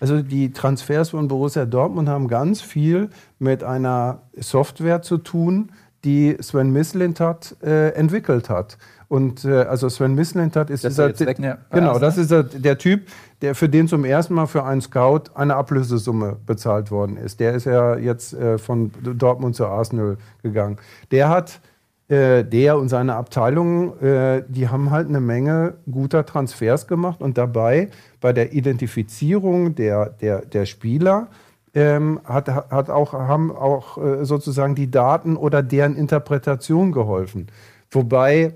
[0.00, 5.70] Also die Transfers von Borussia Dortmund haben ganz viel mit einer Software zu tun,
[6.04, 8.78] die Sven Mislintat äh, entwickelt hat.
[9.08, 11.38] Und äh, also Sven Mislintat ist Das ist dieser, jetzt weg.
[11.38, 11.58] Ja.
[11.70, 13.08] genau, das ist der, der Typ,
[13.42, 17.38] der für den zum ersten Mal für einen Scout eine Ablösesumme bezahlt worden ist.
[17.38, 20.78] Der ist ja jetzt äh, von Dortmund zu Arsenal gegangen.
[21.10, 21.60] Der hat
[22.08, 27.38] äh, der und seine Abteilung, äh, die haben halt eine Menge guter Transfers gemacht und
[27.38, 31.28] dabei bei der Identifizierung der, der, der Spieler
[31.74, 37.46] ähm, hat, hat auch, haben auch äh, sozusagen die Daten oder deren Interpretation geholfen.
[37.90, 38.54] Wobei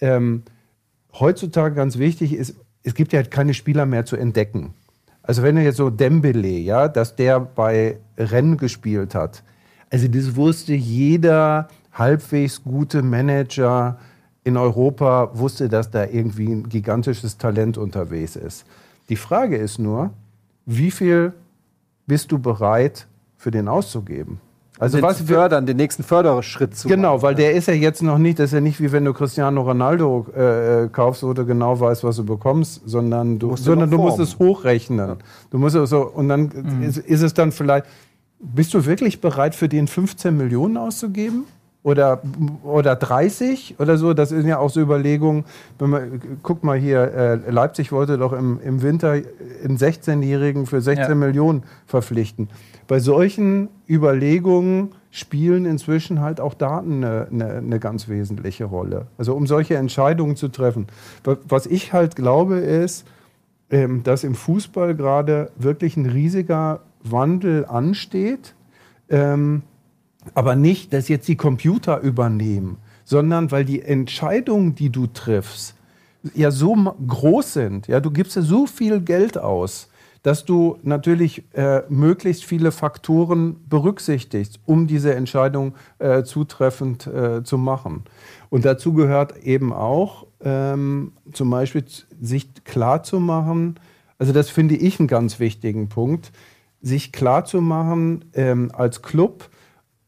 [0.00, 0.42] ähm,
[1.18, 4.74] heutzutage ganz wichtig ist, es gibt ja keine Spieler mehr zu entdecken.
[5.22, 9.42] Also wenn du jetzt so Dembele, ja, dass der bei Rennen gespielt hat,
[9.90, 13.98] also das wusste jeder halbwegs gute Manager
[14.44, 18.64] in Europa, wusste, dass da irgendwie ein gigantisches Talent unterwegs ist.
[19.08, 20.10] Die Frage ist nur,
[20.64, 21.34] wie viel
[22.10, 23.06] bist du bereit,
[23.36, 24.40] für den auszugeben?
[24.80, 27.22] Also den was fördern, den nächsten Förderschritt zu Genau, machen.
[27.22, 29.60] weil der ist ja jetzt noch nicht, das ist ja nicht wie wenn du Cristiano
[29.60, 33.90] Ronaldo äh, äh, kaufst, wo du genau weißt, was du bekommst, sondern du, musst sondern
[33.90, 35.18] du musst es hochrechnen.
[35.50, 36.82] Du musst es so, und dann Mhm.
[36.82, 37.86] ist, ist es dann vielleicht,
[38.40, 41.44] bist du wirklich bereit, für den 15 Millionen auszugeben?
[41.82, 42.20] Oder,
[42.62, 44.12] oder 30 oder so.
[44.12, 45.44] Das sind ja auch so Überlegungen.
[45.78, 50.80] Wenn man, guck mal hier, äh, Leipzig wollte doch im, im Winter einen 16-Jährigen für
[50.80, 51.14] 16 Ja.
[51.14, 52.48] Millionen verpflichten.
[52.86, 59.06] Bei solchen Überlegungen spielen inzwischen halt auch Daten eine, eine, eine ganz wesentliche Rolle.
[59.18, 60.86] Also um solche Entscheidungen zu treffen.
[61.24, 63.06] Wa- Was ich halt glaube ist,
[63.70, 68.54] ähm, dass im Fußball gerade wirklich ein riesiger Wandel ansteht.
[69.08, 69.62] Ähm,
[70.34, 75.74] aber nicht, dass jetzt die Computer übernehmen, sondern weil die Entscheidungen, die du triffst,
[76.34, 77.86] ja so groß sind.
[77.86, 79.88] Ja, du gibst ja so viel Geld aus,
[80.22, 87.56] dass du natürlich äh, möglichst viele Faktoren berücksichtigst, um diese Entscheidung äh, zutreffend äh, zu
[87.56, 88.04] machen.
[88.50, 91.84] Und dazu gehört eben auch ähm, zum Beispiel
[92.20, 93.78] sich klar zu machen,
[94.18, 96.30] also das finde ich einen ganz wichtigen Punkt,
[96.82, 99.48] sich klar zu machen ähm, als Club,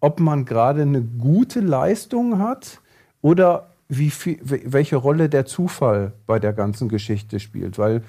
[0.03, 2.81] ob man gerade eine gute Leistung hat
[3.23, 7.79] oder wie viel, welche Rolle der Zufall bei der ganzen Geschichte spielt.
[7.79, 8.03] Weil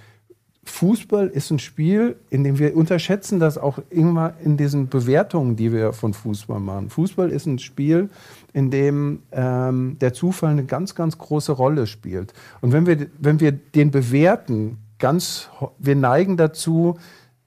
[0.64, 5.72] Fußball ist ein Spiel, in dem wir unterschätzen das auch immer in diesen Bewertungen, die
[5.72, 6.90] wir von Fußball machen.
[6.90, 8.10] Fußball ist ein Spiel,
[8.54, 12.34] in dem ähm, der Zufall eine ganz, ganz große Rolle spielt.
[12.62, 16.98] Und wenn wir, wenn wir den bewerten, ganz, wir neigen dazu,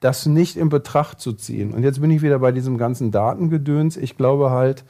[0.00, 1.72] das nicht in Betracht zu ziehen.
[1.72, 3.96] Und jetzt bin ich wieder bei diesem ganzen Datengedöns.
[3.96, 4.84] Ich glaube halt,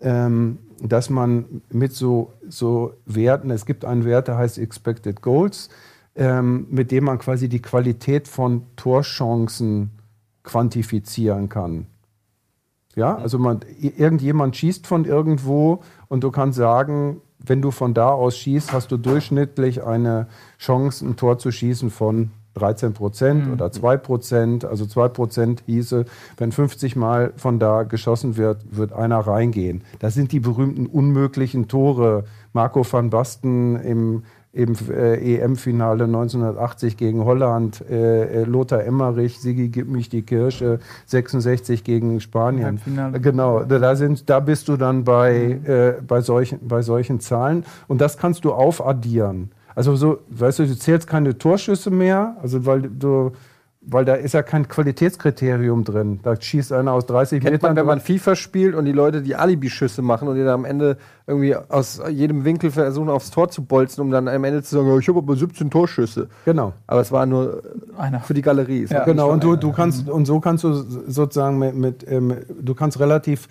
[0.00, 5.68] ähm, dass man mit so, so Werten, es gibt einen Wert, der heißt Expected Goals,
[6.14, 9.90] ähm, mit dem man quasi die Qualität von Torchancen
[10.42, 11.86] quantifizieren kann.
[12.94, 18.10] Ja, also man, irgendjemand schießt von irgendwo und du kannst sagen, wenn du von da
[18.10, 20.28] aus schießt, hast du durchschnittlich eine
[20.58, 24.64] Chance, ein Tor zu schießen von 13 Prozent oder 2 Prozent.
[24.64, 26.06] Also 2 Prozent hieße,
[26.36, 29.82] wenn 50 Mal von da geschossen wird, wird einer reingehen.
[29.98, 32.24] Das sind die berühmten unmöglichen Tore.
[32.52, 34.22] Marco van Basten im,
[34.52, 40.78] im äh, EM-Finale 1980 gegen Holland, äh, äh, Lothar Emmerich, Sigi gib mich die Kirsche,
[41.04, 42.80] 66 gegen Spanien.
[43.20, 47.66] Genau, da, sind, da bist du dann bei, äh, bei, solchen, bei solchen Zahlen.
[47.86, 49.50] Und das kannst du aufaddieren.
[49.76, 53.32] Also so, weißt du, du zählst keine Torschüsse mehr, also weil du,
[53.82, 56.18] weil da ist ja kein Qualitätskriterium drin.
[56.22, 57.70] Da schießt einer aus 30 Kennt Metern.
[57.70, 60.64] man, wenn man FIFA spielt und die Leute die Alibi-Schüsse machen und die dann am
[60.64, 60.96] Ende
[61.26, 64.98] irgendwie aus jedem Winkel versuchen aufs Tor zu bolzen, um dann am Ende zu sagen,
[64.98, 66.28] ich habe aber 17 Torschüsse.
[66.46, 66.72] genau.
[66.86, 67.62] Aber es war nur
[67.98, 68.20] Einer.
[68.20, 68.86] für die Galerie.
[68.88, 69.04] Ja.
[69.04, 72.98] Genau, und du, du kannst, und so kannst du sozusagen mit, mit ähm, du kannst
[72.98, 73.46] relativ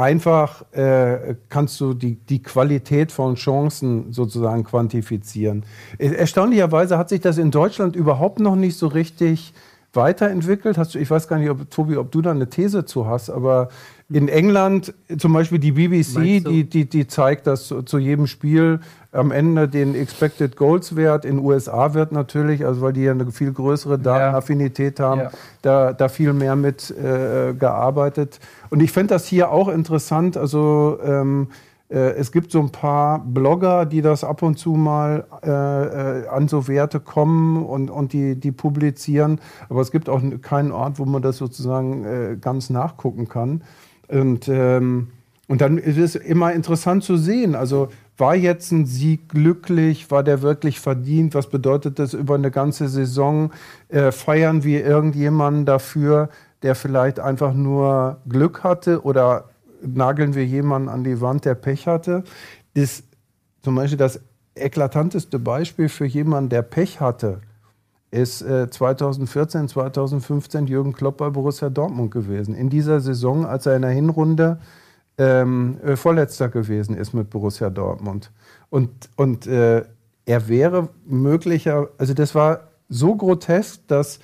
[0.00, 5.64] einfach, äh, kannst du die, die Qualität von Chancen sozusagen quantifizieren.
[5.98, 9.52] Äh, Erstaunlicherweise hat sich das in Deutschland überhaupt noch nicht so richtig
[9.92, 10.78] weiterentwickelt.
[10.78, 13.28] Hast du, ich weiß gar nicht, ob, Tobi, ob du da eine These zu hast,
[13.28, 13.68] aber
[14.08, 18.80] in England zum Beispiel die BBC, die, die, die zeigt, dass zu jedem Spiel
[19.12, 23.30] am Ende den Expected Goals Wert in USA wird natürlich, also weil die ja eine
[23.32, 25.30] viel größere Datenaffinität haben, Ja.
[25.62, 28.38] da, da viel mehr mit äh, gearbeitet.
[28.70, 30.36] Und ich fände das hier auch interessant.
[30.36, 31.48] Also ähm,
[31.88, 36.28] äh, es gibt so ein paar Blogger, die das ab und zu mal äh, äh,
[36.28, 39.40] an so Werte kommen und, und die, die publizieren.
[39.68, 43.62] Aber es gibt auch keinen Ort, wo man das sozusagen äh, ganz nachgucken kann.
[44.06, 45.08] Und, ähm,
[45.50, 47.56] und dann ist es immer interessant zu sehen.
[47.56, 50.08] Also war jetzt ein Sieg glücklich?
[50.08, 51.34] War der wirklich verdient?
[51.34, 53.50] Was bedeutet das über eine ganze Saison?
[53.88, 56.28] Äh, feiern wir irgendjemanden dafür,
[56.62, 59.02] der vielleicht einfach nur Glück hatte?
[59.02, 59.46] Oder
[59.82, 62.22] nageln wir jemanden an die Wand, der Pech hatte?
[62.74, 63.02] Das,
[63.62, 64.20] zum Beispiel das
[64.54, 67.40] eklatanteste Beispiel für jemanden, der Pech hatte,
[68.12, 72.54] ist äh, 2014, 2015 Jürgen Klopp bei Borussia Dortmund gewesen.
[72.54, 74.60] In dieser Saison, als er in der Hinrunde
[75.20, 78.32] ähm, äh, Vorletzter gewesen ist mit Borussia Dortmund.
[78.70, 79.84] Und, und äh,
[80.24, 84.18] er wäre möglicher, also das war so grotesk, dass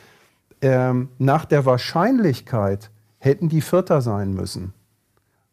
[0.62, 4.72] ähm, nach der Wahrscheinlichkeit hätten die Vierter sein müssen.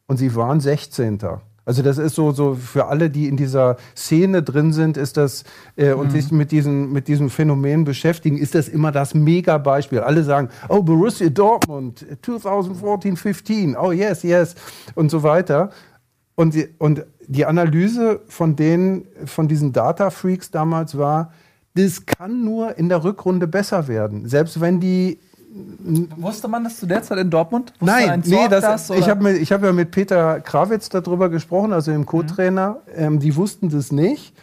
[0.08, 1.20] Und sie waren 16.
[1.66, 5.46] Also das ist so, so für alle, die in dieser Szene drin sind, ist das
[5.78, 10.00] äh, und sich mit diesen, mit diesem Phänomen beschäftigen, ist das immer das Mega-Beispiel.
[10.00, 14.56] Alle sagen, oh, Borussia Dortmund, 2014, 15, oh yes, yes
[14.96, 15.70] und so weiter.
[16.36, 21.32] Und die, und die Analyse von denen, von diesen Data-Freaks damals war,
[21.76, 24.28] das kann nur in der Rückrunde besser werden.
[24.28, 25.20] Selbst wenn die
[26.18, 27.74] Wusste man das zu der Zeit in Dortmund?
[27.80, 29.00] Wusste Nein, ein nee, das, oder?
[29.00, 32.78] ich habe hab ja mit Peter Krawitz darüber gesprochen, also dem Co-Trainer.
[32.96, 34.34] Ähm, die wussten das nicht.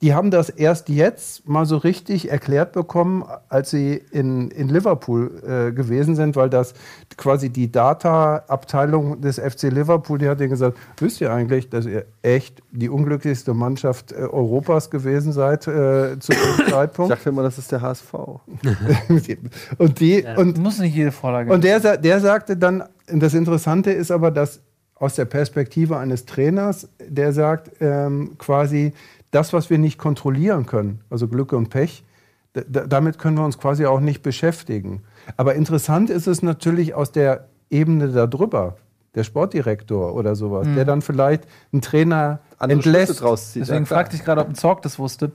[0.00, 5.42] Die haben das erst jetzt mal so richtig erklärt bekommen, als sie in, in Liverpool
[5.42, 6.74] äh, gewesen sind, weil das
[7.16, 12.04] quasi die Data-Abteilung des FC Liverpool, die hat denen gesagt, wisst ihr eigentlich, dass ihr
[12.22, 17.10] echt die unglücklichste Mannschaft äh, Europas gewesen seid äh, zu dem Ich Zeitpunkt?
[17.10, 18.12] dachte immer, das ist der HSV.
[19.78, 21.52] und die, und Muss nicht jede Vorlage.
[21.52, 24.60] und der, der sagte dann, das Interessante ist aber, dass
[24.94, 28.92] aus der Perspektive eines Trainers, der sagt, ähm, quasi,
[29.30, 32.04] das, was wir nicht kontrollieren können, also Glück und Pech,
[32.68, 35.02] damit können wir uns quasi auch nicht beschäftigen.
[35.36, 38.76] Aber interessant ist es natürlich aus der Ebene darüber,
[39.14, 43.20] der Sportdirektor oder sowas, der dann vielleicht einen Trainer Andere entlässt.
[43.20, 43.62] draus zieht.
[43.62, 45.32] Deswegen ja, fragte ich gerade, ob ein Zorg das wusste.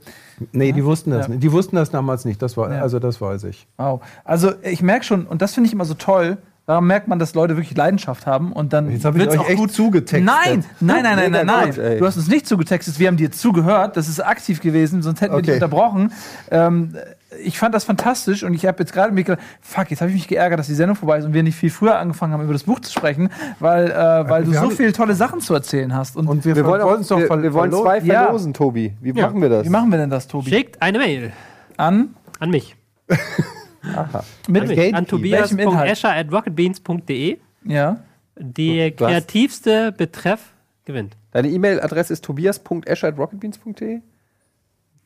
[0.52, 1.32] Nee, die wussten das Ja.
[1.32, 1.42] nicht.
[1.42, 2.42] Die wussten das damals nicht.
[2.42, 2.82] Das war, Ja.
[2.82, 3.66] Also das weiß ich.
[3.76, 4.02] Wow.
[4.24, 7.34] Also ich merke schon, und das finde ich immer so toll, daran merkt man, dass
[7.34, 10.24] Leute wirklich Leidenschaft haben und dann Jetzt hab ich wird's euch echt zugetextet.
[10.24, 11.66] Nein, nein, nein, nein, nein, nein.
[11.70, 11.98] gut, ey.
[11.98, 15.34] Du hast uns nicht zugetextet, wir haben dir zugehört, das ist aktiv gewesen, sonst hätten
[15.34, 16.12] wir dich unterbrochen.
[16.50, 16.94] Ähm,
[17.42, 20.14] ich fand das fantastisch und ich habe jetzt gerade mir gedacht, fuck, jetzt habe ich
[20.16, 22.52] mich geärgert, dass die Sendung vorbei ist und wir nicht viel früher angefangen haben, über
[22.52, 23.28] das Buch zu sprechen,
[23.58, 26.16] weil, äh, weil du so viele tolle Sachen zu erzählen hast.
[26.16, 28.24] Und, Und wir, Wir wollen, auch, es doch wir, wir wollen zwei Ja.
[28.24, 28.94] verlosen, Tobi.
[29.00, 29.26] Wie Ja.
[29.26, 29.64] machen wir das?
[29.66, 30.50] wie machen wir denn das, Tobi?
[30.50, 31.32] Schickt eine Mail
[31.76, 32.14] An?
[32.38, 32.76] an mich.
[34.48, 34.76] Mit An, mich.
[34.76, 34.94] Gatekeep.
[34.94, 36.00] an Welchem Inhalt?
[36.00, 37.38] tobias.escher.rocketbeans.de.
[37.64, 38.00] Ja.
[38.36, 40.52] Der kreativste Betreff
[40.84, 41.16] gewinnt.
[41.32, 44.00] Deine E-Mail-Adresse ist tobias.escher.rocketbeans.de?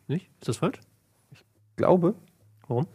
[0.09, 0.29] Nicht?
[0.41, 0.79] Ist das falsch?
[1.77, 2.15] Glaube.
[2.67, 2.87] Warum?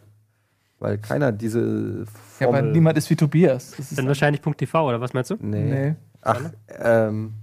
[0.80, 2.06] Weil keiner diese
[2.40, 2.72] Ja, aber Formel...
[2.72, 3.70] niemand ist wie Tobias.
[3.76, 5.36] Das ist Dann wahrscheinlich .tv oder was meinst du?
[5.40, 5.64] nee.
[5.64, 5.94] Nee.
[6.22, 6.40] Ach,
[6.80, 7.34] ähm...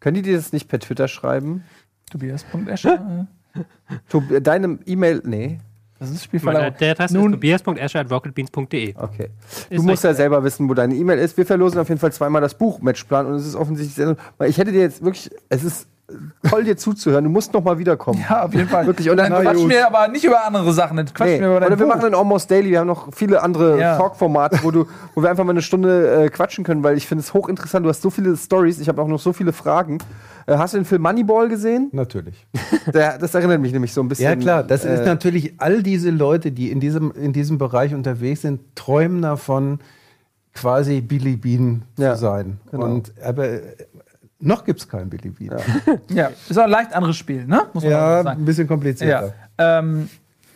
[0.00, 1.64] Können die dir das nicht per Twitter schreiben?
[2.10, 3.26] Tobias.escher.
[4.08, 5.22] Tob äh, deine E-Mail...
[5.24, 5.58] Nee.
[5.98, 6.76] Das ist Spielverlagerung.
[6.78, 8.94] der Adresse Nun- ist tobias.escher.rocketbeans.de.
[8.96, 9.28] Okay.
[9.70, 11.36] Ist du musst ja selber wissen, wo deine E-Mail ist.
[11.36, 14.48] Wir verlosen auf jeden Fall zweimal das Buch Matchplan und es ist offensichtlich sehr, weil
[14.50, 15.88] ich hätte dir jetzt wirklich, es ist
[16.48, 17.24] toll dir zuzuhören.
[17.24, 18.24] Du musst noch mal wiederkommen.
[18.28, 18.86] Ja, auf jeden Fall.
[18.86, 19.10] Wirklich.
[19.10, 20.96] Und dann Dann quatschen wir aber nicht über andere Sachen.
[20.96, 21.40] Dann quatschen Nee.
[21.40, 21.94] wir über dein Oder wir Buch.
[21.94, 22.70] machen einen Almost Daily.
[22.70, 23.96] Wir haben noch viele andere Ja.
[23.98, 27.20] Talk-Formate, wo, du, wo wir einfach mal eine Stunde äh, quatschen können, weil ich finde
[27.22, 27.84] es hochinteressant.
[27.84, 28.80] Du hast so viele Stories.
[28.80, 29.98] Ich habe auch noch so viele Fragen.
[30.46, 31.90] Äh, hast du den Film Moneyball gesehen?
[31.92, 32.46] Natürlich.
[32.94, 34.24] Der, das erinnert mich nämlich so ein bisschen.
[34.24, 37.94] Ja, klar, das äh, ist natürlich all diese Leute, die in diesem, in diesem Bereich
[37.94, 39.80] unterwegs sind, träumen davon,
[40.54, 42.60] quasi Billy Bean Ja, zu sein.
[42.70, 42.86] genau.
[42.86, 43.44] Und, aber
[44.40, 45.58] noch gibt es keinen Billy Bean.
[46.10, 47.62] Ja, ist auch ein leicht anderes Spiel, ne?
[47.72, 48.40] Muss man Ja, sagen.
[48.42, 49.34] ein bisschen komplizierter.
[49.58, 49.78] Ja.
[49.80, 50.08] Ähm,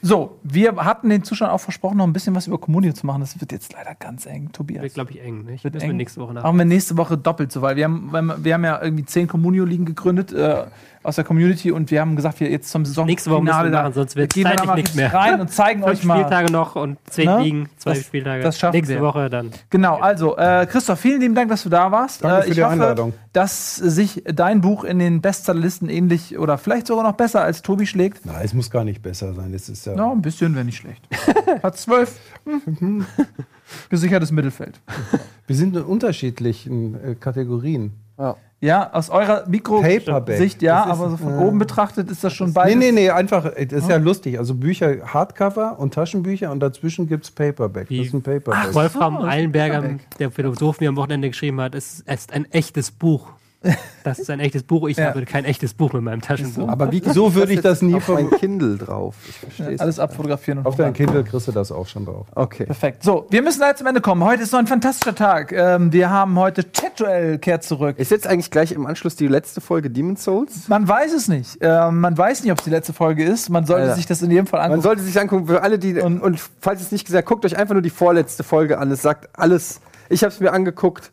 [0.05, 3.21] so, wir hatten den Zuschauern auch versprochen, noch ein bisschen was über Communio zu machen.
[3.21, 4.83] Das wird jetzt leider ganz eng, Tobias.
[4.83, 5.45] Wird, glaube ich, eng.
[5.45, 5.55] Ne?
[5.55, 5.97] Ich Wird müssen wir eng.
[5.97, 6.43] nächste Woche nach.
[6.43, 9.85] Machen wir nächste Woche doppelt so, weil wir haben, wir haben ja irgendwie zehn Communio-Ligen
[9.85, 10.65] gegründet äh,
[11.03, 13.71] aus der Community und wir haben gesagt, wir jetzt zum Saisonfinale Nächste Woche müssen wir
[13.71, 15.13] machen, sonst wird's gehen wir da zeitlich nichts mehr.
[15.13, 16.19] rein und zeigen Fünf euch mal.
[16.21, 17.43] Spieltage noch und zehn Ne?
[17.43, 18.43] Ligen, zwei Das- Spieltage.
[18.43, 19.03] das schaffen Nächste wir.
[19.03, 19.51] Woche dann.
[19.71, 22.23] Genau, also äh, Christoph, vielen lieben Dank, dass du da warst.
[22.25, 23.15] Danke äh, für die hoffe, Einladung.
[23.33, 27.87] dass sich dein Buch in den Bestsellerlisten ähnlich oder vielleicht sogar noch besser als Tobi
[27.87, 28.25] schlägt.
[28.25, 29.53] Nein, es muss gar nicht besser sein.
[29.55, 31.03] Es ist ja, Ja, ein bisschen wäre nicht schlecht.
[31.63, 32.17] Hat zwölf.
[32.79, 33.05] Hm.
[33.89, 34.81] Gesichertes Mittelfeld.
[35.47, 37.93] Wir sind in unterschiedlichen äh, Kategorien.
[38.19, 38.37] Ja,
[38.93, 39.45] aus eurer.
[39.49, 42.77] Mikro-Sicht ja, aber so von äh, oben betrachtet ist das schon beides.
[42.77, 44.39] Nee, nee, nee, einfach, äh, das ist ja lustig.
[44.39, 47.91] Also Bücher, Hardcover und Taschenbücher und dazwischen gibt es Paperback.
[47.91, 48.73] Wie- Das ist ein Paperback.
[48.73, 52.91] Wolfram das ist Eilenberger, der Philosoph, mir am Wochenende geschrieben hat, es ist ein echtes
[52.93, 53.29] Buch.
[54.05, 54.89] Das ist ein echtes Buch.
[54.89, 55.07] Ich Ja.
[55.07, 56.69] habe kein echtes Buch mit meinem Taschenbuch.
[56.69, 58.39] Aber wie, so würde ich das nie auf mein vom.
[58.39, 59.15] Kindle drauf.
[59.29, 60.93] Ich verstehe Alles abfotografieren und Auf dein.
[60.93, 62.27] Kindle kriegst du das auch schon drauf.
[62.35, 62.65] Okay.
[62.67, 63.05] Perfekt.
[63.05, 64.25] So, wir müssen leider zum Ende kommen.
[64.25, 65.53] Heute ist noch ein fantastischer Tag.
[65.53, 67.99] Ähm, wir haben heute Chat-Duell kehrt zurück.
[67.99, 70.67] Ist jetzt eigentlich gleich im Anschluss die letzte Folge Demon's Souls?
[70.69, 71.59] Man weiß es nicht.
[71.61, 73.51] Ähm, man weiß nicht, ob es die letzte Folge ist.
[73.51, 73.95] Man sollte Alter.
[73.97, 74.83] sich das in jedem Fall Man angucken.
[74.83, 76.01] sollte sich angucken, für alle, die.
[76.01, 78.91] Und, und falls ihr es nicht gesagt guckt euch einfach nur die vorletzte Folge an.
[78.91, 79.81] Es sagt alles.
[80.09, 81.13] Ich habe es mir angeguckt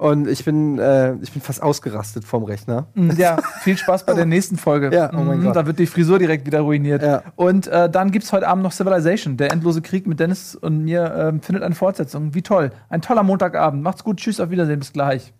[0.00, 2.86] und ich bin, äh, ich bin fast ausgerastet vom Rechner.
[3.18, 4.90] Ja, viel Spaß bei der nächsten Folge.
[4.94, 5.56] Ja, oh mein Mhm, Gott.
[5.56, 7.02] Da wird die Frisur direkt wieder ruiniert.
[7.02, 7.22] Ja.
[7.36, 9.36] Und äh, dann gibt es heute Abend noch Civilization.
[9.36, 12.34] Der endlose Krieg mit Dennis und mir ähm, findet eine Fortsetzung.
[12.34, 12.70] Wie toll.
[12.88, 13.82] Ein toller Montagabend.
[13.82, 14.16] Macht's gut.
[14.16, 14.78] Tschüss, auf Wiedersehen.
[14.78, 15.34] Bis gleich.